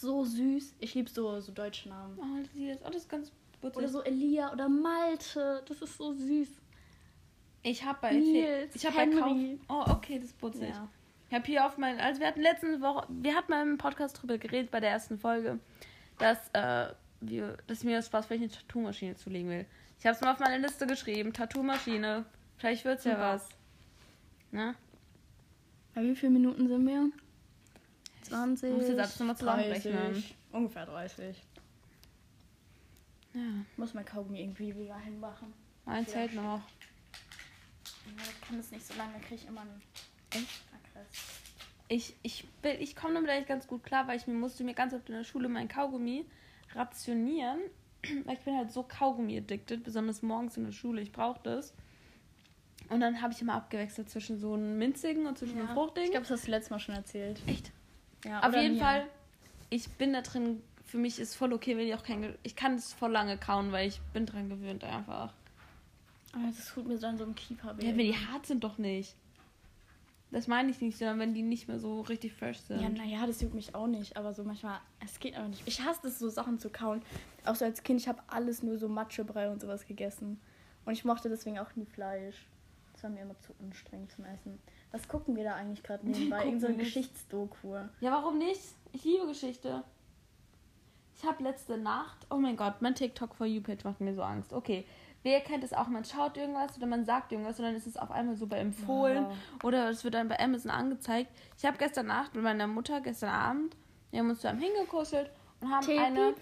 So 0.00 0.24
süß. 0.24 0.76
Ich 0.78 0.94
liebe 0.94 1.10
so, 1.10 1.40
so 1.40 1.50
deutsche 1.50 1.88
Namen. 1.88 2.16
Oh, 2.18 2.40
das 2.40 2.54
ist, 2.54 2.82
oh, 2.84 2.86
das 2.86 3.02
ist 3.02 3.08
ganz 3.08 3.32
putzig. 3.60 3.78
Oder 3.78 3.88
so 3.88 4.02
Elia 4.04 4.52
oder 4.52 4.68
Malte. 4.68 5.64
Das 5.66 5.82
ist 5.82 5.96
so 5.96 6.12
süß. 6.12 6.48
Ich 7.64 7.84
habe 7.84 7.98
bei 8.00 8.12
Nils, 8.12 8.76
ich 8.76 8.86
habe 8.86 8.96
bei 8.96 9.06
Kauf. 9.06 9.36
Oh, 9.68 9.90
okay, 9.90 10.20
das 10.20 10.28
ist 10.28 10.38
putzig. 10.38 10.68
Ja. 10.68 10.88
Ich 11.28 11.34
habe 11.34 11.44
hier 11.44 11.66
auf 11.66 11.78
meinen, 11.78 11.98
also 11.98 12.20
wir 12.20 12.28
hatten 12.28 12.40
letzte 12.40 12.80
Woche, 12.80 13.08
wir 13.10 13.34
hatten 13.34 13.50
mal 13.50 13.62
im 13.62 13.76
Podcast 13.76 14.22
drüber 14.22 14.38
geredet 14.38 14.70
bei 14.70 14.78
der 14.78 14.90
ersten 14.90 15.18
Folge, 15.18 15.58
dass 16.18 16.38
äh, 16.52 16.94
wir, 17.20 17.58
dass 17.66 17.82
mir 17.82 17.96
das 17.96 18.06
Spaß, 18.06 18.30
weil 18.30 18.36
ich 18.36 18.44
eine 18.44 18.52
Tattoo-Maschine 18.52 19.16
zulegen 19.16 19.50
will. 19.50 19.66
Ich 19.98 20.06
habe 20.06 20.14
es 20.14 20.20
mal 20.20 20.32
auf 20.32 20.38
meine 20.38 20.58
Liste 20.58 20.86
geschrieben, 20.86 21.32
Tattoo-Maschine. 21.32 22.24
Vielleicht 22.56 22.84
wird's 22.84 23.02
ja 23.02 23.16
Super. 23.16 23.34
was. 23.34 23.48
Ne? 24.52 24.76
Bei 25.92 26.02
wie 26.02 26.14
viele 26.14 26.30
Minuten 26.30 26.68
sind 26.68 26.86
wir? 26.86 27.10
20. 28.28 28.70
Ich 28.70 28.76
muss 28.76 28.88
jetzt 28.88 28.98
alles 28.98 29.18
nochmal 29.20 29.36
zusammenrechnen. 29.36 29.96
30, 30.12 30.36
Ungefähr 30.52 30.86
30. 30.86 31.36
Ja, 33.34 33.40
Muss 33.76 33.94
mein 33.94 34.04
Kaugummi 34.04 34.40
irgendwie 34.40 34.74
wieder 34.76 34.98
hinmachen. 34.98 35.52
mein 35.84 36.04
Ja. 36.04 36.10
Zelt 36.10 36.34
noch. 36.34 36.62
Ich 38.16 38.40
kann 38.40 38.56
das 38.56 38.70
nicht 38.70 38.86
so 38.86 38.94
lange, 38.94 39.18
kriege 39.20 39.34
ich 39.36 39.46
immer 39.46 39.60
einen 39.62 39.82
Echt? 40.30 40.62
Aggress. 40.72 41.06
Ich, 41.88 42.14
ich, 42.22 42.48
bin- 42.62 42.80
ich 42.80 42.96
komme 42.96 43.14
damit 43.14 43.30
eigentlich 43.30 43.46
ganz 43.48 43.66
gut 43.66 43.82
klar, 43.84 44.06
weil 44.08 44.16
ich 44.18 44.26
mir 44.26 44.34
musste 44.34 44.64
mir 44.64 44.74
ganz 44.74 44.94
oft 44.94 45.08
in 45.08 45.14
der 45.14 45.24
Schule 45.24 45.48
mein 45.48 45.68
Kaugummi 45.68 46.24
rationieren. 46.74 47.58
Weil 48.24 48.34
ich 48.34 48.40
bin 48.40 48.56
halt 48.56 48.70
so 48.70 48.82
Kaugummi-addicted, 48.84 49.82
besonders 49.82 50.22
morgens 50.22 50.56
in 50.56 50.64
der 50.64 50.72
Schule. 50.72 51.00
Ich 51.00 51.10
brauche 51.12 51.40
das. 51.42 51.74
Und 52.90 53.00
dann 53.00 53.20
habe 53.20 53.32
ich 53.32 53.42
immer 53.42 53.54
abgewechselt 53.54 54.08
zwischen 54.08 54.38
so 54.38 54.54
einem 54.54 54.78
minzigen 54.78 55.26
und 55.26 55.36
zwischen 55.36 55.58
einem 55.58 55.66
Ja. 55.68 55.74
fruchtigen. 55.74 56.04
Ich 56.04 56.10
glaube, 56.12 56.26
das 56.26 56.38
hast 56.38 56.46
du 56.46 56.50
letztes 56.52 56.70
Mal 56.70 56.78
schon 56.78 56.94
erzählt. 56.94 57.40
Echt? 57.46 57.72
Ja, 58.24 58.40
Auf 58.40 58.54
jeden 58.54 58.74
mir. 58.74 58.80
Fall, 58.80 59.06
ich 59.70 59.88
bin 59.92 60.12
da 60.12 60.22
drin, 60.22 60.62
für 60.84 60.98
mich 60.98 61.18
ist 61.18 61.34
voll 61.34 61.52
okay, 61.52 61.76
wenn 61.76 61.86
ich 61.86 61.94
auch 61.94 62.02
kein. 62.02 62.34
Ich 62.42 62.56
kann 62.56 62.74
es 62.74 62.92
voll 62.92 63.12
lange 63.12 63.36
kauen, 63.36 63.72
weil 63.72 63.88
ich 63.88 64.00
bin 64.12 64.26
dran 64.26 64.48
gewöhnt 64.48 64.84
einfach. 64.84 65.32
Aber 66.32 66.46
das 66.46 66.66
tut 66.72 66.86
mir 66.86 66.98
dann 66.98 67.16
so 67.16 67.24
im 67.24 67.34
Kiefer 67.34 67.76
weh. 67.76 67.86
Ja, 67.86 67.90
wenn 67.90 67.98
die 67.98 68.14
hart 68.14 68.46
sind, 68.46 68.64
doch 68.64 68.78
nicht. 68.78 69.14
Das 70.30 70.46
meine 70.46 70.70
ich 70.70 70.80
nicht, 70.82 70.98
sondern 70.98 71.18
wenn 71.20 71.32
die 71.32 71.42
nicht 71.42 71.68
mehr 71.68 71.78
so 71.78 72.02
richtig 72.02 72.34
fresh 72.34 72.58
sind. 72.60 72.82
Ja, 72.82 72.88
naja, 72.90 73.26
das 73.26 73.40
juckt 73.40 73.54
mich 73.54 73.74
auch 73.74 73.86
nicht, 73.86 74.16
aber 74.18 74.34
so 74.34 74.44
manchmal, 74.44 74.78
es 75.02 75.18
geht 75.18 75.34
aber 75.34 75.48
nicht. 75.48 75.62
Ich 75.66 75.80
hasse 75.80 76.06
es, 76.06 76.18
so 76.18 76.28
Sachen 76.28 76.58
zu 76.58 76.68
kauen. 76.68 77.00
Auch 77.46 77.54
so 77.54 77.64
als 77.64 77.82
Kind, 77.82 78.00
ich 78.00 78.08
habe 78.08 78.22
alles 78.26 78.62
nur 78.62 78.76
so 78.76 78.88
Matschebrei 78.88 79.48
und 79.48 79.60
sowas 79.60 79.86
gegessen. 79.86 80.38
Und 80.84 80.92
ich 80.92 81.04
mochte 81.04 81.30
deswegen 81.30 81.58
auch 81.58 81.74
nie 81.76 81.86
Fleisch. 81.86 82.46
Das 82.92 83.04
war 83.04 83.10
mir 83.10 83.22
immer 83.22 83.38
zu 83.40 83.54
anstrengend 83.62 84.12
zum 84.12 84.26
Essen. 84.26 84.58
Was 84.92 85.06
gucken 85.08 85.36
wir 85.36 85.44
da 85.44 85.54
eigentlich 85.54 85.82
gerade 85.82 86.06
nebenbei? 86.08 86.44
Irgend 86.44 86.60
so 86.62 86.66
eine. 86.68 86.76
Geschichtsdoku. 86.76 87.74
Ja, 88.00 88.12
warum 88.12 88.38
nicht? 88.38 88.60
Ich 88.92 89.04
liebe 89.04 89.26
Geschichte. 89.26 89.84
Ich 91.16 91.24
habe 91.24 91.42
letzte 91.42 91.76
Nacht, 91.76 92.26
oh 92.30 92.36
mein 92.36 92.56
Gott, 92.56 92.80
mein 92.80 92.94
TikTok 92.94 93.34
for 93.34 93.46
You 93.46 93.60
Page 93.60 93.84
macht 93.84 94.00
mir 94.00 94.14
so 94.14 94.22
Angst. 94.22 94.52
Okay, 94.52 94.86
wer 95.24 95.40
kennt 95.40 95.64
es 95.64 95.72
auch? 95.72 95.88
Man 95.88 96.04
schaut 96.04 96.36
irgendwas 96.36 96.76
oder 96.76 96.86
man 96.86 97.04
sagt 97.04 97.32
irgendwas 97.32 97.58
und 97.58 97.64
dann 97.66 97.74
ist 97.74 97.86
es 97.88 97.96
auf 97.96 98.10
einmal 98.12 98.36
so 98.36 98.46
bei 98.46 98.58
empfohlen 98.58 99.24
Ja. 99.24 99.32
oder 99.64 99.90
es 99.90 100.04
wird 100.04 100.14
dann 100.14 100.28
bei 100.28 100.38
Amazon 100.38 100.70
angezeigt. 100.70 101.30
Ich 101.58 101.66
habe 101.66 101.76
gestern 101.76 102.06
Nacht 102.06 102.34
mit 102.34 102.44
meiner 102.44 102.68
Mutter, 102.68 103.00
gestern 103.00 103.30
Abend, 103.30 103.76
wir 104.12 104.20
haben 104.20 104.30
uns 104.30 104.40
zusammen 104.40 104.60
hingekuschelt 104.60 105.28
und 105.60 105.70
haben 105.70 105.84
Teepiep. 105.84 106.04
eine 106.04 106.34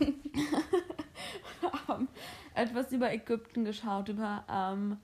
haben 1.88 2.08
etwas 2.54 2.90
über 2.92 3.12
Ägypten 3.12 3.64
geschaut, 3.64 4.08
über 4.08 4.44
ähm, 4.50 4.96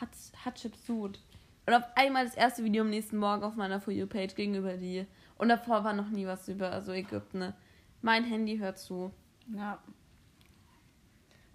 Hatsch- 0.00 0.32
Hatschepsut. 0.44 1.18
Und 1.66 1.74
auf 1.74 1.84
einmal 1.96 2.24
das 2.24 2.36
erste 2.36 2.62
Video 2.62 2.82
am 2.82 2.90
nächsten 2.90 3.16
Morgen 3.16 3.42
auf 3.42 3.56
meiner 3.56 3.80
For 3.80 3.92
You 3.92 4.06
Page 4.06 4.34
gegenüber 4.34 4.76
die. 4.76 5.04
Und 5.36 5.48
davor 5.48 5.82
war 5.82 5.92
noch 5.92 6.08
nie 6.08 6.26
was 6.26 6.48
über 6.48 6.70
also 6.70 6.92
Ägypten. 6.92 7.40
Ne? 7.40 7.54
Mein 8.02 8.24
Handy 8.24 8.58
hört 8.58 8.78
zu. 8.78 9.10
Ja. 9.54 9.82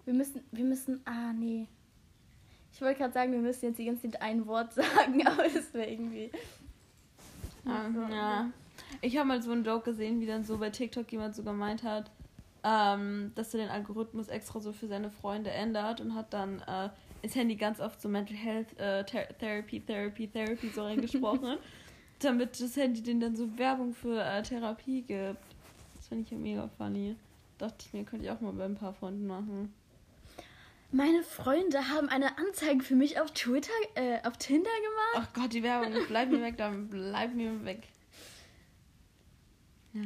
Wir 0.04 0.14
müssen, 0.14 0.42
wir 0.50 0.64
müssen, 0.64 1.00
ah, 1.06 1.32
nee. 1.32 1.66
Ich 2.72 2.80
wollte 2.80 2.98
gerade 2.98 3.12
sagen, 3.12 3.32
wir 3.32 3.40
müssen 3.40 3.66
jetzt 3.66 3.78
die 3.78 3.86
ganze 3.86 4.10
Zeit 4.10 4.20
ein 4.20 4.46
Wort 4.46 4.72
sagen, 4.74 5.26
aber 5.26 5.44
das 5.44 5.72
wäre 5.72 5.90
irgendwie. 5.90 6.30
Ja. 7.64 7.90
so. 7.94 8.14
ja. 8.14 8.50
Ich 9.00 9.16
habe 9.16 9.28
mal 9.28 9.42
so 9.42 9.52
einen 9.52 9.64
Joke 9.64 9.90
gesehen, 9.90 10.20
wie 10.20 10.26
dann 10.26 10.44
so 10.44 10.58
bei 10.58 10.70
TikTok 10.70 11.10
jemand 11.10 11.34
so 11.34 11.42
gemeint 11.42 11.82
hat, 11.82 12.10
ähm, 12.64 13.32
dass 13.34 13.54
er 13.54 13.60
den 13.60 13.70
Algorithmus 13.70 14.28
extra 14.28 14.60
so 14.60 14.72
für 14.72 14.88
seine 14.88 15.10
Freunde 15.10 15.50
ändert 15.50 16.00
und 16.00 16.14
hat 16.14 16.32
dann 16.32 16.60
äh, 16.60 16.90
ins 17.22 17.34
Handy 17.34 17.56
ganz 17.56 17.80
oft 17.80 18.00
so 18.00 18.08
Mental 18.08 18.36
Health 18.36 18.78
äh, 18.78 19.04
Ther 19.04 19.28
Therapy, 19.38 19.80
Therapy, 19.80 20.28
Therapy 20.28 20.68
so 20.68 20.82
reingesprochen, 20.84 21.58
damit 22.18 22.60
das 22.60 22.76
Handy 22.76 23.02
denen 23.02 23.20
dann 23.20 23.36
so 23.36 23.56
Werbung 23.58 23.94
für 23.94 24.22
äh, 24.22 24.42
Therapie 24.42 25.02
gibt. 25.02 25.38
Das 25.96 26.08
finde 26.08 26.24
ich 26.24 26.38
mega 26.38 26.68
funny. 26.76 27.16
Dachte 27.58 27.76
ich 27.86 27.92
mir, 27.92 28.04
könnte 28.04 28.26
ich 28.26 28.30
auch 28.30 28.40
mal 28.40 28.52
bei 28.52 28.64
ein 28.64 28.74
paar 28.74 28.92
Freunden 28.92 29.26
machen. 29.26 29.72
Meine 30.90 31.22
Freunde 31.22 31.88
haben 31.88 32.10
eine 32.10 32.36
Anzeige 32.36 32.82
für 32.82 32.96
mich 32.96 33.18
auf 33.18 33.30
Twitter, 33.30 33.72
äh, 33.94 34.18
auf 34.24 34.36
Tinder 34.36 34.68
gemacht. 34.68 35.28
Ach 35.30 35.32
Gott, 35.32 35.52
die 35.52 35.62
Werbung, 35.62 35.94
bleib 36.06 36.28
mir 36.28 36.42
weg, 36.42 36.58
dann 36.58 36.88
bleib 36.88 37.34
mir 37.34 37.64
weg. 37.64 37.88
Ja. 39.94 40.02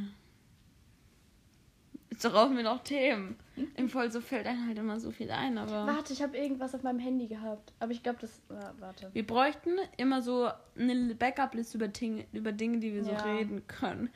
Jetzt 2.10 2.32
rauchen 2.32 2.56
wir 2.56 2.62
noch 2.62 2.84
Themen. 2.84 3.36
Im 3.76 3.88
Voll 3.88 4.10
so 4.10 4.20
fällt 4.20 4.46
einem 4.46 4.66
halt 4.66 4.78
immer 4.78 5.00
so 5.00 5.10
viel 5.10 5.30
ein, 5.30 5.56
aber. 5.58 5.86
Warte, 5.86 6.12
ich 6.12 6.22
habe 6.22 6.36
irgendwas 6.36 6.74
auf 6.74 6.82
meinem 6.82 6.98
Handy 6.98 7.26
gehabt. 7.26 7.72
Aber 7.80 7.92
ich 7.92 8.02
glaube, 8.02 8.18
das. 8.20 8.38
Äh, 8.50 8.80
warte. 8.80 9.10
Wir 9.12 9.26
bräuchten 9.26 9.70
immer 9.96 10.22
so 10.22 10.48
eine 10.78 11.14
Backup-Liste 11.14 11.78
über, 11.78 11.92
Ting- 11.92 12.26
über 12.32 12.52
Dinge, 12.52 12.78
die 12.78 12.92
wir 12.92 13.04
so 13.04 13.12
Ja. 13.12 13.22
reden 13.22 13.66
können. 13.66 14.10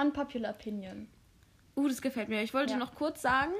Unpopular 0.00 0.52
Opinion. 0.52 1.08
Uh, 1.76 1.86
das 1.88 2.00
gefällt 2.02 2.28
mir. 2.28 2.42
Ich 2.42 2.54
wollte 2.54 2.72
Ja. 2.72 2.78
noch 2.78 2.94
kurz 2.94 3.22
sagen. 3.22 3.52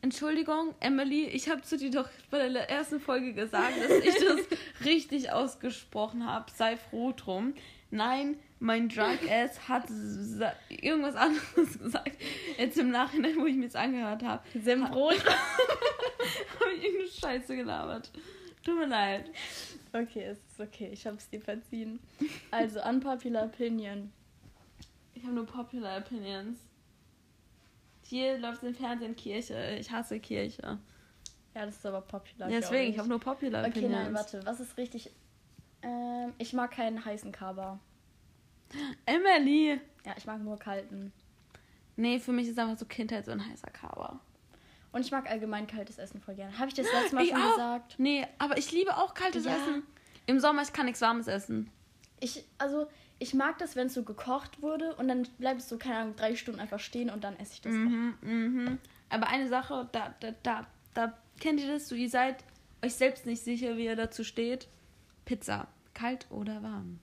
Entschuldigung, 0.00 0.74
Emily, 0.78 1.24
ich 1.26 1.48
habe 1.50 1.62
zu 1.62 1.76
dir 1.76 1.90
doch 1.90 2.08
bei 2.30 2.48
der 2.48 2.70
ersten 2.70 3.00
Folge 3.00 3.34
gesagt, 3.34 3.72
dass 3.82 3.90
ich 3.90 4.14
das 4.14 4.58
richtig 4.84 5.32
ausgesprochen 5.32 6.24
habe. 6.24 6.46
Sei 6.54 6.76
froh 6.76 7.12
drum. 7.16 7.54
Nein, 7.90 8.38
mein 8.60 8.88
Drunk 8.88 9.20
Ass 9.30 9.68
hat 9.68 9.84
irgendwas 10.68 11.14
anderes 11.14 11.78
gesagt. 11.78 12.16
Jetzt 12.56 12.78
im 12.78 12.90
Nachhinein, 12.90 13.36
wo 13.36 13.46
ich 13.46 13.56
mir 13.56 13.66
das 13.66 13.76
angehört 13.76 14.22
habe, 14.22 14.42
Sembrot. 14.58 15.24
habe 16.60 16.72
ich 16.76 16.84
irgendeine 16.84 17.10
Scheiße 17.10 17.56
gelabert. 17.56 18.10
Tut 18.64 18.76
mir 18.76 18.86
leid. 18.86 19.30
okay, 19.92 20.24
es 20.24 20.38
ist 20.38 20.60
okay. 20.60 20.90
Ich 20.92 21.06
habe 21.06 21.16
es 21.16 21.28
dir 21.30 21.40
verziehen. 21.40 22.00
Also, 22.50 22.82
Unpopular 22.82 23.44
Opinion. 23.44 24.12
Ich 25.14 25.22
habe 25.22 25.34
nur 25.34 25.46
Popular 25.46 25.98
Opinions. 25.98 26.58
Hier 28.02 28.38
läuft 28.38 28.62
im 28.62 28.74
Fernsehen 28.74 29.14
Kirche. 29.16 29.76
Ich 29.78 29.90
hasse 29.90 30.18
Kirche. 30.18 30.78
Ja, 31.54 31.66
das 31.66 31.76
ist 31.76 31.86
aber 31.86 32.00
popular. 32.00 32.48
Ja, 32.50 32.60
deswegen, 32.60 32.92
ich 32.92 32.98
habe 32.98 33.08
nur 33.08 33.20
Popular 33.20 33.62
Okay, 33.62 33.78
Opinions. 33.80 34.04
nein, 34.04 34.14
warte. 34.14 34.40
Was 34.44 34.60
ist 34.60 34.76
richtig. 34.76 35.10
Ähm, 35.82 36.32
ich 36.38 36.52
mag 36.52 36.70
keinen 36.70 37.04
heißen 37.04 37.32
Kaba. 37.32 37.80
Emily! 39.06 39.80
Ja, 40.04 40.14
ich 40.16 40.26
mag 40.26 40.40
nur 40.42 40.58
kalten. 40.58 41.12
Nee, 41.96 42.18
für 42.20 42.32
mich 42.32 42.48
ist 42.48 42.58
einfach 42.58 42.78
so 42.78 42.86
Kindheit 42.86 43.24
so 43.24 43.32
ein 43.32 43.44
heißer 43.44 43.70
Kaba. 43.70 44.20
Und 44.92 45.02
ich 45.02 45.10
mag 45.10 45.28
allgemein 45.28 45.66
kaltes 45.66 45.98
Essen 45.98 46.20
voll 46.20 46.34
gerne. 46.34 46.56
Habe 46.58 46.68
ich 46.68 46.74
das 46.74 46.86
letzte 46.92 47.14
Mal 47.16 47.24
Ich 47.24 47.30
schon 47.30 47.40
auch. 47.40 47.50
gesagt? 47.56 47.94
Nee, 47.98 48.26
aber 48.38 48.56
ich 48.56 48.72
liebe 48.72 48.96
auch 48.96 49.14
kaltes 49.14 49.44
Ja. 49.44 49.56
Essen. 49.56 49.82
Im 50.26 50.40
Sommer, 50.40 50.62
ich 50.62 50.72
kann 50.72 50.86
nichts 50.86 51.00
Warmes 51.00 51.26
essen. 51.26 51.70
Ich, 52.20 52.44
also, 52.58 52.86
ich 53.18 53.34
mag 53.34 53.58
das, 53.58 53.76
wenn 53.76 53.88
es 53.88 53.94
so 53.94 54.02
gekocht 54.02 54.62
wurde 54.62 54.94
und 54.96 55.08
dann 55.08 55.22
bleibt 55.38 55.60
es 55.60 55.68
so, 55.68 55.78
keine 55.78 55.96
Ahnung, 55.96 56.16
drei 56.16 56.36
Stunden 56.36 56.60
einfach 56.60 56.80
stehen 56.80 57.10
und 57.10 57.24
dann 57.24 57.36
esse 57.38 57.54
ich 57.54 57.60
das. 57.60 57.72
Mhm, 57.72 58.14
mhm. 58.22 58.78
Aber 59.10 59.28
eine 59.28 59.48
Sache, 59.48 59.88
da, 59.92 60.14
da, 60.20 60.32
da, 60.42 60.66
da 60.94 61.18
kennt 61.40 61.60
ihr 61.60 61.68
das 61.68 61.88
so, 61.88 61.94
ihr 61.94 62.10
seid 62.10 62.44
euch 62.82 62.94
selbst 62.94 63.26
nicht 63.26 63.42
sicher, 63.42 63.76
wie 63.76 63.84
ihr 63.86 63.96
dazu 63.96 64.24
steht. 64.24 64.68
Pizza, 65.24 65.68
kalt 65.94 66.26
oder 66.30 66.62
warm? 66.62 67.00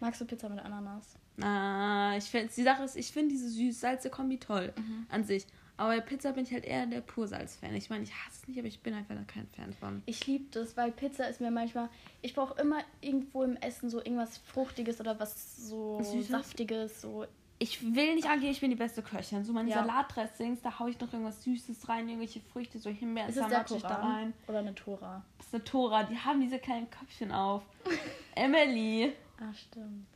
Magst 0.00 0.20
du 0.20 0.24
Pizza 0.24 0.48
mit 0.48 0.58
Ananas? 0.60 1.14
Ah, 1.42 2.14
ich 2.16 2.24
finde, 2.24 2.52
die 2.54 2.62
Sache 2.62 2.82
ist, 2.84 2.96
ich 2.96 3.12
finde 3.12 3.30
diese 3.30 3.48
süß-salze-Kombi 3.48 4.38
toll 4.38 4.72
Mhm. 4.76 5.06
an 5.10 5.24
sich. 5.24 5.46
Aber 5.76 5.90
bei 5.96 6.00
Pizza 6.00 6.32
bin 6.32 6.44
ich 6.44 6.52
halt 6.52 6.64
eher 6.66 6.84
der 6.84 7.00
Pursalz-Fan. 7.00 7.74
Ich 7.74 7.88
meine, 7.88 8.04
ich 8.04 8.10
hasse 8.12 8.40
es 8.42 8.48
nicht, 8.48 8.58
aber 8.58 8.68
ich 8.68 8.80
bin 8.80 8.92
einfach 8.92 9.14
kein 9.26 9.46
Fan 9.48 9.72
von. 9.72 10.02
Ich 10.04 10.26
liebe 10.26 10.44
das, 10.50 10.76
weil 10.76 10.92
Pizza 10.92 11.26
ist 11.28 11.40
mir 11.40 11.50
manchmal. 11.50 11.88
Ich 12.20 12.34
brauche 12.34 12.60
immer 12.60 12.80
irgendwo 13.00 13.42
im 13.44 13.56
Essen 13.56 13.88
so 13.88 13.98
irgendwas 13.98 14.36
Fruchtiges 14.38 15.00
oder 15.00 15.18
was 15.18 15.56
so 15.68 16.02
Süßes? 16.02 16.28
Saftiges. 16.28 17.00
So. 17.00 17.24
Ich 17.58 17.82
will 17.94 18.14
nicht 18.14 18.28
angehen, 18.28 18.50
ich 18.50 18.60
bin 18.60 18.68
die 18.68 18.76
beste 18.76 19.00
Köchin. 19.02 19.42
So 19.44 19.54
meine 19.54 19.70
Ja. 19.70 19.76
Salatdressings, 19.76 20.60
da 20.60 20.78
hau 20.78 20.86
ich 20.88 21.00
noch 21.00 21.10
irgendwas 21.12 21.42
Süßes 21.44 21.88
rein, 21.88 22.08
irgendwelche 22.08 22.40
Früchte, 22.40 22.78
so 22.78 22.90
Himbeeren, 22.90 23.30
ich 23.30 23.36
da 23.36 23.88
rein. 23.96 24.34
oder 24.48 24.58
eine 24.58 24.74
Tora? 24.74 25.24
Das 25.38 25.46
ist 25.46 25.54
eine 25.54 25.64
Tora, 25.64 26.02
die 26.04 26.18
haben 26.18 26.40
diese 26.42 26.58
kleinen 26.58 26.90
Köpfchen 26.90 27.32
auf. 27.32 27.62
Emily. 28.34 29.14
Ah, 29.40 29.52
stimmt. 29.54 30.06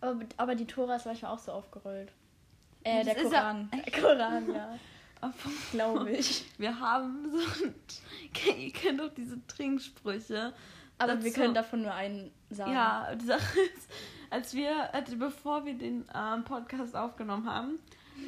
Aber, 0.00 0.20
aber 0.36 0.54
die 0.54 0.66
Tora 0.66 0.96
ist 0.96 1.06
manchmal 1.06 1.32
auch 1.32 1.38
so 1.38 1.52
aufgerollt. 1.52 2.12
Äh, 2.84 3.04
Das 3.04 3.14
der 3.14 3.22
ja- 3.24 3.28
Koran. 3.30 3.70
Der 3.72 4.00
Koran, 4.00 4.54
ja. 4.54 4.78
Glaube 5.72 6.10
ich. 6.12 6.44
Wir 6.58 6.78
haben 6.78 7.30
so 7.30 7.64
ein, 7.64 7.74
ihr 8.58 8.72
kennt 8.72 9.00
doch 9.00 9.12
diese 9.14 9.44
Trinksprüche. 9.46 10.52
Aber 10.98 11.12
Dazu- 11.14 11.24
wir 11.24 11.32
können 11.32 11.54
davon 11.54 11.82
nur 11.82 11.92
einen 11.92 12.30
sagen. 12.50 12.72
Ja, 12.72 13.14
die 13.14 13.24
Sache 13.26 13.60
ist, 13.74 13.90
als 14.30 14.54
wir, 14.54 14.94
also 14.94 15.16
bevor 15.16 15.64
wir 15.64 15.74
den 15.74 16.04
ähm, 16.14 16.44
Podcast 16.44 16.94
aufgenommen 16.94 17.50
haben, 17.50 17.78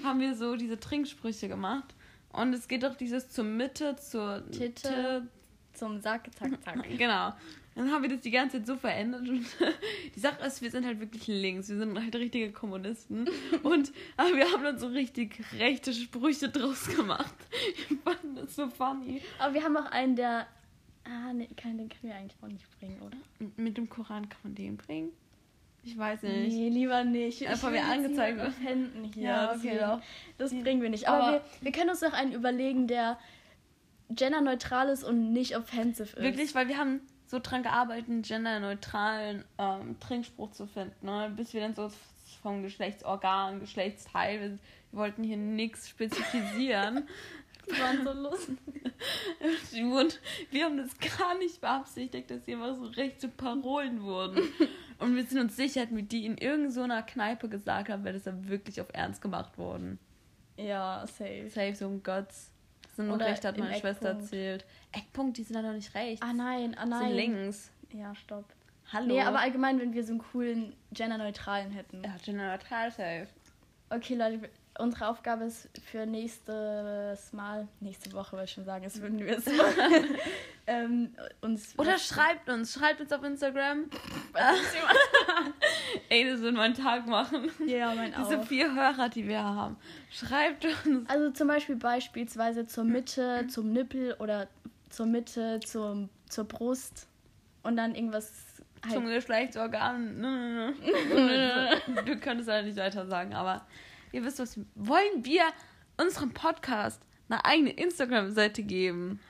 haben 0.03 0.21
wir 0.21 0.35
so 0.35 0.57
diese 0.57 0.79
Trinksprüche 0.81 1.49
gemacht. 1.49 1.95
Und 2.33 2.53
es 2.53 2.69
geht 2.69 2.83
doch 2.83 2.95
dieses 2.95 3.31
zur 3.31 3.45
Mitte, 3.45 3.97
zur 3.97 4.51
Titte. 4.51 5.29
Zum 5.73 6.01
Sack, 6.01 6.29
zack, 6.37 6.51
zack. 6.63 6.83
Genau. 6.99 7.33
Dann 7.79 7.93
haben 7.93 8.03
wir 8.03 8.09
das 8.11 8.22
die 8.22 8.33
ganze 8.33 8.57
Zeit 8.59 8.66
so 8.66 8.74
verändert. 8.74 9.20
Und 9.29 9.47
die 10.16 10.18
Sache 10.18 10.45
ist, 10.45 10.61
wir 10.62 10.70
sind 10.72 10.85
halt 10.85 10.99
wirklich 10.99 11.29
links. 11.29 11.68
Wir 11.68 11.79
sind 11.79 11.97
halt 11.97 12.16
richtige 12.16 12.51
Kommunisten. 12.51 13.29
Und 13.62 13.93
aber 14.16 14.35
wir 14.35 14.51
haben 14.51 14.64
dann 14.64 14.81
so 14.81 14.89
richtig 14.89 15.41
rechte 15.57 15.93
Sprüche 15.93 16.49
draus 16.49 16.89
gemacht. 16.89 17.37
Wir 17.89 17.99
fanden 17.99 18.35
das 18.35 18.57
so 18.57 18.68
funny. 18.68 19.22
Aber 19.39 19.55
wir 19.55 19.62
haben 19.62 19.76
auch 19.76 19.87
einen, 19.93 20.16
der. 20.16 20.49
Ah, 21.05 21.33
nee, 21.33 21.49
keinen, 21.57 21.79
den 21.79 21.89
können 21.89 22.03
wir 22.03 22.16
eigentlich 22.16 22.37
auch 22.43 22.49
nicht 22.49 22.66
bringen, 22.81 23.01
oder? 23.01 23.16
Mit 23.57 23.76
dem 23.76 23.89
Koran 23.89 24.29
kann 24.29 24.41
man 24.43 24.55
den 24.57 24.76
bringen? 24.76 25.11
Ich 25.85 25.97
weiß 25.97 26.22
nicht. 26.22 26.53
Nee, 26.55 26.70
lieber 26.70 27.05
nicht. 27.05 27.47
Einfach 27.47 27.72
jetzt 27.72 27.85
angezeigt 27.85 28.39
niemanden 28.39 28.61
offenden 28.61 29.05
hier. 29.05 29.22
Ja, 29.22 29.55
okay. 29.55 30.01
Das 30.37 30.51
bringen 30.51 30.83
wir 30.83 30.91
nicht. 30.91 31.09
Aber, 31.09 31.22
aber- 31.22 31.33
wir, 31.35 31.43
wir 31.61 31.72
können 31.72 31.91
uns 31.91 32.01
noch 32.01 32.12
einen 32.12 32.33
überlegen, 32.33 32.89
der 32.89 33.18
genderneutral 34.11 34.89
ist 34.89 35.05
und 35.05 35.33
nicht 35.33 35.57
offensive 35.57 36.16
ist. 36.16 36.22
Wirklich, 36.22 36.55
weil 36.57 36.66
wir 36.66 36.76
haben 36.76 37.01
so 37.29 37.39
dran 37.39 37.62
gearbeitet, 37.62 38.26
genderneutralen 38.26 39.45
ähm, 39.59 40.01
Trinkspruch 40.01 40.51
zu 40.53 40.66
finden, 40.66 41.07
ne? 41.07 41.31
bis 41.37 41.53
wir 41.53 41.61
dann 41.61 41.74
so 41.74 41.91
vom 42.43 42.62
Geschlechtsorgan, 42.62 43.61
Geschlechtsteil, 43.61 44.41
wir, 44.41 44.51
wir 44.51 44.99
wollten 44.99 45.22
hier 45.22 45.37
nichts 45.37 45.89
spezifizieren. 45.89 47.07
Die 47.68 47.79
waren 47.79 48.03
so 48.03 48.12
lustig. 48.12 48.57
Wir 50.51 50.64
haben 50.64 50.79
das 50.79 50.97
gar 51.18 51.37
nicht 51.37 51.61
beabsichtigt, 51.61 52.31
dass 52.31 52.47
hier 52.47 52.57
mal 52.57 52.74
so 52.74 52.85
rechte 52.85 53.29
Parolen 53.29 54.03
wurden. 54.03 54.43
Und 54.99 55.14
wir 55.14 55.24
sind 55.24 55.39
uns 55.39 55.55
sicher, 55.55 55.83
hätten 55.83 55.97
wir 55.97 56.03
die 56.03 56.24
in 56.26 56.39
irgendeiner 56.39 57.03
Kneipe 57.03 57.49
gesagt 57.49 57.89
haben, 57.89 58.05
wäre 58.05 58.14
das 58.14 58.24
ja 58.24 58.33
wirklich 58.49 58.81
auf 58.81 58.89
Ernst 58.93 59.20
gemacht 59.20 59.57
worden. 59.59 59.99
Ja, 60.57 61.07
safe. 61.07 61.49
Safe, 61.51 61.74
so 61.74 61.87
um 61.87 62.03
Gottes. 62.03 62.51
Nur 62.99 63.14
Oder 63.14 63.26
recht, 63.26 63.44
hat 63.44 63.57
meine 63.57 63.74
Schwester 63.76 64.09
erzählt. 64.11 64.64
Eckpunkt, 64.92 65.38
die 65.38 65.44
sind 65.44 65.55
da 65.55 65.62
doch 65.62 65.72
nicht 65.72 65.94
rechts. 65.94 66.20
Ah 66.20 66.32
nein, 66.32 66.76
ah 66.76 66.84
nein. 66.84 67.09
sind 67.09 67.16
links. 67.16 67.70
Ja, 67.92 68.14
stopp. 68.14 68.44
Hallo. 68.92 69.07
Nee, 69.07 69.22
aber 69.22 69.40
allgemein, 69.40 69.78
wenn 69.78 69.92
wir 69.92 70.03
so 70.03 70.12
einen 70.12 70.20
coolen 70.20 70.74
genderneutralen 70.92 71.70
hätten. 71.70 72.03
Ja, 72.03 72.16
genderneutral 72.24 72.90
safe. 72.90 73.28
Okay, 73.90 74.14
Leute, 74.14 74.51
unsere 74.79 75.09
Aufgabe 75.09 75.45
ist 75.45 75.68
für 75.91 76.07
nächstes 76.07 77.33
Mal, 77.33 77.68
nächste 77.81 78.12
Woche 78.12 78.33
wollte 78.33 78.45
ich 78.45 78.53
schon 78.53 78.64
sagen, 78.64 78.85
es 78.85 79.01
würden 79.01 79.18
wir 79.18 79.39
es 79.39 79.47
machen, 79.57 80.16
ähm, 80.66 81.11
uns... 81.41 81.74
Oder 81.79 81.99
schreibt 81.99 82.49
uns, 82.49 82.74
schreibt 82.74 83.01
uns 83.01 83.12
auf 83.12 83.22
Instagram. 83.22 83.85
Ey, 86.09 86.31
das 86.31 86.41
wird 86.41 86.55
mein 86.55 86.74
Tag 86.74 87.07
machen. 87.07 87.51
Ja, 87.66 87.95
mein 87.95 88.14
Diese 88.18 88.39
auch. 88.39 88.45
vier 88.45 88.74
Hörer, 88.74 89.09
die 89.09 89.26
wir 89.26 89.43
haben. 89.43 89.76
Schreibt 90.11 90.64
uns. 90.64 91.09
Also 91.09 91.31
zum 91.31 91.49
Beispiel 91.49 91.76
beispielsweise 91.76 92.66
zur 92.66 92.85
Mitte, 92.85 93.47
zum 93.49 93.72
Nippel 93.72 94.14
oder 94.18 94.49
zur 94.91 95.07
Mitte, 95.07 95.61
zum, 95.61 96.09
zur 96.29 96.45
Brust 96.45 97.09
und 97.62 97.76
dann 97.76 97.95
irgendwas 97.95 98.33
halt... 98.85 98.95
Zum 98.95 99.07
Geschlechtsorgan. 99.07 100.74
Du 102.07 102.16
könntest 102.20 102.49
ja 102.49 102.62
nicht 102.62 102.76
weiter 102.76 103.07
sagen, 103.07 103.35
aber 103.35 103.66
ihr 104.13 104.25
wisst 104.25 104.39
was. 104.39 104.59
Wollen 104.75 105.25
wir 105.25 105.43
unserem 105.97 106.33
Podcast 106.33 107.03
eine 107.29 107.45
eigene 107.45 107.71
Instagram-Seite 107.71 108.63
geben? 108.63 109.21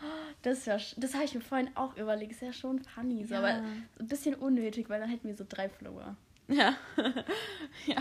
Das, 0.43 0.67
ja 0.67 0.77
das 0.97 1.15
habe 1.15 1.25
ich 1.25 1.35
mir 1.35 1.41
vorhin 1.41 1.71
auch 1.75 1.97
überlegt. 1.97 2.33
Ist 2.33 2.43
ja 2.43 2.53
schon 2.53 2.81
funny, 2.83 3.25
so, 3.25 3.35
Ja. 3.35 3.41
aber 3.41 3.49
ein 3.49 4.07
bisschen 4.07 4.35
unnötig, 4.35 4.89
weil 4.89 5.01
dann 5.01 5.09
hätten 5.11 5.27
wir 5.27 5.35
so 5.37 5.45
drei 5.49 5.69
Follower. 5.69 6.17
Ja. 6.51 6.77
ja. 7.87 7.97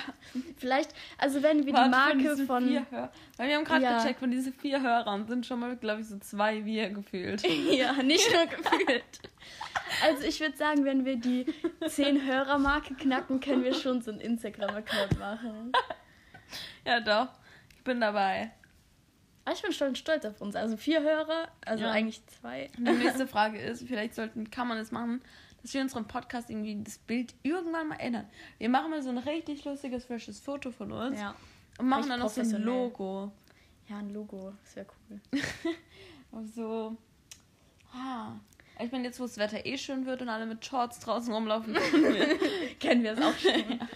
Vielleicht, 0.58 0.94
also 1.18 1.44
wenn 1.44 1.66
wir 1.66 1.74
die 1.74 1.74
Warte, 1.74 1.90
Marke 1.90 2.18
diesen 2.20 2.48
von... 2.48 2.70
Hör 2.90 3.12
Weil 3.36 3.50
wir 3.50 3.56
haben 3.58 3.66
gerade 3.66 3.84
Ja. 3.84 3.98
gecheckt, 3.98 4.20
von 4.20 4.32
diesen 4.32 4.54
vier 4.54 4.82
Hörern 4.82 5.28
sind 5.28 5.46
schon 5.46 5.60
mal, 5.60 5.76
glaube 5.76 6.02
ich, 6.02 6.08
so 6.08 6.18
zwei 6.20 6.64
wir 6.64 6.90
gefühlt. 6.90 7.44
ja, 7.72 7.92
nicht 8.04 8.32
nur 8.32 8.46
gefühlt. 8.46 9.04
Also 10.06 10.24
ich 10.24 10.40
würde 10.40 10.56
sagen, 10.56 10.86
wenn 10.86 11.04
wir 11.06 11.18
die 11.18 11.46
10 11.86 12.26
Hörer-Marke 12.26 12.94
knacken, 12.94 13.40
können 13.42 13.64
wir 13.66 13.74
schon 13.74 14.02
so 14.02 14.12
einen 14.12 14.22
Instagram-Account 14.22 15.20
machen. 15.20 15.72
Ja, 16.88 17.00
doch. 17.02 17.28
Ich 17.76 17.84
bin 17.84 18.00
dabei. 18.02 18.52
Aber 19.46 19.56
ich 19.56 19.62
bin 19.62 19.72
schon 19.72 19.96
stolz 19.96 20.26
auf 20.26 20.42
uns. 20.42 20.56
Also 20.56 20.76
vier 20.78 21.02
Hörer, 21.02 21.48
also 21.66 21.84
Ja. 21.84 21.92
eigentlich 21.92 22.26
zwei. 22.28 22.70
Die 22.78 22.82
nächste 22.82 23.28
Frage 23.36 23.60
ist, 23.60 23.88
vielleicht 23.88 24.16
sollten, 24.16 24.50
kann 24.50 24.68
man 24.68 24.78
es 24.78 24.92
machen, 24.92 25.22
dass 25.62 25.74
wir 25.74 25.82
unseren 25.82 26.08
Podcast 26.08 26.50
irgendwie 26.50 26.82
das 26.84 26.98
Bild 26.98 27.34
irgendwann 27.44 27.88
mal 27.90 27.96
ändern. 28.00 28.28
Wir 28.58 28.70
machen 28.70 28.90
mal 28.92 29.02
so 29.02 29.10
ein 29.10 29.18
richtig 29.18 29.64
lustiges, 29.66 30.06
frisches 30.06 30.40
Foto 30.40 30.72
von 30.72 30.92
uns 30.92 31.20
Ja. 31.20 31.36
und 31.78 31.88
machen 31.88 32.10
dann 32.10 32.20
noch 32.20 32.30
so 32.30 32.42
ein. 32.42 32.52
Logo. 32.64 33.32
Ja, 33.90 33.98
ein 34.00 34.10
Logo. 34.10 34.54
Das 34.64 34.76
wäre 34.76 34.88
cool. 35.10 35.22
So. 36.54 36.96
Ah. 37.94 38.34
Ich 38.80 38.92
meine, 38.92 39.06
jetzt 39.06 39.20
wo 39.20 39.24
das 39.24 39.38
Wetter 39.38 39.66
eh 39.66 39.78
schön 39.78 40.06
wird 40.06 40.22
und 40.22 40.30
alle 40.30 40.46
mit 40.46 40.64
Shorts 40.64 41.00
draußen 41.00 41.34
rumlaufen. 41.34 41.74
Kennen 42.80 43.02
wir 43.04 43.14
es 43.14 43.22
auch 43.22 43.34
schon. 43.38 43.80
Ah, 43.82 43.88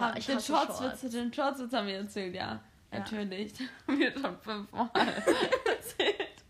Ah, 0.00 0.14
ich 0.16 0.26
den 0.26 0.40
Shortswitz, 0.40 1.00
Shorts. 1.00 1.12
den 1.12 1.32
Shortswitz 1.32 1.72
haben 1.72 1.86
wir 1.86 1.96
erzählt, 1.96 2.34
ja. 2.34 2.60
Ja. 2.90 2.98
Natürlich. 3.00 3.52
Haben 3.86 3.98
wir 3.98 4.12
schon 4.18 4.38
fünfmal 4.40 4.88
erzählt. 4.94 6.42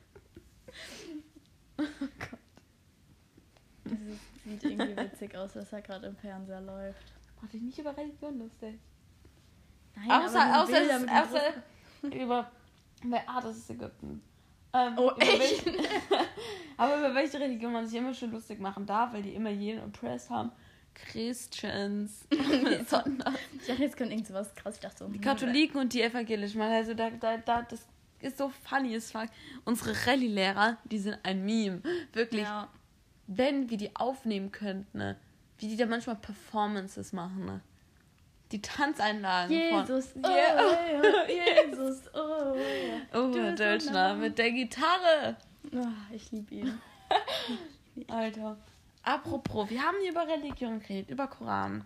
Das 3.85 3.93
ist, 3.93 4.45
sieht 4.45 4.65
irgendwie 4.65 4.97
witzig 4.97 5.37
aus, 5.37 5.53
dass 5.55 5.73
er 5.73 5.83
gerade 5.83 6.07
im 6.07 6.17
Fernseher 6.17 6.61
läuft. 6.61 7.13
Mach 7.41 7.49
dich 7.49 7.63
nicht 7.63 7.79
über 7.79 7.97
Religion 7.97 8.39
lustig. 8.39 8.79
Nein, 9.97 10.11
Außer, 10.11 10.41
aber 10.43 10.63
außer, 10.63 10.73
Bilder 10.73 10.99
dem 10.99 11.09
außer 11.09 12.17
über. 12.23 12.51
Ah, 13.27 13.41
das 13.41 13.57
ist 13.57 13.71
Ägypten. 13.71 14.23
Ähm, 14.73 14.95
Oh, 14.99 15.11
echt? 15.19 15.65
welche- 15.67 15.79
aber 16.77 16.99
über 16.99 17.15
welche 17.15 17.41
Religion 17.41 17.73
man 17.73 17.87
sich 17.87 17.99
immer 17.99 18.13
schon 18.15 18.31
lustig 18.33 18.61
machen 18.61 18.85
darf, 18.87 19.13
weil 19.13 19.23
die 19.23 19.35
immer 19.35 19.51
jeden 19.51 19.83
oppressed 19.83 20.31
haben. 20.31 20.53
Christians. 21.07 22.27
Sondern 22.89 23.37
Ich 23.61 23.67
dachte, 23.67 23.83
jetzt 23.83 23.97
kommt 23.97 24.11
irgend 24.11 24.27
sowas 24.27 24.55
krass. 24.55 24.77
Ich 24.77 24.81
dachte 24.81 24.99
so, 24.99 25.09
die 25.09 25.15
hm, 25.15 25.21
Katholiken 25.21 25.81
und 25.81 25.93
die 25.93 26.03
Evangelischen. 26.03 26.59
Man, 26.59 26.73
Also 26.73 26.95
da, 26.95 27.11
da, 27.11 27.37
da, 27.39 27.63
das 27.63 27.87
ist 28.21 28.39
so 28.39 28.49
funny 28.49 28.95
as 28.97 29.11
fuck. 29.11 29.29
Unsere 29.65 29.95
Rallye-Lehrer, 30.07 30.79
die 30.85 30.99
sind 30.99 31.19
ein 31.23 31.45
Meme. 31.45 31.83
Wirklich. 32.13 32.43
Ja. 32.43 32.69
Wenn 33.27 33.69
wir 33.71 33.77
die 33.77 33.95
aufnehmen 33.95 34.51
könnten, 34.53 34.99
ne? 34.99 35.17
wie 35.59 35.69
die 35.69 35.77
da 35.77 35.87
manchmal 35.87 36.17
Performances 36.17 37.13
machen. 37.13 37.45
Ne? 37.45 37.61
Die 38.53 38.63
Tanzeinlagen 38.63 39.53
Jesus, 39.55 40.13
von. 40.13 40.25
oh, 40.25 40.29
ja, 40.29 41.67
Jesus, 41.67 42.03
oh, 42.15 42.55
ja. 42.57 43.19
Oh, 43.21 43.31
Du 43.31 43.43
Herr 43.43 43.53
Dölschner 43.53 44.15
mit 44.15 44.39
der 44.39 44.53
Gitarre. 44.53 45.37
Ah, 45.75 45.93
ich 46.13 46.31
liebe 46.33 46.55
ihn. 46.55 46.81
Alter. 48.09 48.57
Apropos, 49.09 49.71
wir 49.71 49.83
haben 49.83 49.97
hier 50.03 50.11
über 50.11 50.29
Religion 50.29 50.81
geredet, 50.81 51.09
über 51.09 51.29
Koran. 51.29 51.83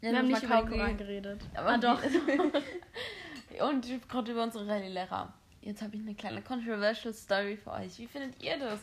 Wir 0.00 0.18
haben 0.18 0.26
nicht 0.26 0.42
über 0.42 0.62
den 0.62 0.70
Koran 0.70 0.96
geredet. 0.96 1.40
Aber 1.54 1.68
ah, 1.68 1.78
doch. 1.78 2.02
Und 3.60 4.08
gerade 4.08 4.32
über 4.32 4.42
unsere 4.42 4.66
Rallye-Lehrer. 4.66 5.32
Jetzt 5.60 5.82
habe 5.82 5.94
ich 5.94 6.02
eine 6.02 6.16
kleine 6.16 6.42
controversial 6.42 7.14
Story 7.14 7.56
für 7.56 7.70
euch. 7.70 7.96
Wie 7.96 8.08
findet 8.08 8.42
ihr 8.42 8.58
das? 8.58 8.80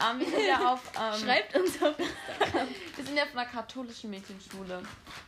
Ähm, 0.00 0.20
wir 0.20 0.26
sind 0.26 0.46
ja 0.48 0.72
auf. 0.72 0.90
Ähm, 0.98 1.20
Schreibt 1.20 1.54
uns 1.54 1.82
auf 1.82 1.98
Wir 1.98 3.04
sind 3.04 3.14
ja 3.14 3.24
auf 3.24 3.36
einer 3.36 3.44
katholischen 3.44 4.08
Mädchenschule 4.08 4.82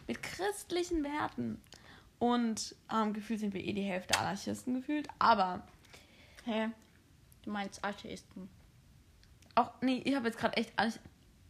mit 0.06 0.22
christlichen 0.22 1.04
Werten. 1.04 1.60
Und 2.18 2.74
ähm, 2.90 3.12
gefühlt 3.12 3.40
sind 3.40 3.52
wir 3.52 3.62
eh 3.62 3.74
die 3.74 3.82
Hälfte 3.82 4.18
Anarchisten 4.18 4.72
gefühlt. 4.72 5.06
Aber 5.18 5.62
Hä? 6.46 6.70
Du 7.42 7.50
meinst 7.50 7.84
Atheisten. 7.84 8.48
auch, 9.54 9.70
nee, 9.82 10.00
ich 10.06 10.14
habe 10.14 10.28
jetzt 10.28 10.38
gerade 10.38 10.56
echt 10.56 10.72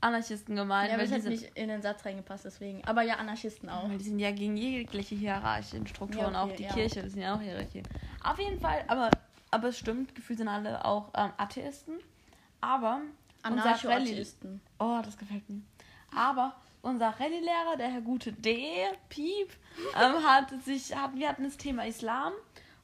Anarchisten 0.00 0.54
gemeint, 0.54 0.88
Ja, 0.90 0.94
aber 0.94 1.02
hat 1.02 1.22
sind, 1.22 1.28
nicht 1.32 1.50
in 1.56 1.68
den 1.68 1.82
Satz 1.82 2.04
reingepasst, 2.04 2.44
deswegen. 2.44 2.84
Aber 2.84 3.02
ja, 3.02 3.16
Anarchisten 3.16 3.68
auch. 3.68 3.88
weil 3.88 3.98
die 3.98 4.04
sind 4.04 4.18
ja 4.20 4.30
gegen 4.30 4.56
jegliche 4.56 5.14
hierarchischen 5.16 5.86
Strukturen, 5.86 6.34
Ja, 6.34 6.44
okay, 6.44 6.52
auch 6.52 6.56
die 6.56 6.62
ja. 6.64 6.72
Kirche, 6.72 7.02
das 7.02 7.12
sind 7.12 7.22
ja 7.22 7.34
auch 7.34 7.40
Hierarchien. 7.40 7.86
Auf 8.22 8.38
jeden 8.38 8.60
Fall, 8.60 8.84
aber, 8.86 9.10
aber 9.50 9.68
es 9.68 9.78
stimmt, 9.78 10.14
gefühlt 10.14 10.38
sind 10.38 10.48
alle 10.48 10.84
auch 10.84 11.08
ähm, 11.16 11.32
Atheisten. 11.36 11.98
Aber 12.60 13.00
unser 13.44 13.64
Rallye, 13.64 13.70
Anarcho-Atheisten. 13.88 14.60
Oh, 14.78 15.00
das 15.04 15.16
gefällt 15.18 15.48
mir. 15.48 15.62
Aber 16.14 16.54
unser 16.82 17.08
Rallye-Lehrer, 17.08 17.76
der 17.76 17.88
Herr 17.88 18.00
Gute 18.00 18.32
D, 18.32 18.56
Piep, 19.08 19.48
ähm, 20.00 20.22
hat 20.24 20.50
sich, 20.64 20.94
hat, 20.96 21.14
wir 21.16 21.28
hatten 21.28 21.42
das 21.44 21.56
Thema 21.56 21.86
Islam 21.86 22.32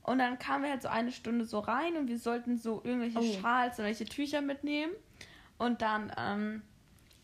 und 0.03 0.19
dann 0.19 0.39
kamen 0.39 0.65
wir 0.65 0.71
halt 0.71 0.83
so 0.83 0.89
eine 0.89 1.13
Stunde 1.13 1.45
so 1.45 1.61
rein 1.61 1.97
und 1.97 2.09
wir 2.09 2.19
sollten 2.19 2.59
so 2.59 2.81
irgendwelche 2.85 3.19
Oh. 3.21 3.41
Schals 3.41 3.79
und 3.79 3.85
welche 3.85 4.05
Tücher 4.05 4.41
mitnehmen. 4.43 4.93
Und 5.59 5.81
dann 5.83 6.13
ähm, 6.19 6.63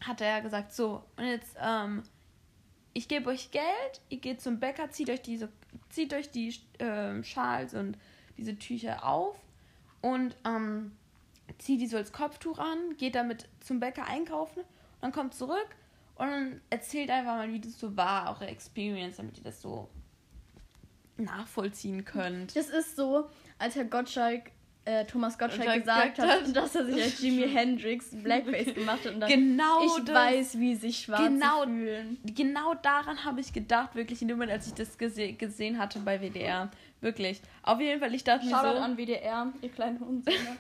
hat 0.01 0.21
er 0.21 0.41
gesagt, 0.41 0.73
so, 0.73 1.05
und 1.17 1.27
jetzt, 1.27 1.57
ähm, 1.61 2.03
ich 2.93 3.09
gebe 3.09 3.31
euch 3.31 3.51
Geld, 3.51 4.01
ihr 4.09 4.19
geht 4.19 4.41
zum 4.41 4.59
Bäcker, 4.59 4.91
zieht 4.91 5.11
euch 5.11 5.23
diese, 5.23 5.49
zieht 5.91 6.15
euch 6.15 6.31
die 6.31 6.55
ähm, 6.79 7.23
Schals 7.23 7.75
und 7.75 7.97
diese 8.37 8.57
Tücher 8.57 9.05
auf 9.05 9.37
und 10.01 10.37
ähm, 10.45 10.93
zieht 11.59 11.81
die 11.81 11.87
so 11.87 11.97
als 11.97 12.13
Kopftuch 12.13 12.59
an, 12.59 12.97
geht 12.97 13.15
damit 13.15 13.49
zum 13.61 13.81
Bäcker 13.81 14.07
einkaufen, 14.07 14.61
und 14.61 15.03
dann 15.03 15.13
kommt 15.13 15.35
zurück 15.35 15.69
und 16.17 16.61
erzählt 16.69 17.11
einfach 17.11 17.37
mal, 17.37 17.53
wie 17.53 17.61
das 17.61 17.79
so 17.79 17.97
war, 17.97 18.31
eure 18.31 18.47
Experience, 18.47 19.17
damit 19.17 19.39
ihr 19.39 19.45
das 19.45 19.63
so 19.63 19.89
nachvollziehen 21.17 22.05
könnt. 22.05 22.57
Das 22.57 22.69
ist 22.69 22.97
so, 22.97 23.29
als 23.59 23.77
Herr 23.77 23.85
Gottschalk, 23.85 24.51
äh, 24.85 25.05
Thomas 25.05 25.39
Gottschalk 25.39 25.67
Gottschalk 25.85 26.15
gesagt 26.15 26.19
hat, 26.19 26.47
hat. 26.47 26.57
dass 26.57 26.75
er 26.75 26.87
sich 26.87 27.03
als 27.03 27.21
Jimi 27.23 27.49
Hendrix 27.49 28.11
Blackface 28.13 28.75
gemacht 28.75 29.05
hat. 29.05 29.15
Und 29.15 29.21
dann, 29.21 29.29
Genau 29.29 29.85
ich 29.85 30.05
das. 30.05 30.15
weiß, 30.15 30.59
wie 30.59 30.75
sich 30.75 30.99
Schwarze 31.01 31.25
Genau. 31.29 31.65
fühlen. 31.65 32.19
Genau 32.25 32.75
daran 32.75 33.25
habe 33.25 33.41
ich 33.41 33.53
gedacht, 33.53 33.95
wirklich 33.95 34.23
in 34.23 34.29
dem 34.29 34.39
Moment, 34.39 34.53
als 34.53 34.67
ich 34.67 34.75
das 34.75 34.97
gese 34.99 35.33
gesehen 35.35 35.79
hatte 35.79 35.99
bei 36.01 36.21
WDR. 36.21 36.71
Wirklich. 37.03 37.41
Auf 37.63 37.81
jeden 37.81 38.01
Fall, 38.01 38.15
ich 38.15 38.25
dachte 38.25 38.45
mir 38.47 38.51
Shoutout 38.53 38.77
so. 38.79 38.83
an 38.83 38.97
WDR, 38.97 39.53
ihr 39.63 39.69
kleinen 39.71 40.01
Hundsöhne. 40.01 40.37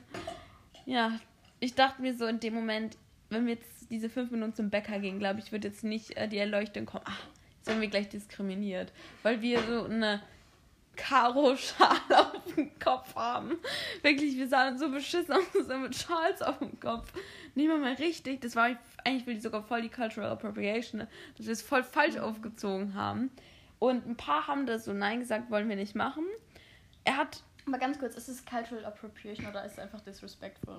Ja, 0.86 1.20
ich 1.60 1.74
dachte 1.74 2.00
mir 2.02 2.14
so 2.16 2.26
in 2.26 2.40
dem 2.40 2.54
Moment, 2.54 2.96
wenn 3.28 3.46
wir 3.46 3.54
jetzt 3.54 3.90
diese 3.90 4.08
fünf 4.08 4.30
Minuten 4.30 4.54
zum 4.54 4.70
Bäcker 4.70 4.98
gehen, 4.98 5.18
glaube 5.18 5.38
ich, 5.40 5.52
wird 5.52 5.64
jetzt 5.64 5.84
nicht 5.84 6.16
äh, 6.16 6.26
die 6.28 6.38
Erleuchtung 6.38 6.86
kommen. 6.86 7.04
Ach, 7.06 7.20
jetzt 7.58 7.68
werden 7.68 7.80
wir 7.80 7.88
gleich 7.88 8.08
diskriminiert. 8.08 8.92
Weil 9.22 9.40
wir 9.42 9.60
so 9.62 9.84
eine 9.84 10.20
Karo-Schale 11.00 12.00
auf 12.18 12.54
dem 12.54 12.78
Kopf 12.78 13.14
haben. 13.14 13.56
Wirklich, 14.02 14.36
wir 14.36 14.48
sahen 14.48 14.78
so 14.78 14.90
beschissen 14.90 15.34
aus, 15.34 15.42
so 15.52 15.76
mit 15.78 15.94
Schals 15.96 16.42
auf 16.42 16.58
dem 16.58 16.78
Kopf. 16.78 17.12
Nicht 17.54 17.68
mal 17.68 17.78
mehr 17.78 17.98
richtig. 17.98 18.40
Das 18.40 18.54
war 18.56 18.76
eigentlich 19.04 19.24
für 19.24 19.34
die 19.34 19.40
sogar 19.40 19.62
voll 19.62 19.82
die 19.82 19.88
Cultural 19.88 20.30
Appropriation, 20.30 21.00
ne? 21.00 21.08
dass 21.36 21.46
wir 21.46 21.52
es 21.52 21.62
voll 21.62 21.82
falsch 21.82 22.16
aufgezogen 22.18 22.94
haben. 22.94 23.30
Und 23.78 24.06
ein 24.06 24.16
paar 24.16 24.46
haben 24.46 24.66
da 24.66 24.78
so 24.78 24.92
Nein 24.92 25.20
gesagt, 25.20 25.50
wollen 25.50 25.68
wir 25.68 25.76
nicht 25.76 25.94
machen. 25.94 26.24
Er 27.04 27.16
hat 27.16 27.42
Aber 27.66 27.78
ganz 27.78 27.98
kurz, 27.98 28.14
ist 28.14 28.28
es 28.28 28.44
Cultural 28.44 28.84
Appropriation 28.84 29.46
oder 29.46 29.64
ist 29.64 29.72
es 29.72 29.78
einfach 29.78 30.00
disrespectful? 30.02 30.78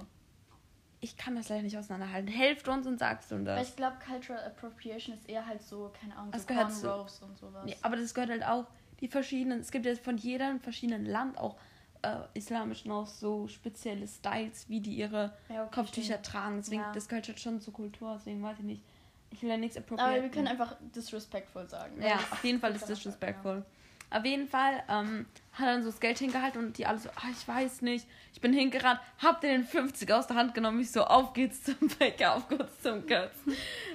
ich 1.04 1.18
kann 1.18 1.36
das 1.36 1.50
leider 1.50 1.64
nicht 1.64 1.76
auseinanderhalten. 1.76 2.28
Helft 2.32 2.68
uns 2.68 2.86
und 2.86 3.00
sagst 3.00 3.32
du 3.32 3.36
uns 3.36 3.48
Weil 3.48 3.56
das. 3.58 3.70
ich 3.70 3.76
glaube, 3.76 3.98
Cultural 4.06 4.44
Appropriation 4.46 5.16
ist 5.16 5.28
eher 5.28 5.48
halt 5.48 5.64
so, 5.64 5.92
keine 6.00 6.16
Ahnung, 6.16 6.32
Das 6.32 6.44
so 6.44 6.54
Cornrows 6.54 7.22
und 7.24 7.38
sowas. 7.40 7.66
Nee, 7.66 7.76
aber 7.82 7.96
das 7.98 8.14
gehört 8.14 8.30
halt 8.30 8.46
auch 8.46 8.68
die 9.02 9.08
verschiedenen, 9.08 9.60
es 9.60 9.72
gibt 9.72 9.86
ja 9.86 9.96
von 9.96 10.18
jedem 10.18 10.60
verschiedenen 10.60 11.06
Land 11.06 11.38
auch 11.38 11.56
äh, 12.04 12.16
islamisch 12.34 12.86
noch 12.86 13.06
so 13.08 13.48
spezielle 13.48 14.08
Styles, 14.08 14.68
wie 14.70 14.80
die 14.80 14.96
ihre 14.96 15.34
Ja, 15.50 15.64
okay, 15.66 15.72
Kopftücher 15.76 16.14
stimmt. 16.14 16.26
tragen. 16.26 16.56
Deswegen, 16.58 16.82
Ja. 16.82 16.92
das 16.94 17.08
gehört 17.08 17.28
halt 17.28 17.40
schon 17.40 17.62
zur 17.62 17.74
Kultur, 17.74 18.16
deswegen 18.18 18.42
weiß 18.42 18.58
ich 18.60 18.66
nicht. 18.66 18.84
Ich 19.30 19.42
will 19.44 19.50
ja 19.50 19.58
nichts 19.58 19.78
Aber 19.78 19.86
appropriieren. 19.86 20.24
wir 20.24 20.30
können 20.30 20.48
einfach 20.48 20.76
disrespectful 20.96 21.68
sagen. 21.70 22.02
Ja, 22.02 22.16
Das 22.16 22.32
auf 22.32 22.44
jeden 22.44 22.60
Fall 22.60 22.76
ist 22.76 22.88
disrespectful. 22.90 23.64
Auf 24.10 24.26
jeden 24.26 24.48
Fall 24.50 24.84
ähm, 24.90 25.26
hat 25.54 25.68
er 25.68 25.74
dann 25.76 25.84
so 25.84 25.90
das 25.90 26.02
Geld 26.02 26.20
hingehalten 26.20 26.62
und 26.62 26.78
die 26.78 26.86
alle 26.86 26.98
so, 27.00 27.08
ah, 27.16 27.30
ich 27.32 27.48
weiß 27.48 27.82
nicht. 27.82 28.06
Ich 28.34 28.42
bin 28.42 28.52
hingerannt, 28.52 29.00
hab 29.20 29.40
den 29.40 29.64
50 29.64 30.12
aus 30.12 30.28
der 30.28 30.36
Hand 30.36 30.54
genommen, 30.54 30.82
ich 30.82 30.92
so, 30.92 31.06
auf 31.06 31.32
geht's 31.34 31.64
zum 31.64 31.76
Bäcker, 31.98 32.36
auf 32.36 32.50
geht's 32.50 32.82
zum 32.82 33.06
Götz. 33.08 33.36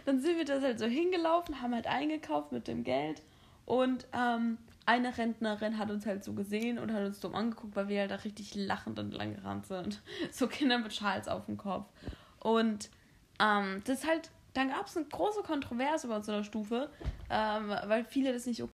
dann 0.06 0.20
sind 0.22 0.38
wir 0.38 0.46
das 0.46 0.62
halt 0.62 0.78
so 0.78 0.86
hingelaufen, 0.86 1.60
haben 1.60 1.74
halt 1.74 1.86
eingekauft 1.86 2.50
mit 2.52 2.66
dem 2.66 2.82
Geld 2.82 3.20
und 3.66 4.06
ähm, 4.14 4.56
eine 4.86 5.18
Rentnerin 5.18 5.78
hat 5.78 5.90
uns 5.90 6.06
halt 6.06 6.24
so 6.24 6.32
gesehen 6.32 6.78
und 6.78 6.92
hat 6.92 7.04
uns 7.04 7.20
dumm 7.20 7.34
angeguckt, 7.34 7.74
weil 7.74 7.88
wir 7.88 8.00
halt 8.00 8.10
da 8.12 8.16
richtig 8.16 8.54
lachend 8.54 8.98
und 8.98 9.12
lang 9.12 9.34
gerannt 9.34 9.66
sind. 9.66 10.00
So 10.30 10.46
Kinder 10.46 10.78
mit 10.78 10.94
Schals 10.94 11.28
auf 11.28 11.46
dem 11.46 11.56
Kopf. 11.56 11.90
Und 12.38 12.88
ähm, 13.40 13.82
das 13.84 14.00
ist 14.00 14.06
halt, 14.06 14.30
dann 14.54 14.70
gab 14.70 14.86
es 14.86 14.96
eine 14.96 15.06
große 15.06 15.42
Kontroverse 15.42 16.06
bei 16.08 16.16
uns 16.16 16.28
in 16.28 16.34
der 16.34 16.44
Stufe, 16.44 16.88
ähm, 17.28 17.68
weil 17.68 18.04
viele 18.04 18.32
das 18.32 18.46
nicht 18.46 18.62
okay. 18.62 18.72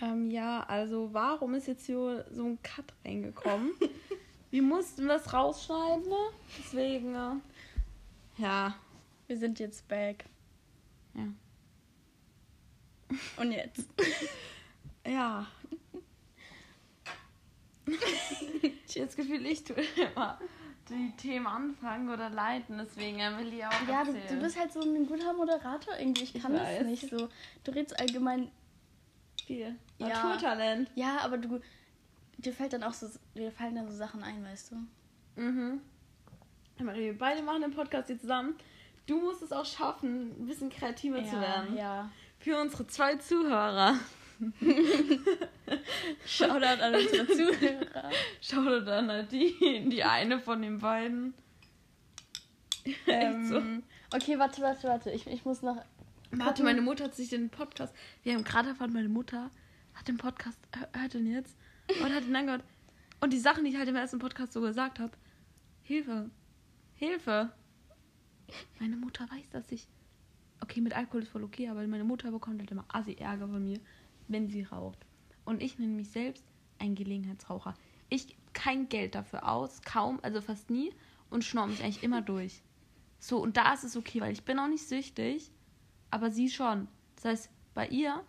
Ähm, 0.00 0.30
ja, 0.30 0.62
also 0.62 1.12
warum 1.12 1.54
ist 1.54 1.66
jetzt 1.66 1.84
hier 1.84 2.24
so 2.30 2.46
ein 2.46 2.62
Cut 2.62 2.94
reingekommen? 3.04 3.72
Wir 4.50 4.62
mussten 4.62 5.06
das 5.06 5.32
rausschneiden, 5.32 6.08
ne? 6.08 6.16
Deswegen, 6.58 7.14
äh, 7.14 7.36
ja. 8.38 8.74
Wir 9.26 9.38
sind 9.38 9.60
jetzt 9.60 9.86
back. 9.86 10.24
Ja. 11.14 11.28
Und 13.36 13.52
jetzt? 13.52 13.88
Ja. 15.06 15.46
ich 17.86 18.96
habe 18.96 19.06
das 19.06 19.16
Gefühl, 19.16 19.44
ich 19.46 19.64
tue 19.64 19.76
immer 20.14 20.38
die 20.88 21.12
Themen 21.16 21.46
anfangen 21.46 22.08
oder 22.10 22.28
leiten, 22.30 22.78
deswegen 22.78 23.18
will 23.38 23.52
ich 23.54 23.64
auch 23.64 23.72
Ja, 23.88 24.02
du, 24.04 24.12
du 24.12 24.40
bist 24.40 24.58
halt 24.58 24.72
so 24.72 24.80
ein 24.80 25.06
guter 25.06 25.32
Moderator 25.32 25.96
irgendwie. 25.98 26.24
Ich 26.24 26.34
Ich 26.34 26.42
kann 26.42 26.52
das 26.52 26.62
weiß. 26.62 26.84
nicht 26.86 27.08
so. 27.08 27.28
Du 27.64 27.70
redest 27.70 27.98
allgemein. 28.00 28.50
viel. 29.46 29.76
Ja. 29.98 30.08
Naturtalent. 30.08 30.90
Ja, 30.96 31.18
aber 31.22 31.38
du. 31.38 31.60
Dir 32.38 32.52
fällt 32.52 32.72
dann 32.72 32.82
auch 32.82 32.92
so. 32.94 33.08
Dir 33.36 33.52
fallen 33.52 33.74
dann 33.76 33.88
so 33.90 33.96
Sachen 33.96 34.22
ein, 34.24 34.42
weißt 34.44 34.72
du? 34.72 35.40
Mhm. 35.40 35.80
Wir 36.78 37.16
beide 37.16 37.42
machen 37.42 37.60
den 37.62 37.72
Podcast 37.72 38.08
jetzt 38.08 38.22
zusammen. 38.22 38.54
du 39.06 39.20
musst 39.20 39.42
es 39.42 39.52
auch 39.52 39.66
schaffen, 39.66 40.30
ein 40.42 40.46
bisschen 40.46 40.70
kreativer 40.70 41.18
Ja, 41.20 41.24
zu 41.30 41.40
werden. 41.40 41.76
ja. 41.76 42.10
Für 42.38 42.58
unsere 42.60 42.86
zwei 42.86 43.16
Zuhörer. 43.16 43.96
Shoutout 46.26 46.64
an 46.82 46.94
unsere 46.94 47.26
Zuhörer. 47.26 48.10
Shoutout 48.40 48.90
an 48.90 49.06
Nadine, 49.06 49.88
die 49.88 50.02
eine 50.04 50.40
von 50.40 50.62
den 50.62 50.78
beiden. 50.78 51.34
Echt 52.84 53.44
so. 53.46 53.56
Ähm, 53.58 53.82
okay, 54.14 54.38
warte, 54.38 54.62
warte, 54.62 54.88
warte. 54.88 55.10
Ich, 55.10 55.26
ich 55.26 55.44
muss 55.44 55.62
noch. 55.62 55.76
Warte, 56.32 56.62
meine 56.62 56.80
Mutter 56.80 57.04
hat 57.04 57.14
sich 57.14 57.28
den 57.28 57.50
Podcast. 57.50 57.94
Wir 58.22 58.34
haben 58.34 58.44
gerade 58.44 58.70
erfahren, 58.70 58.92
meine 58.92 59.08
Mutter 59.08 59.50
hat 59.94 60.08
den 60.08 60.16
Podcast. 60.16 60.58
hör- 60.76 60.88
Hört 61.00 61.14
den 61.14 61.26
jetzt? 61.26 61.56
Und 62.02 62.14
hat 62.14 62.24
ihn 62.24 62.36
angehört. 62.36 62.62
Und 63.20 63.32
die 63.32 63.38
Sachen, 63.38 63.64
die 63.64 63.70
ich 63.70 63.76
halt 63.76 63.88
im 63.88 63.96
ersten 63.96 64.18
Podcast 64.18 64.52
so 64.52 64.60
gesagt 64.60 64.98
habe. 64.98 65.12
Hilfe. 65.82 66.30
Hilfe. 66.94 67.52
Meine 68.78 68.96
Mutter 68.96 69.28
weiß, 69.30 69.50
dass 69.50 69.70
ich. 69.72 69.86
Okay, 70.62 70.80
mit 70.80 70.94
Alkohol 70.96 71.22
ist 71.22 71.30
voll 71.30 71.42
okay, 71.44 71.68
aber 71.68 71.86
meine 71.86 72.04
Mutter 72.04 72.30
bekommt 72.30 72.60
halt 72.60 72.70
immer 72.70 72.84
Assi-Ärger 72.88 73.48
von 73.48 73.64
mir, 73.64 73.80
wenn 74.30 74.48
sie 74.48 74.62
raucht. 74.62 74.98
Und 75.44 75.62
ich 75.62 75.78
nenne 75.78 75.94
mich 75.94 76.10
selbst 76.10 76.44
ein 76.78 76.94
Gelegenheitsraucher. 76.94 77.74
Ich 78.08 78.28
gebe 78.28 78.40
kein 78.52 78.88
Geld 78.88 79.14
dafür 79.14 79.48
aus, 79.48 79.82
kaum, 79.82 80.18
also 80.22 80.40
fast 80.40 80.70
nie, 80.70 80.92
und 81.30 81.44
schnorre 81.44 81.68
mich 81.68 81.82
eigentlich 81.82 82.02
immer 82.02 82.22
durch. 82.22 82.62
So, 83.18 83.38
und 83.38 83.56
da 83.56 83.72
ist 83.72 83.84
es 83.84 83.96
okay, 83.96 84.20
weil 84.20 84.32
ich 84.32 84.44
bin 84.44 84.58
auch 84.58 84.68
nicht 84.68 84.86
süchtig, 84.86 85.50
aber 86.10 86.30
sie 86.30 86.48
schon. 86.48 86.88
Das 87.16 87.24
heißt, 87.26 87.50
bei 87.74 87.86
ihr 87.88 88.24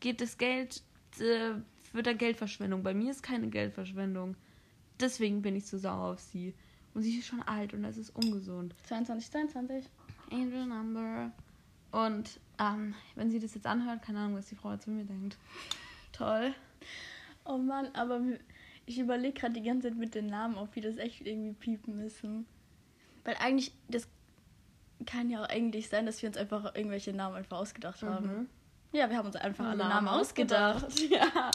geht 0.00 0.20
das 0.20 0.38
Geld, 0.38 0.82
äh, 1.18 1.54
wird 1.92 2.06
da 2.06 2.12
Geldverschwendung. 2.12 2.82
Bei 2.82 2.94
mir 2.94 3.10
ist 3.10 3.22
keine 3.22 3.48
Geldverschwendung. 3.48 4.36
Deswegen 4.98 5.42
bin 5.42 5.56
ich 5.56 5.66
so 5.66 5.78
sauer 5.78 6.12
auf 6.12 6.20
sie. 6.20 6.54
Und 6.94 7.02
sie 7.02 7.18
ist 7.18 7.26
schon 7.26 7.42
alt 7.42 7.74
und 7.74 7.82
das 7.82 7.96
ist 7.96 8.10
ungesund. 8.10 8.74
22, 8.84 9.30
22. 9.30 9.84
Angel 10.30 10.66
Number. 10.66 11.32
Und 11.90 12.40
ähm, 12.58 12.94
wenn 13.14 13.30
sie 13.30 13.38
das 13.40 13.54
jetzt 13.54 13.66
anhört, 13.66 14.02
keine 14.02 14.20
Ahnung, 14.20 14.36
was 14.36 14.46
die 14.46 14.54
Frau 14.56 14.72
jetzt 14.72 14.84
von 14.84 14.96
mir 14.96 15.04
denkt. 15.04 15.36
Toll. 16.12 16.54
Oh 17.44 17.58
Mann, 17.58 17.88
aber 17.94 18.20
ich 18.86 18.98
überlege 18.98 19.38
gerade 19.40 19.54
die 19.54 19.62
ganze 19.62 19.88
Zeit 19.88 19.96
mit 19.98 20.14
den 20.14 20.26
Namen, 20.26 20.56
ob 20.56 20.74
wir 20.74 20.82
das 20.82 20.96
echt 20.96 21.26
irgendwie 21.26 21.52
piepen 21.52 21.96
müssen. 21.96 22.46
Weil 23.24 23.36
eigentlich, 23.40 23.72
das 23.88 24.06
kann 25.06 25.28
ja 25.30 25.42
auch 25.44 25.48
eigentlich 25.48 25.88
sein, 25.88 26.06
dass 26.06 26.22
wir 26.22 26.28
uns 26.28 26.36
einfach 26.38 26.74
irgendwelche 26.74 27.12
Namen 27.12 27.36
einfach 27.36 27.58
ausgedacht 27.58 28.02
haben. 28.02 28.26
Mhm. 28.26 28.48
Ja, 28.92 29.10
wir 29.10 29.16
haben 29.16 29.26
uns 29.26 29.36
einfach 29.36 29.64
alle 29.66 29.78
Namen 29.88 30.08
ausgedacht. 30.08 30.86
Ja. 31.10 31.50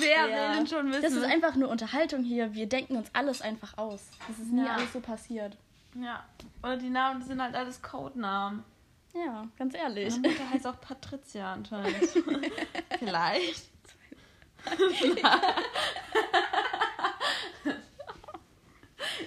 Wer 0.00 0.28
Ja. 0.28 0.50
will 0.50 0.56
denn 0.58 0.66
schon 0.66 0.88
wissen? 0.90 1.02
Das 1.02 1.12
ist 1.12 1.24
einfach 1.24 1.54
nur 1.56 1.68
Unterhaltung 1.68 2.22
hier. 2.22 2.54
Wir 2.54 2.66
denken 2.68 2.96
uns 2.96 3.08
alles 3.14 3.40
einfach 3.42 3.76
aus. 3.78 4.08
Das 4.28 4.38
ist 4.38 4.52
nie 4.52 4.64
Ja. 4.64 4.74
alles 4.76 4.92
so 4.92 5.00
passiert. 5.00 5.56
ja. 5.94 6.24
Oder 6.62 6.76
die 6.76 6.88
Namen 6.90 7.20
das 7.20 7.28
sind 7.28 7.42
halt 7.42 7.54
alles 7.54 7.80
Codenamen. 7.82 8.62
Ja, 9.24 9.48
ganz 9.58 9.74
ehrlich. 9.74 10.10
Meine 10.16 10.28
Mutter 10.28 10.50
heißt 10.50 10.66
auch 10.66 10.80
Patricia 10.80 11.52
anscheinend. 11.52 11.96
Vielleicht. 12.98 13.64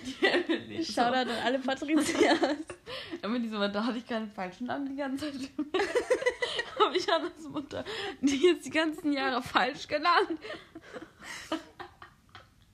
Die 0.03 0.25
Emily. 0.25 0.83
so. 0.83 0.93
Shoutout 0.93 1.31
an 1.31 1.37
alle 1.43 1.59
Patrizias. 1.59 2.37
Emily 3.21 3.49
so, 3.49 3.67
da 3.67 3.85
hatte 3.85 3.97
ich 3.97 4.07
keinen 4.07 4.29
falschen 4.29 4.67
Namen 4.67 4.89
die 4.89 4.95
ganze 4.95 5.31
Zeit. 5.31 5.49
Habe 6.79 6.97
ich 6.97 7.07
Hannas 7.09 7.47
Mutter, 7.49 7.83
die 8.21 8.37
jetzt 8.37 8.65
die 8.65 8.69
ganzen 8.69 9.11
Jahre 9.11 9.41
falsch 9.41 9.87
genannt. 9.87 10.39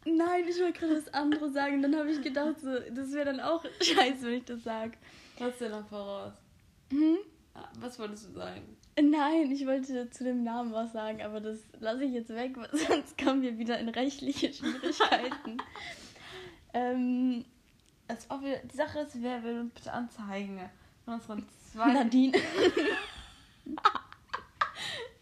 Nein, 0.06 0.48
ich 0.48 0.60
wollte 0.60 0.80
gerade 0.80 0.96
das 0.96 1.14
andere 1.14 1.50
sagen. 1.50 1.82
Dann 1.82 1.96
habe 1.96 2.12
ich 2.12 2.22
gedacht, 2.22 2.60
so, 2.62 2.78
das 2.92 3.12
wäre 3.14 3.26
dann 3.26 3.40
auch 3.40 3.64
scheiße, 3.82 4.24
wenn 4.24 4.34
ich 4.34 4.46
das 4.46 4.64
sage. 4.64 4.94
Was 5.40 5.58
denn 5.58 5.72
noch 5.72 5.88
voraus? 5.88 6.34
Hm? 6.90 7.18
Ah, 7.54 7.70
Was 7.80 7.98
wolltest 8.00 8.28
du 8.28 8.34
sagen? 8.34 8.78
Nein, 9.00 9.52
ich 9.52 9.66
wollte 9.66 10.10
zu 10.10 10.24
dem 10.24 10.44
Namen 10.44 10.72
was 10.72 10.94
sagen, 10.94 11.22
aber 11.22 11.42
das 11.42 11.60
lasse 11.80 12.06
ich 12.06 12.14
jetzt 12.14 12.30
weg, 12.30 12.56
weil 12.56 12.70
sonst 12.78 13.18
kommen 13.18 13.42
wir 13.42 13.58
wieder 13.58 13.78
in 13.80 13.90
rechtliche 13.90 14.54
Schwierigkeiten. 14.54 15.58
ähm, 16.74 17.44
Als 18.08 18.30
ob 18.30 18.42
wir, 18.42 18.60
die 18.60 18.76
Sache 18.78 19.00
ist, 19.00 19.22
wer 19.22 19.44
will 19.44 19.60
uns 19.60 19.74
bitte 19.74 19.92
anzeigen? 19.92 20.62
Von 21.04 21.16
unseren 21.16 21.46
zwei. 21.72 21.94
Nadine. 21.94 22.38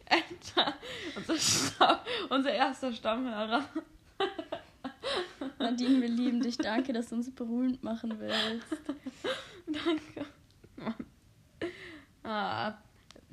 Alter, 0.09 0.74
unser, 1.16 1.38
Stamm, 1.38 1.99
unser 2.30 2.51
erster 2.51 2.93
Stammhörer. 2.93 3.66
Nadine, 5.57 6.01
wir 6.01 6.09
lieben 6.09 6.41
dich. 6.41 6.57
Danke, 6.57 6.93
dass 6.93 7.09
du 7.09 7.16
uns 7.16 7.34
berühmt 7.34 7.84
machen 7.84 8.20
willst. 8.20 8.68
Danke. 9.66 10.26
Ah, 12.24 12.74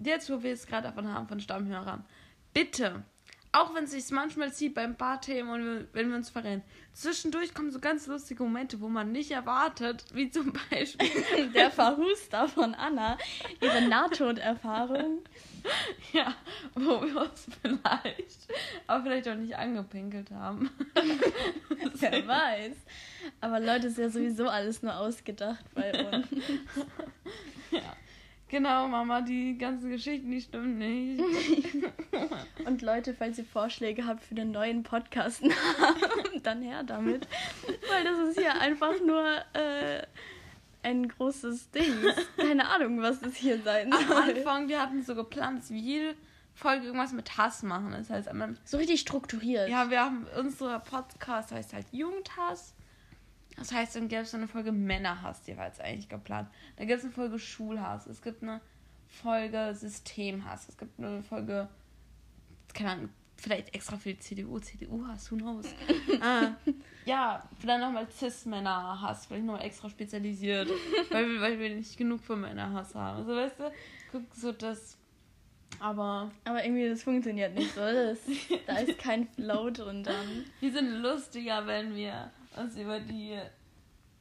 jetzt, 0.02 0.30
wo 0.30 0.42
wir 0.42 0.52
es 0.52 0.66
gerade 0.66 0.88
davon 0.88 1.12
haben, 1.12 1.28
von 1.28 1.40
Stammhörern. 1.40 2.04
Bitte, 2.52 3.04
auch 3.52 3.74
wenn 3.74 3.84
es 3.84 3.90
sich 3.90 4.10
manchmal 4.10 4.52
zieht 4.52 4.74
beim 4.74 4.94
paar 4.94 5.20
Themen 5.20 5.50
und 5.50 5.88
wenn 5.92 6.08
wir 6.08 6.16
uns 6.16 6.30
verrennen, 6.30 6.62
zwischendurch 6.92 7.52
kommen 7.52 7.72
so 7.72 7.80
ganz 7.80 8.06
lustige 8.06 8.44
Momente, 8.44 8.80
wo 8.80 8.88
man 8.88 9.10
nicht 9.10 9.32
erwartet, 9.32 10.04
wie 10.12 10.30
zum 10.30 10.52
Beispiel, 10.70 11.50
Der 11.54 11.70
Verhuster 11.70 12.46
von 12.46 12.74
Anna, 12.74 13.18
ihre 13.60 13.82
Nahtoderfahrung. 13.88 15.20
ja, 16.12 16.34
wo 16.74 17.02
wir 17.02 17.22
uns 17.22 17.48
vielleicht, 17.60 18.48
aber 18.86 19.02
vielleicht 19.02 19.28
auch 19.28 19.34
nicht 19.34 19.56
angepinkelt 19.56 20.30
haben. 20.30 20.70
Wer 21.94 22.26
weiß. 22.26 22.76
Aber 23.40 23.60
Leute, 23.60 23.88
ist 23.88 23.98
ja 23.98 24.08
sowieso 24.08 24.48
alles 24.48 24.82
nur 24.82 24.96
ausgedacht 24.96 25.64
bei 25.74 25.92
uns. 26.08 26.26
Ja. 27.70 27.96
Genau, 28.50 28.88
Mama, 28.88 29.20
die 29.20 29.56
ganzen 29.56 29.90
Geschichten, 29.90 30.28
die 30.28 30.40
stimmen 30.40 30.76
nicht. 30.76 31.22
Und 32.66 32.82
Leute, 32.82 33.14
falls 33.14 33.38
ihr 33.38 33.44
Vorschläge 33.44 34.06
habt 34.06 34.24
für 34.24 34.34
den 34.34 34.50
neuen 34.50 34.82
Podcast, 34.82 35.40
dann 36.42 36.60
her 36.60 36.82
damit. 36.82 37.28
Weil 37.88 38.02
das 38.02 38.18
ist 38.28 38.40
hier 38.40 38.60
einfach 38.60 38.94
nur 39.06 39.24
äh, 39.52 40.02
ein 40.82 41.08
großes 41.08 41.70
Ding. 41.70 41.94
Keine 42.36 42.68
Ahnung, 42.68 43.00
was 43.00 43.20
das 43.20 43.36
hier 43.36 43.62
sein 43.62 43.92
Am 43.92 44.08
soll. 44.08 44.16
Anfang, 44.16 44.68
wir 44.68 44.82
hatten 44.82 45.04
so 45.04 45.14
geplant, 45.14 45.60
dass 45.60 45.70
wir 45.70 45.78
jede 45.78 46.16
Folge 46.52 46.86
irgendwas 46.86 47.12
mit 47.12 47.38
Hass 47.38 47.62
machen. 47.62 47.92
Das 47.92 48.10
heißt, 48.10 48.26
am 48.26 48.56
So 48.64 48.78
richtig 48.78 49.00
strukturiert. 49.00 49.68
Ja, 49.68 49.90
wir 49.90 50.00
haben 50.00 50.26
unsere 50.36 50.80
Podcast 50.80 51.52
heißt 51.52 51.72
halt 51.72 51.86
Jugendhass. 51.92 52.74
Das 53.60 53.72
heißt, 53.72 53.94
dann 53.94 54.08
gäbe 54.08 54.22
es 54.22 54.34
eine 54.34 54.48
Folge 54.48 54.72
Männerhass, 54.72 55.42
die 55.42 55.54
war 55.56 55.66
jetzt 55.66 55.82
eigentlich 55.82 56.08
geplant. 56.08 56.48
Dann 56.76 56.86
gibt 56.86 56.98
es 56.98 57.04
eine 57.04 57.12
Folge 57.12 57.38
Schulhass. 57.38 58.06
Es 58.06 58.22
gibt 58.22 58.42
eine 58.42 58.62
Folge 59.06 59.74
Systemhass. 59.74 60.66
Es 60.68 60.78
gibt 60.78 60.98
eine 60.98 61.22
Folge, 61.22 61.68
keine 62.72 62.90
Ahnung, 62.90 63.08
vielleicht 63.36 63.74
extra 63.74 63.98
für 63.98 64.14
die 64.14 64.18
CDU, 64.18 64.58
CDU-Hass, 64.58 65.30
who 65.30 65.36
knows. 65.36 65.66
äh, 65.66 66.72
ja, 67.04 67.46
dann 67.64 67.82
nochmal 67.82 68.10
Cis-Männer-Hass, 68.10 69.26
vielleicht 69.26 69.44
nochmal 69.44 69.62
extra 69.64 69.90
spezialisiert, 69.90 70.70
weil 71.10 71.28
wir, 71.28 71.40
weil 71.42 71.58
wir 71.58 71.74
nicht 71.74 71.98
genug 71.98 72.22
von 72.22 72.40
Männerhass 72.40 72.94
haben. 72.94 73.18
Also, 73.18 73.36
weißt 73.36 73.60
du, 73.60 73.72
guck 74.10 74.34
so 74.34 74.52
das. 74.52 74.96
Aber 75.80 76.30
Aber 76.44 76.64
irgendwie, 76.64 76.88
das 76.88 77.02
funktioniert 77.02 77.54
nicht 77.54 77.74
so. 77.74 77.80
Das, 77.80 78.18
da 78.66 78.78
ist 78.78 78.98
kein 78.98 79.28
Flow 79.28 79.70
drin 79.70 80.02
dann. 80.02 80.44
Wir 80.60 80.72
sind 80.72 81.02
lustiger, 81.02 81.66
wenn 81.66 81.94
wir 81.94 82.30
uns 82.56 82.76
über 82.76 83.00
die 83.00 83.38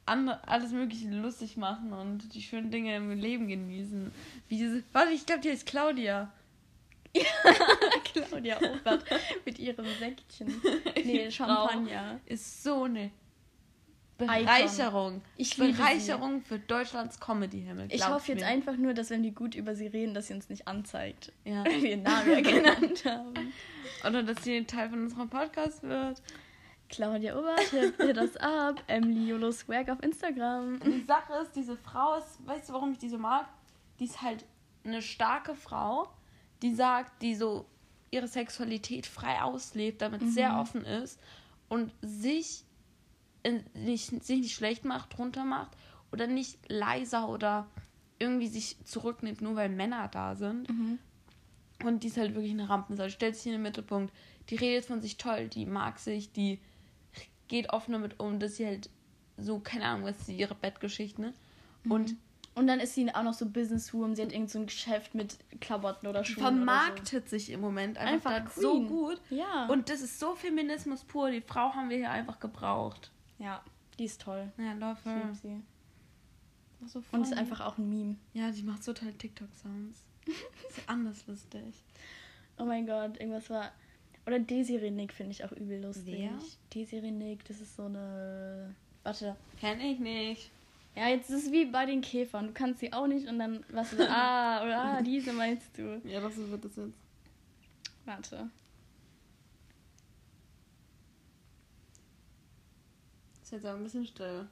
andere, 0.06 0.46
alles 0.46 0.72
Mögliche 0.72 1.08
lustig 1.10 1.56
machen 1.56 1.92
und 1.92 2.34
die 2.34 2.42
schönen 2.42 2.70
Dinge 2.70 2.96
im 2.96 3.10
Leben 3.12 3.48
genießen. 3.48 4.12
Wie 4.48 4.56
diese. 4.56 4.82
Warte, 4.92 5.12
ich 5.12 5.26
glaube, 5.26 5.40
die 5.42 5.50
heißt 5.50 5.66
Claudia. 5.66 6.32
Claudia 8.04 8.56
Obert 8.58 9.04
mit 9.44 9.58
ihrem 9.58 9.86
Säckchen. 9.98 10.60
Nee, 11.04 11.30
Champagner. 11.30 12.20
Ist 12.26 12.62
so 12.62 12.84
eine 12.84 13.10
Bereicherung. 14.26 15.22
Ich 15.36 15.56
liebe 15.56 15.72
sie. 15.72 15.78
Bereicherung 15.78 16.42
für 16.42 16.58
Deutschlands 16.58 17.18
Comedy-Himmel. 17.18 17.88
Ich 17.90 18.06
hoffe 18.06 18.32
jetzt 18.32 18.42
mir. 18.42 18.46
einfach 18.46 18.76
nur, 18.76 18.94
dass 18.94 19.10
wenn 19.10 19.22
wir 19.22 19.32
gut 19.32 19.54
über 19.54 19.74
sie 19.74 19.86
reden, 19.86 20.14
dass 20.14 20.28
sie 20.28 20.34
uns 20.34 20.48
nicht 20.48 20.68
anzeigt. 20.68 21.32
Ja. 21.44 21.64
Wir 21.80 21.90
ihren 21.90 22.02
Namen 22.02 22.42
genannt 22.42 23.04
haben. 23.04 23.52
Oder 24.06 24.22
dass 24.22 24.44
sie 24.44 24.56
ein 24.56 24.66
Teil 24.66 24.90
von 24.90 25.02
unserem 25.02 25.28
Podcast 25.30 25.82
wird. 25.82 26.22
Claudia 26.90 27.38
Obert, 27.38 27.60
hit 27.98 28.18
us 28.18 28.36
up. 28.36 28.82
Emily 28.88 29.28
Yolo 29.28 29.52
Swag 29.52 29.88
auf 29.88 30.02
Instagram. 30.02 30.74
Und 30.74 30.84
die 30.84 31.04
Sache 31.04 31.34
ist, 31.42 31.54
diese 31.54 31.76
Frau 31.76 32.16
ist, 32.16 32.44
weißt 32.46 32.68
du, 32.68 32.72
warum 32.74 32.92
ich 32.92 32.98
die 32.98 33.08
so 33.08 33.18
mag? 33.18 33.48
Die 33.98 34.04
ist 34.04 34.20
halt 34.20 34.44
eine 34.84 35.00
starke 35.00 35.54
Frau, 35.54 36.08
die 36.62 36.74
sagt, 36.74 37.22
die 37.22 37.34
so 37.34 37.66
ihre 38.10 38.26
Sexualität 38.26 39.06
frei 39.06 39.40
auslebt, 39.40 40.02
damit 40.02 40.20
sehr 40.32 40.58
offen 40.58 40.84
ist 40.84 41.20
und 41.68 41.92
sich 42.02 42.64
in, 43.42 43.64
nicht, 43.74 44.24
sich 44.24 44.40
nicht 44.40 44.54
schlecht 44.54 44.84
macht, 44.84 45.18
runter 45.18 45.44
macht 45.44 45.70
oder 46.12 46.26
nicht 46.26 46.58
leiser 46.68 47.28
oder 47.28 47.68
irgendwie 48.18 48.48
sich 48.48 48.76
zurücknimmt, 48.84 49.40
nur 49.40 49.54
weil 49.54 49.68
Männer 49.68 50.08
da 50.08 50.34
sind. 50.34 50.68
Und 51.84 52.02
die 52.02 52.08
ist 52.08 52.16
halt 52.16 52.34
wirklich 52.34 52.52
eine 52.52 52.68
Rampensau. 52.68 53.08
Stellt 53.08 53.36
sich 53.36 53.46
in 53.46 53.52
den 53.52 53.62
Mittelpunkt. 53.62 54.12
Die 54.50 54.56
redet 54.56 54.84
von 54.84 55.00
sich 55.00 55.16
toll, 55.16 55.48
die 55.48 55.64
mag 55.64 55.98
sich, 55.98 56.32
die 56.32 56.58
geht 57.50 57.70
offen 57.70 57.92
damit 57.92 58.18
um, 58.18 58.38
dass 58.40 58.56
sie 58.56 58.64
halt 58.64 58.88
so, 59.36 59.58
keine 59.58 59.84
Ahnung, 59.84 60.06
was 60.06 60.20
ist 60.20 60.28
ihre 60.30 60.54
Bettgeschichte, 60.54 61.20
ne? 61.20 61.34
Und 61.88 62.16
Und 62.54 62.66
dann 62.66 62.80
ist 62.80 62.94
sie 62.94 63.14
auch 63.14 63.22
noch 63.22 63.32
so 63.34 63.46
Businesswoman. 63.46 64.14
Sie 64.16 64.22
hat 64.22 64.32
irgend 64.32 64.50
so 64.50 64.58
ein 64.58 64.66
Geschäft 64.66 65.14
mit 65.14 65.38
Klamotten 65.60 66.06
oder 66.06 66.24
Schuhen. 66.24 66.42
Vermarktet 66.42 67.24
so. 67.24 67.36
sich 67.36 67.50
im 67.50 67.60
Moment 67.60 67.96
einfach, 67.98 68.32
Einfach 68.32 68.52
so 68.52 68.82
gut. 68.86 69.20
Ja. 69.30 69.66
Und 69.66 69.88
das 69.88 70.00
ist 70.00 70.18
so 70.18 70.34
Feminismus 70.34 71.04
pur. 71.04 71.30
Die 71.30 71.40
Frau 71.40 71.72
haben 71.74 71.88
wir 71.90 71.96
hier 71.96 72.10
einfach 72.10 72.40
gebraucht. 72.40 73.10
ja, 73.38 73.62
die 73.98 74.04
ist 74.04 74.20
toll. 74.20 74.50
Ja, 74.58 74.72
love 74.72 74.98
Ich 75.04 75.10
her. 75.10 75.22
lieb 75.26 75.36
sie. 75.36 75.62
Ist 76.84 76.92
so 76.92 77.02
Und 77.12 77.22
ist 77.22 77.34
einfach 77.34 77.60
auch 77.60 77.78
ein 77.78 77.88
Meme. 77.88 78.16
Ja, 78.32 78.50
die 78.50 78.62
macht 78.62 78.82
so 78.82 78.92
tolle 78.92 79.12
TikTok-Sounds. 79.16 80.02
ist 80.26 80.88
anders 80.88 81.26
lustig. 81.26 81.74
Oh 82.58 82.64
mein 82.64 82.86
Gott, 82.86 83.18
irgendwas 83.18 83.48
war. 83.50 83.70
Oder 84.26 84.38
Desiree 84.38 84.90
Nick 84.90 85.12
finde 85.12 85.32
ich 85.32 85.44
auch 85.44 85.52
übel 85.52 85.82
lustig. 85.82 86.14
Wer? 86.18 86.38
Desiree 86.74 87.10
Nick, 87.10 87.44
das 87.46 87.60
ist 87.60 87.76
so 87.76 87.84
eine. 87.84 88.74
Warte. 89.02 89.36
Kenn 89.58 89.80
ich 89.80 89.98
nicht. 89.98 90.50
Ja, 90.94 91.08
jetzt 91.08 91.30
ist 91.30 91.46
es 91.46 91.52
wie 91.52 91.66
bei 91.66 91.86
den 91.86 92.00
Käfern. 92.00 92.48
Du 92.48 92.52
kannst 92.52 92.80
sie 92.80 92.92
auch 92.92 93.06
nicht 93.06 93.26
und 93.28 93.38
dann 93.38 93.64
was 93.70 93.90
du. 93.90 93.96
Ah, 94.08 94.62
oder 94.62 94.84
ah, 94.84 95.02
diese 95.02 95.32
meinst 95.32 95.76
du. 95.76 96.00
Ja, 96.04 96.20
das 96.20 96.36
wird 96.36 96.64
das 96.64 96.76
jetzt. 96.76 96.94
Warte. 98.04 98.50
Ist 103.42 103.52
jetzt 103.52 103.66
aber 103.66 103.78
ein 103.78 103.84
bisschen 103.84 104.06
still. 104.06 104.46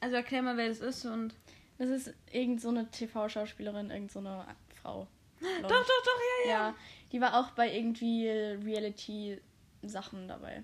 Also 0.00 0.16
erklär 0.16 0.42
mal, 0.42 0.56
wer 0.56 0.68
das 0.68 0.80
ist 0.80 1.04
und. 1.04 1.34
Das 1.78 1.88
ist 1.88 2.12
irgend 2.30 2.60
so 2.60 2.68
eine 2.68 2.90
TV-Schauspielerin, 2.90 3.90
irgend 3.90 4.12
so 4.12 4.18
eine 4.18 4.44
Frau. 4.82 5.06
Doch, 5.40 5.68
doch, 5.68 5.86
doch, 5.86 6.20
ja, 6.44 6.50
ja. 6.50 6.68
Ja, 6.68 6.74
die 7.12 7.20
war 7.20 7.38
auch 7.38 7.50
bei 7.52 7.74
irgendwie 7.74 8.28
Reality-Sachen 8.28 10.28
dabei. 10.28 10.62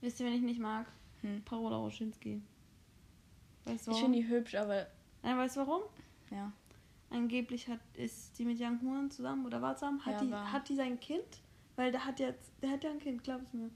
Wisst 0.00 0.20
ihr, 0.20 0.26
wen 0.26 0.34
ich 0.34 0.42
nicht 0.42 0.60
mag? 0.60 0.86
Hm. 1.22 1.42
Parola 1.44 1.76
Roschinski. 1.76 2.42
Weißt 3.64 3.86
du 3.86 3.90
Ich 3.92 3.96
warum? 3.98 4.12
finde 4.12 4.18
die 4.18 4.28
hübsch, 4.28 4.54
aber 4.54 4.86
Nein, 5.22 5.38
weißt 5.38 5.56
du 5.56 5.60
warum? 5.60 5.82
ja. 6.30 6.52
Angeblich 7.10 7.68
hat, 7.68 7.80
ist 7.92 8.38
die 8.38 8.44
mit 8.46 8.58
Young 8.58 8.80
Huan 8.80 9.10
zusammen 9.10 9.44
oder 9.44 9.60
war 9.60 9.76
zusammen? 9.76 10.02
Hat, 10.06 10.14
Ja, 10.14 10.20
die, 10.24 10.30
war. 10.30 10.50
hat 10.50 10.66
die 10.70 10.74
sein 10.74 10.98
Kind? 10.98 11.22
Weil 11.76 11.92
der 11.92 12.06
hat 12.06 12.18
jetzt, 12.20 12.52
der 12.62 12.70
hat 12.70 12.84
ja 12.84 12.90
ein 12.90 13.00
Kind, 13.00 13.22
glaub 13.22 13.42
es 13.42 13.52
mir. 13.52 13.68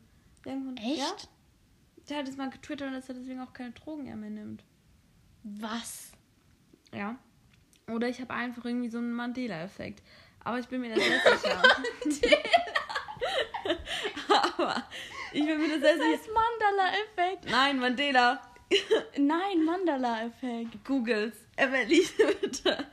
Young 0.46 0.64
Hoon- 0.66 0.76
Echt? 0.78 0.96
Ja? 0.98 1.12
Der 2.08 2.18
hat 2.18 2.26
jetzt 2.28 2.38
mal 2.38 2.48
getwittert, 2.48 2.94
dass 2.94 3.08
er 3.10 3.14
deswegen 3.16 3.40
auch 3.40 3.52
keine 3.52 3.72
Drogen 3.72 4.04
mehr 4.04 4.30
nimmt. 4.30 4.64
Was? 5.42 6.12
Ja. 6.94 7.18
Oder 7.92 8.08
ich 8.08 8.22
habe 8.22 8.32
einfach 8.32 8.64
irgendwie 8.64 8.88
so 8.88 8.98
einen 8.98 9.12
Mandela-Effekt. 9.12 10.02
Aber 10.46 10.60
ich 10.60 10.68
bin 10.68 10.80
mir 10.80 10.90
da 10.94 11.00
sehr 11.00 11.20
sicher. 11.20 11.60
Aber 14.28 14.84
ich 15.32 15.44
bin 15.44 15.58
mir 15.58 15.68
da 15.70 15.78
sehr 15.80 15.96
Das 15.96 15.96
sicher. 15.96 16.12
heißt 16.12 16.28
Mandala-Effekt. 16.32 17.50
Nein, 17.50 17.78
Mandela. 17.80 18.40
Nein, 19.16 19.64
Mandala-Effekt. 19.64 20.84
Googles. 20.84 21.32
Emily, 21.56 22.06
bitte. 22.40 22.86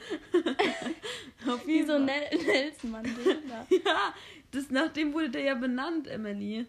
Auf 1.48 1.68
Wie 1.68 1.84
so. 1.84 2.00
Nel 2.00 2.24
Nelson 2.44 2.90
Mandela. 2.92 3.68
Ja, 3.86 4.14
das, 4.52 4.72
nach 4.72 4.88
dem 4.94 5.14
wurde 5.14 5.30
der 5.30 5.42
ja 5.44 5.54
benannt, 5.54 6.08
Emily. 6.08 6.66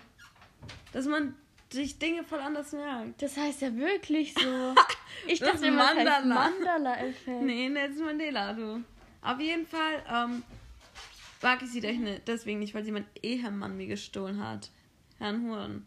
Dass 0.93 1.07
man 1.07 1.35
sich 1.72 1.99
Dinge 1.99 2.24
voll 2.24 2.41
anders 2.41 2.72
merkt. 2.72 3.22
Das 3.22 3.37
heißt 3.39 3.62
ja 3.62 3.74
wirklich 3.74 4.35
so. 4.35 4.74
Ich 5.26 5.39
Das 5.39 5.53
dachte 5.53 5.66
immer, 5.66 5.95
das 5.95 5.97
heißt 5.97 6.24
Mandala. 6.26 6.51
Mandala-Effekt. 6.51 7.41
Nee, 7.43 7.70
Nelson 7.70 8.05
Mandela, 8.05 8.53
du. 8.53 8.85
Auf 9.22 9.41
jeden 9.41 9.66
Fall 9.66 10.03
ähm, 10.12 10.43
mag 11.45 11.62
ich 11.62 11.70
sie 11.70 11.80
doch 11.80 11.92
nicht, 11.92 12.26
deswegen 12.26 12.59
nicht, 12.59 12.74
weil 12.74 12.84
sie 12.84 12.90
mein 12.90 13.07
Ehemann 13.22 13.76
mir 13.76 13.86
gestohlen 13.86 14.42
hat. 14.42 14.70
Herrn 15.18 15.42
Huren. 15.42 15.86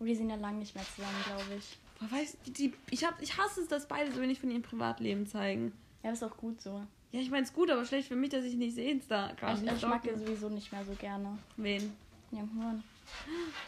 Die 0.00 0.14
sind 0.16 0.30
ja 0.30 0.36
lange 0.36 0.58
nicht 0.58 0.74
mehr 0.74 0.84
zusammen, 0.96 1.22
glaube 1.24 1.58
ich. 1.58 1.78
Boah, 2.00 2.10
weißt 2.10 2.38
du, 2.44 2.50
die, 2.50 2.72
ich, 2.90 3.04
hab, 3.04 3.22
ich 3.22 3.36
hasse 3.36 3.60
es, 3.60 3.68
dass 3.68 3.86
beide 3.86 4.10
so 4.10 4.20
wenig 4.20 4.40
von 4.40 4.50
ihrem 4.50 4.62
Privatleben 4.62 5.26
zeigen. 5.26 5.72
Ja, 6.02 6.10
das 6.10 6.20
ist 6.20 6.28
auch 6.28 6.36
gut 6.36 6.60
so. 6.60 6.82
Ja, 7.12 7.20
ich 7.20 7.30
meine 7.30 7.44
es 7.44 7.52
gut, 7.52 7.70
aber 7.70 7.84
schlecht 7.84 8.08
für 8.08 8.16
mich, 8.16 8.30
dass 8.30 8.44
ich 8.44 8.56
nicht 8.56 8.74
sehe 8.74 8.98
da 9.08 9.32
gerade 9.38 9.64
Ich, 9.64 9.70
ich 9.70 9.86
mag 9.86 10.04
ihn 10.06 10.18
sowieso 10.18 10.48
nicht 10.48 10.72
mehr 10.72 10.84
so 10.84 10.94
gerne. 10.94 11.38
Wen? 11.56 11.92
Young 12.32 12.50
Horn. 12.58 12.82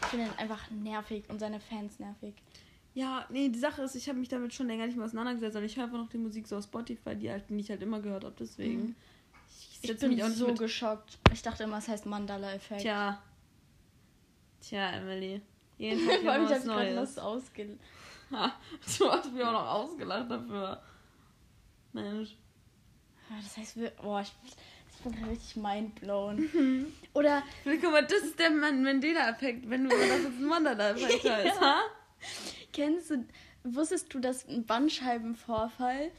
Ich 0.01 0.07
finde 0.07 0.25
ihn 0.25 0.31
einfach 0.37 0.69
nervig 0.71 1.23
und 1.29 1.39
seine 1.39 1.59
Fans 1.59 1.99
nervig. 1.99 2.33
Ja, 2.95 3.25
nee, 3.29 3.49
die 3.49 3.59
Sache 3.59 3.83
ist, 3.83 3.95
ich 3.95 4.09
habe 4.09 4.19
mich 4.19 4.29
damit 4.29 4.53
schon 4.53 4.67
länger 4.67 4.87
nicht 4.87 4.95
mehr 4.95 5.05
auseinandergesetzt, 5.05 5.55
und 5.55 5.63
ich 5.63 5.77
höre 5.77 5.83
einfach 5.85 5.99
noch 5.99 6.09
die 6.09 6.17
Musik 6.17 6.47
so 6.47 6.57
auf 6.57 6.63
Spotify, 6.63 7.15
die, 7.15 7.29
halt, 7.29 7.43
die 7.49 7.59
ich 7.59 7.69
halt 7.69 7.83
immer 7.83 8.01
gehört 8.01 8.23
habe, 8.23 8.35
deswegen. 8.39 8.87
Mhm. 8.87 8.95
Ich 9.85 9.91
Ich 9.91 9.97
setze 9.99 10.07
bin 10.07 10.15
mich 10.17 10.23
auch 10.23 10.29
so 10.29 10.47
mit. 10.47 10.59
geschockt. 10.59 11.17
Ich 11.33 11.41
dachte 11.41 11.63
immer, 11.63 11.77
es 11.77 11.87
heißt 11.87 12.05
Mandala-Effekt. 12.05 12.81
Tja. 12.81 13.21
Tja, 14.61 14.89
Emily. 14.91 15.41
Jeden 15.77 16.07
Tag 16.07 16.21
immer 16.21 16.43
ich 16.43 16.49
habe 16.51 16.61
gerade 16.65 16.95
was 16.97 17.17
ausge... 17.17 17.77
Ha, 18.31 18.51
du 18.97 19.11
hast 19.11 19.31
mich 19.31 19.43
auch 19.43 19.51
noch 19.51 19.67
ausgelacht 19.67 20.29
dafür. 20.31 20.81
Mensch. 21.93 22.35
Ja, 23.29 23.35
Das 23.41 23.57
heißt, 23.57 23.77
wir- 23.77 23.91
boah, 24.01 24.21
ich, 24.21 24.31
ich 24.89 24.97
bin 25.03 25.11
gerade 25.13 25.31
richtig 25.31 25.55
mindblown. 25.57 26.91
Oder 27.13 27.43
Guck 27.63 27.83
mal, 27.91 28.03
das 28.05 28.23
ist 28.23 28.39
der 28.39 28.49
Man- 28.49 28.83
Mandela-Effekt, 28.83 29.69
wenn 29.69 29.83
du 29.83 29.89
das 29.89 29.99
jetzt 30.07 30.25
ein 30.25 30.43
Mandela-Effekt 30.45 31.23
heißt, 31.29 31.61
ha? 31.61 31.81
kennst 32.73 33.11
du, 33.11 33.25
wusstest 33.63 34.11
du, 34.13 34.19
dass 34.19 34.47
ein 34.47 34.65
Bandscheibenvorfall 34.65 36.11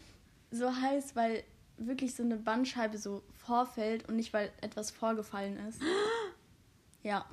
so 0.52 0.74
heißt, 0.74 1.16
weil 1.16 1.42
wirklich 1.78 2.14
so 2.14 2.22
eine 2.22 2.36
Bandscheibe 2.36 2.98
so 2.98 3.22
vorfällt 3.34 4.08
und 4.08 4.16
nicht, 4.16 4.32
weil 4.32 4.52
etwas 4.60 4.90
vorgefallen 4.90 5.56
ist? 5.68 5.80
Ja. 7.02 7.24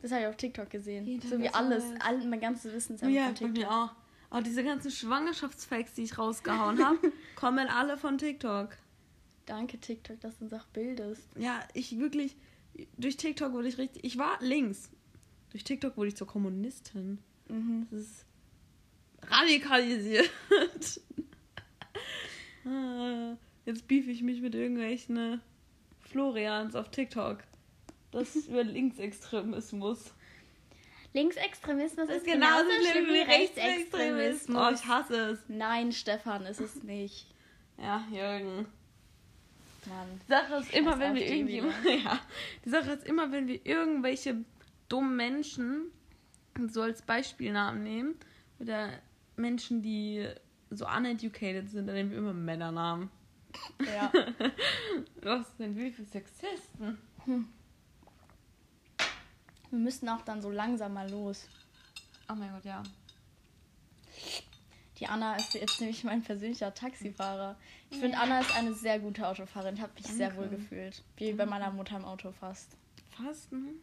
Das 0.00 0.12
habe 0.12 0.22
ich 0.22 0.26
auf 0.28 0.36
TikTok 0.36 0.70
gesehen. 0.70 1.04
Jeden 1.04 1.28
so 1.28 1.38
wie 1.38 1.50
alles. 1.50 1.84
All, 2.00 2.24
mein 2.26 2.40
ganzes 2.40 2.72
Wissen 2.72 2.94
ist 2.94 3.02
Ja, 3.02 3.26
von 3.26 3.34
TikTok. 3.34 3.56
mir 3.56 3.70
auch. 3.70 3.90
Aber 4.30 4.40
diese 4.42 4.64
ganzen 4.64 4.90
Schwangerschaftsfakes, 4.90 5.92
die 5.92 6.04
ich 6.04 6.16
rausgehauen 6.16 6.82
habe, 6.82 7.12
kommen 7.36 7.68
alle 7.68 7.98
von 7.98 8.16
TikTok. 8.16 8.70
Danke, 9.44 9.78
TikTok, 9.78 10.18
dass 10.20 10.38
du 10.38 10.44
uns 10.44 10.54
auch 10.54 10.64
bildest. 10.68 11.28
Ja, 11.36 11.60
ich 11.74 11.98
wirklich, 11.98 12.34
durch 12.96 13.18
TikTok 13.18 13.52
wurde 13.52 13.68
ich 13.68 13.76
richtig, 13.76 14.04
ich 14.04 14.16
war 14.16 14.38
links. 14.40 14.90
Durch 15.50 15.62
TikTok 15.62 15.96
wurde 15.98 16.08
ich 16.08 16.16
zur 16.16 16.26
Kommunistin. 16.26 17.18
Mhm. 17.48 17.86
Das 17.90 18.00
ist 18.00 18.24
radikalisiert. 19.22 20.30
Ah, 22.66 23.36
Jetzt 23.64 23.88
beef 23.88 24.06
ich 24.08 24.22
mich 24.22 24.40
mit 24.40 24.54
irgendwelchen 24.54 25.16
äh, 25.16 25.38
Florians 26.00 26.74
auf 26.74 26.90
TikTok. 26.90 27.38
Das 28.12 28.36
ist 28.36 28.48
über 28.48 28.64
Linksextremismus. 28.64 30.12
Linksextremismus 31.12 32.08
Das 32.08 32.18
ist 32.18 32.26
genauso 32.26 32.70
schlimm 32.90 33.06
wie 33.06 33.22
Oh, 33.22 33.30
Rechtsextremismus. 33.30 34.80
ich 34.80 34.86
hasse 34.86 35.30
es. 35.30 35.38
Nein, 35.48 35.92
Stefan, 35.92 36.44
ist 36.46 36.60
es 36.60 36.82
nicht. 36.82 37.26
Ja, 37.78 38.04
Jürgen. 38.10 38.66
Mann. 39.86 40.20
Die 40.26 40.30
Sache 40.30 40.54
ist 40.56 40.74
immer, 40.74 40.98
wenn 40.98 41.14
wir 41.14 41.26
irgendjemand, 41.26 41.74
ja, 42.04 42.20
die 42.64 42.70
Sache 42.70 42.90
ist 42.92 43.06
immer, 43.06 43.30
wenn 43.32 43.46
wir 43.46 43.64
irgendwelche 43.64 44.44
dummen 44.88 45.16
Menschen 45.16 45.92
so 46.68 46.82
als 46.82 47.02
Beispielnamen 47.02 47.82
nehmen 47.82 48.14
oder 48.58 48.90
Menschen, 49.36 49.82
die 49.82 50.26
so 50.70 50.86
uneducated 50.86 51.70
sind, 51.70 51.86
dann 51.86 51.94
nehmen 51.94 52.10
wir 52.10 52.18
immer 52.18 52.32
Männernamen. 52.32 53.10
Ja. 53.80 54.12
Was 55.22 55.56
sind 55.56 55.76
wir 55.76 55.92
für 55.92 56.04
Sexisten? 56.04 56.98
Wir 59.70 59.78
müssten 59.78 60.08
auch 60.08 60.22
dann 60.22 60.42
so 60.42 60.50
langsam 60.50 60.94
mal 60.94 61.10
los. 61.10 61.48
Oh 62.28 62.34
mein 62.34 62.50
Gott, 62.52 62.64
ja. 62.64 62.82
Die 64.98 65.06
Anna 65.06 65.36
ist 65.36 65.54
jetzt 65.54 65.80
nämlich 65.80 66.04
mein 66.04 66.22
persönlicher 66.22 66.72
Taxifahrer. 66.72 67.56
Ich 67.90 67.98
finde, 67.98 68.18
Anna 68.18 68.40
ist 68.40 68.56
eine 68.56 68.72
sehr 68.72 68.98
gute 68.98 69.26
Autofahrerin. 69.26 69.74
Ich 69.74 69.82
habe 69.82 69.92
mich 69.94 70.06
sehr 70.06 70.28
Danke. 70.28 70.42
wohl 70.42 70.48
gefühlt. 70.48 71.02
Wie 71.16 71.32
bei 71.32 71.46
meiner 71.46 71.70
Mutter 71.70 71.96
im 71.96 72.04
Auto 72.04 72.32
fast. 72.32 72.76
Fast, 73.10 73.52
ne? 73.52 73.74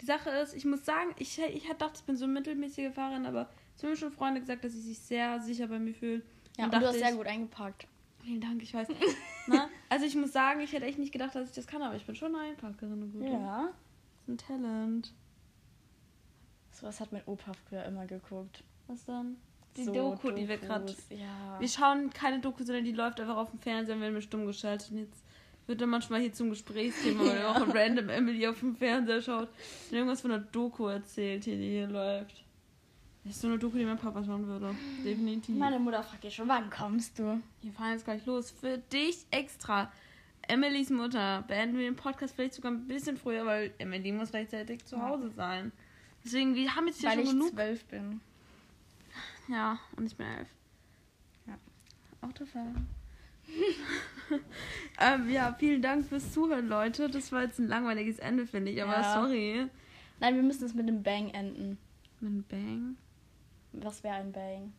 Die 0.00 0.06
Sache 0.06 0.30
ist, 0.30 0.54
ich 0.54 0.64
muss 0.64 0.84
sagen, 0.84 1.14
ich, 1.18 1.38
ich 1.38 1.68
gedacht, 1.68 1.92
ich 1.96 2.02
bin 2.04 2.16
so 2.16 2.24
eine 2.24 2.32
mittelmäßige 2.34 2.92
Fahrerin, 2.92 3.26
aber 3.26 3.48
schon 3.96 4.12
Freunde 4.12 4.40
gesagt, 4.40 4.64
dass 4.64 4.72
sie 4.72 4.80
sich 4.80 4.98
sehr 4.98 5.40
sicher 5.40 5.66
bei 5.66 5.78
mir 5.78 5.94
fühlen. 5.94 6.22
Ja, 6.56 6.64
und, 6.66 6.74
Und 6.74 6.80
du 6.82 6.86
hast 6.86 6.94
dachte 6.94 6.98
sehr 6.98 7.10
ich- 7.10 7.16
gut 7.16 7.26
eingepackt. 7.26 7.86
Vielen 8.22 8.40
Dank, 8.40 8.62
ich 8.62 8.72
weiß. 8.72 8.86
Na? 9.48 9.68
Also 9.88 10.06
ich 10.06 10.14
muss 10.14 10.32
sagen, 10.32 10.60
ich 10.60 10.72
hätte 10.72 10.86
echt 10.86 10.98
nicht 10.98 11.12
gedacht, 11.12 11.34
dass 11.34 11.48
ich 11.48 11.54
das 11.56 11.66
kann, 11.66 11.82
aber 11.82 11.96
ich 11.96 12.06
bin 12.06 12.14
schon 12.14 12.34
eine 12.36 12.50
Einparkerin. 12.50 12.92
eine 12.92 13.06
gute. 13.06 13.26
Ja. 13.32 13.64
Das 13.64 14.22
ist 14.22 14.28
ein 14.28 14.38
Talent. 14.38 15.12
Sowas 16.70 17.00
hat 17.00 17.12
mein 17.12 17.22
Opa 17.26 17.52
früher 17.68 17.84
immer 17.84 18.06
geguckt. 18.06 18.62
Was 18.86 19.04
dann? 19.04 19.36
Die 19.76 19.84
So 19.84 19.92
Doku, 19.92 20.30
die 20.30 20.48
wir 20.48 20.58
gerade. 20.58 20.84
Dokus, 20.86 21.06
Ja. 21.10 21.58
Wir 21.58 21.68
schauen 21.68 22.10
keine 22.10 22.40
Doku, 22.40 22.62
sondern 22.62 22.84
die 22.84 22.92
läuft 22.92 23.20
einfach 23.20 23.36
auf 23.36 23.50
dem 23.50 23.58
Fernseher 23.58 23.96
und 23.96 24.02
werden 24.02 24.14
wir 24.14 24.22
stumm 24.22 24.46
geschaltet. 24.46 24.90
Und 24.90 24.98
jetzt 24.98 25.24
wird 25.66 25.80
dann 25.80 25.88
manchmal 25.90 26.20
hier 26.20 26.32
zum 26.32 26.50
Gesprächsthema, 26.50 27.24
weil 27.24 27.44
auch 27.46 27.74
random 27.74 28.08
Emily 28.08 28.46
auf 28.46 28.60
dem 28.60 28.76
Fernseher 28.76 29.20
schaut 29.22 29.48
und 29.90 29.96
irgendwas 29.96 30.20
von 30.20 30.30
der 30.30 30.40
Doku 30.40 30.86
erzählt, 30.86 31.46
die 31.46 31.56
hier 31.56 31.88
läuft. 31.88 32.41
Das 33.24 33.34
ist 33.36 33.40
so 33.42 33.48
eine 33.48 33.58
Doku, 33.58 33.76
die 33.78 33.84
mein 33.84 33.98
Papa 33.98 34.24
schauen 34.24 34.46
würde. 34.46 34.74
Definitiv. 35.04 35.56
Meine 35.56 35.78
Mutter 35.78 36.02
fragt 36.02 36.24
dich 36.24 36.34
schon, 36.34 36.48
wann 36.48 36.68
kommst 36.70 37.18
du? 37.18 37.40
Wir 37.62 37.72
fahren 37.72 37.92
jetzt 37.92 38.04
gleich 38.04 38.26
los. 38.26 38.50
Für 38.50 38.78
dich 38.78 39.18
extra. 39.30 39.92
Emilys 40.48 40.90
Mutter. 40.90 41.44
Beenden 41.46 41.78
wir 41.78 41.84
den 41.84 41.94
Podcast 41.94 42.34
vielleicht 42.34 42.54
sogar 42.54 42.72
ein 42.72 42.86
bisschen 42.88 43.16
früher, 43.16 43.46
weil 43.46 43.72
Emily 43.78 44.10
muss 44.10 44.32
rechtzeitig 44.32 44.84
zu 44.84 44.96
Ja. 44.96 45.08
Hause 45.08 45.30
sein. 45.30 45.70
Deswegen, 46.24 46.54
wir 46.56 46.74
haben 46.74 46.88
jetzt 46.88 46.98
hier 47.00 47.10
Weil 47.10 47.16
schon 47.18 47.24
ich 47.24 47.30
genug. 47.30 47.50
zwölf 47.52 47.84
bin. 47.84 48.20
Ja, 49.48 49.78
und 49.96 50.06
ich 50.06 50.16
bin 50.16 50.26
elf. 50.26 50.48
Ja. 51.46 51.58
Autofahren. 52.22 52.88
ähm, 55.00 55.30
ja, 55.30 55.54
vielen 55.58 55.82
Dank 55.82 56.06
fürs 56.06 56.32
Zuhören, 56.32 56.68
Leute. 56.68 57.08
Das 57.08 57.30
war 57.32 57.42
jetzt 57.42 57.58
ein 57.58 57.68
langweiliges 57.68 58.18
Ende, 58.18 58.46
finde 58.46 58.72
ich, 58.72 58.82
aber 58.82 59.00
Ja. 59.00 59.14
sorry. 59.14 59.66
Nein, 60.20 60.34
wir 60.36 60.42
müssen 60.42 60.64
es 60.64 60.74
mit 60.74 60.88
einem 60.88 61.02
Bang 61.02 61.30
enden. 61.30 61.78
Mit 62.20 62.30
einem 62.30 62.44
Bang. 62.44 62.96
Was 63.72 64.02
wäre 64.04 64.16
ein 64.16 64.32
Bang? 64.32 64.72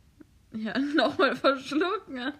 Ja, 0.53 0.77
nochmal 0.95 1.35
verschlucken. 1.35 2.31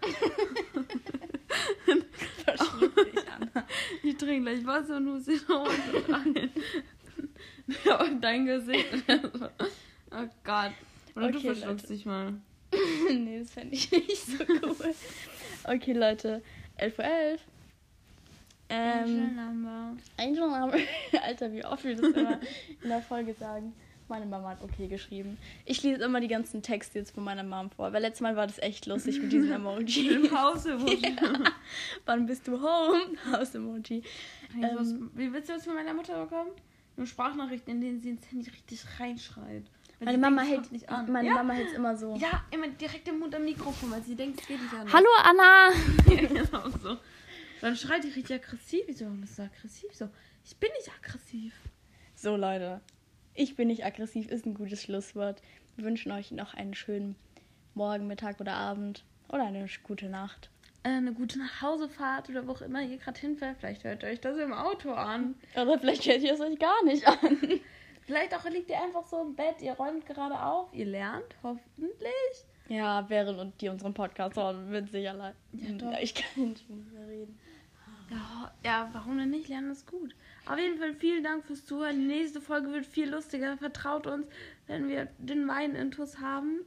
Verschluck 2.45 2.95
dich, 2.95 3.23
Anna. 3.31 3.67
Ich 4.03 4.17
trinke 4.17 4.51
gleich 4.51 4.65
Wasser 4.65 4.97
und 4.97 5.05
muss 5.05 5.27
in 5.27 5.39
die 5.39 5.47
Hose 5.47 6.13
rein. 6.13 6.49
Und 8.07 8.21
dein 8.21 8.45
Gesicht. 8.45 8.87
Oh 10.11 10.27
Gott. 10.43 10.71
Oder 11.15 11.31
du 11.31 11.37
Okay, 11.37 11.47
verschluckst 11.47 11.85
Leute. 11.89 11.93
dich 11.93 12.05
mal. 12.05 12.33
nee, 13.11 13.39
das 13.39 13.51
fände 13.51 13.75
ich 13.75 13.91
nicht 13.91 14.17
so 14.25 14.43
cool. 14.49 14.93
Okay, 15.63 15.93
Leute. 15.93 16.41
11.11 16.79 16.97
Uhr. 16.99 17.39
Angel 18.69 19.17
Ähm, 19.17 19.35
Number. 19.35 19.97
Angel 20.17 20.49
Number. 20.49 20.77
Alter, 21.23 21.51
wie 21.51 21.63
oft 21.65 21.83
wir 21.83 21.95
das 21.95 22.11
immer 22.11 22.39
in 22.81 22.89
der 22.89 23.01
Folge 23.01 23.33
sagen. 23.33 23.73
Meine 24.13 24.27
Mama 24.27 24.49
hat 24.49 24.61
okay 24.61 24.87
geschrieben. 24.87 25.39
Ich 25.65 25.81
lese 25.81 26.03
immer 26.03 26.19
die 26.19 26.27
ganzen 26.27 26.61
Texte 26.61 26.99
jetzt 26.99 27.15
von 27.15 27.23
meiner 27.23 27.41
Mom 27.41 27.71
vor, 27.71 27.93
weil 27.93 28.03
letztes 28.03 28.21
Mal 28.21 28.35
war 28.35 28.45
das 28.45 28.59
echt 28.59 28.85
lustig 28.85 29.19
mit 29.19 29.31
diesem 29.31 29.51
Emoji. 29.51 30.07
Im 30.07 30.31
Haus 30.31 30.67
emoji 30.67 31.15
Wann 32.05 32.27
bist 32.27 32.47
du 32.47 32.61
home? 32.61 33.17
Haus-Emoji. 33.31 34.03
Ähm, 34.55 35.09
Wie 35.15 35.33
willst 35.33 35.49
du 35.49 35.53
das 35.53 35.65
von 35.65 35.73
meiner 35.73 35.95
Mutter 35.95 36.25
bekommen? 36.25 36.51
Nur 36.95 37.07
Sprachnachrichten, 37.07 37.73
in 37.73 37.81
denen 37.81 37.99
sie 38.01 38.11
ins 38.11 38.29
Handy 38.29 38.51
richtig 38.51 38.85
reinschreit. 38.99 39.63
Meine 39.99 40.19
Mama 40.19 40.43
es 40.43 40.49
hält 40.49 40.71
nicht 40.71 40.87
an. 40.89 41.11
meine 41.11 41.29
ja? 41.29 41.33
Mama 41.33 41.53
hält 41.53 41.73
immer 41.73 41.97
so. 41.97 42.15
Ja, 42.15 42.45
immer 42.51 42.67
direkt 42.67 43.07
im 43.07 43.17
Mund 43.17 43.33
am 43.33 43.43
Mikrofon, 43.43 43.89
weil 43.89 44.03
sie 44.03 44.13
denkt, 44.13 44.41
es 44.41 44.47
geht 44.47 44.61
nicht 44.61 44.73
an. 44.75 44.93
Hallo 44.93 45.09
Anna! 45.23 45.69
Ja, 46.13 46.27
genau 46.27 46.69
so. 46.69 46.97
Dann 47.61 47.75
schreit 47.75 48.03
die 48.03 48.09
richtig 48.09 48.35
aggressiv. 48.35 48.83
Wieso 48.85 49.05
bist 49.09 49.39
du 49.39 49.41
aggressiv? 49.41 49.89
So, 49.91 50.07
ich 50.45 50.55
bin 50.57 50.69
nicht 50.77 50.91
aggressiv. 50.95 51.55
So 52.13 52.35
Leute, 52.35 52.79
ich 53.33 53.55
bin 53.55 53.67
nicht 53.67 53.85
aggressiv, 53.85 54.29
ist 54.29 54.45
ein 54.45 54.53
gutes 54.53 54.83
Schlusswort. 54.83 55.41
Wir 55.75 55.85
wünschen 55.85 56.11
euch 56.11 56.31
noch 56.31 56.53
einen 56.53 56.73
schönen 56.73 57.15
Morgen, 57.73 58.07
Mittag 58.07 58.39
oder 58.39 58.53
Abend 58.53 59.03
oder 59.29 59.45
eine 59.45 59.65
gute 59.83 60.07
Nacht. 60.09 60.49
Äh, 60.83 60.89
eine 60.89 61.13
gute 61.13 61.39
Nachhausefahrt 61.39 62.29
oder 62.29 62.45
wo 62.47 62.51
auch 62.51 62.61
immer 62.61 62.81
ihr 62.81 62.97
gerade 62.97 63.19
hinfährt. 63.19 63.57
Vielleicht 63.59 63.83
hört 63.83 64.03
ihr 64.03 64.09
euch 64.09 64.21
das 64.21 64.37
im 64.37 64.53
Auto 64.53 64.91
an. 64.91 65.35
Oder 65.55 65.79
vielleicht 65.79 66.05
hört 66.05 66.21
ihr 66.21 66.33
es 66.33 66.41
euch 66.41 66.59
gar 66.59 66.83
nicht 66.85 67.07
an. 67.07 67.37
Vielleicht 68.05 68.35
auch 68.35 68.43
liegt 68.49 68.69
ihr 68.69 68.81
einfach 68.81 69.05
so 69.05 69.21
im 69.21 69.33
Bett, 69.33 69.61
ihr 69.61 69.71
räumt 69.73 70.05
gerade 70.05 70.37
auf, 70.43 70.73
ihr 70.73 70.85
lernt, 70.85 71.37
hoffentlich. 71.41 72.45
Ja, 72.67 73.05
während 73.09 73.39
und 73.39 73.61
die 73.61 73.69
unseren 73.69 73.93
Podcast 73.93 74.35
hören, 74.35 74.69
wird 74.71 74.91
sicher 74.91 75.13
leid. 75.13 75.35
Ja, 75.53 75.71
doch. 75.71 75.97
ich 76.01 76.13
kann 76.13 76.49
nicht 76.49 76.69
mehr 76.69 77.07
reden. 77.07 77.39
Ja, 78.13 78.51
ja, 78.63 78.89
warum 78.93 79.17
denn 79.17 79.29
nicht? 79.31 79.47
Lernen 79.49 79.71
ist 79.71 79.87
gut. 79.89 80.15
Auf 80.45 80.57
jeden 80.57 80.77
Fall 80.77 80.93
vielen 80.93 81.23
Dank 81.23 81.45
fürs 81.45 81.65
Zuhören. 81.65 81.99
Die 81.99 82.05
nächste 82.05 82.41
Folge 82.41 82.71
wird 82.71 82.85
viel 82.85 83.09
lustiger. 83.09 83.57
Vertraut 83.57 84.07
uns, 84.07 84.27
wenn 84.67 84.87
wir 84.87 85.07
den 85.17 85.47
Wein-Intus 85.47 86.19
haben. 86.19 86.59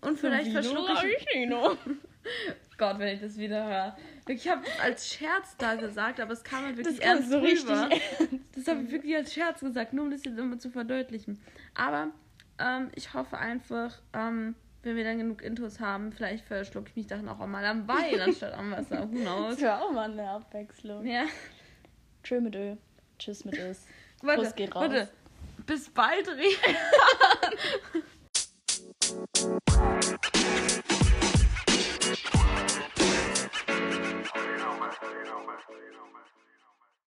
Und 0.00 0.18
vielleicht 0.18 0.52
verschlucke 0.52 0.92
ich... 1.08 1.26
Kino. 1.26 1.76
Gott, 2.78 2.98
wenn 2.98 3.14
ich 3.14 3.20
das 3.20 3.38
wieder 3.38 3.64
höre. 3.66 3.96
Ich 4.28 4.48
habe 4.48 4.62
das 4.64 4.80
als 4.80 5.08
Scherz 5.08 5.56
da 5.56 5.74
gesagt, 5.76 6.20
aber 6.20 6.32
es 6.32 6.44
kam 6.44 6.64
halt 6.64 6.76
wirklich 6.76 6.98
Das 6.98 7.06
ernst 7.06 7.30
so 7.30 7.38
richtig 7.38 7.64
rüber. 7.70 7.88
ernst. 7.90 8.44
Das 8.54 8.66
habe 8.68 8.82
ich 8.82 8.90
wirklich 8.90 9.16
als 9.16 9.32
Scherz 9.32 9.60
gesagt, 9.60 9.92
nur 9.92 10.04
um 10.04 10.10
das 10.10 10.24
jetzt 10.24 10.38
immer 10.38 10.58
zu 10.58 10.70
verdeutlichen. 10.70 11.40
Aber 11.74 12.08
ähm, 12.58 12.90
ich 12.94 13.14
hoffe 13.14 13.38
einfach, 13.38 14.00
ähm, 14.12 14.54
wenn 14.86 14.96
wir 14.96 15.04
dann 15.04 15.18
genug 15.18 15.42
Intos 15.42 15.80
haben, 15.80 16.12
vielleicht 16.12 16.44
verschlucke 16.44 16.90
ich 16.90 16.96
mich 16.96 17.06
dann 17.08 17.28
auch 17.28 17.44
mal 17.44 17.64
am 17.64 17.88
Wein 17.88 18.20
anstatt 18.24 18.54
am 18.54 18.70
Wasser. 18.70 19.10
Who 19.10 19.18
knows? 19.18 19.54
Das 19.54 19.62
wäre 19.62 19.82
auch 19.82 19.90
mal 19.90 20.10
eine 20.10 20.30
Abwechslung. 20.30 21.04
Ja. 21.04 21.24
Tschö 22.22 22.40
mit 22.40 22.54
Öl. 22.54 22.78
Tschüss 23.18 23.44
mit 23.44 23.58
Öl. 23.58 23.76
Warte, 24.22 24.42
Kuss 24.42 24.54
geht 24.54 24.74
raus. 24.74 24.82
Warte. 24.82 25.08
Bis 25.66 25.90
bald, 25.90 26.28
Rian. 26.28 26.76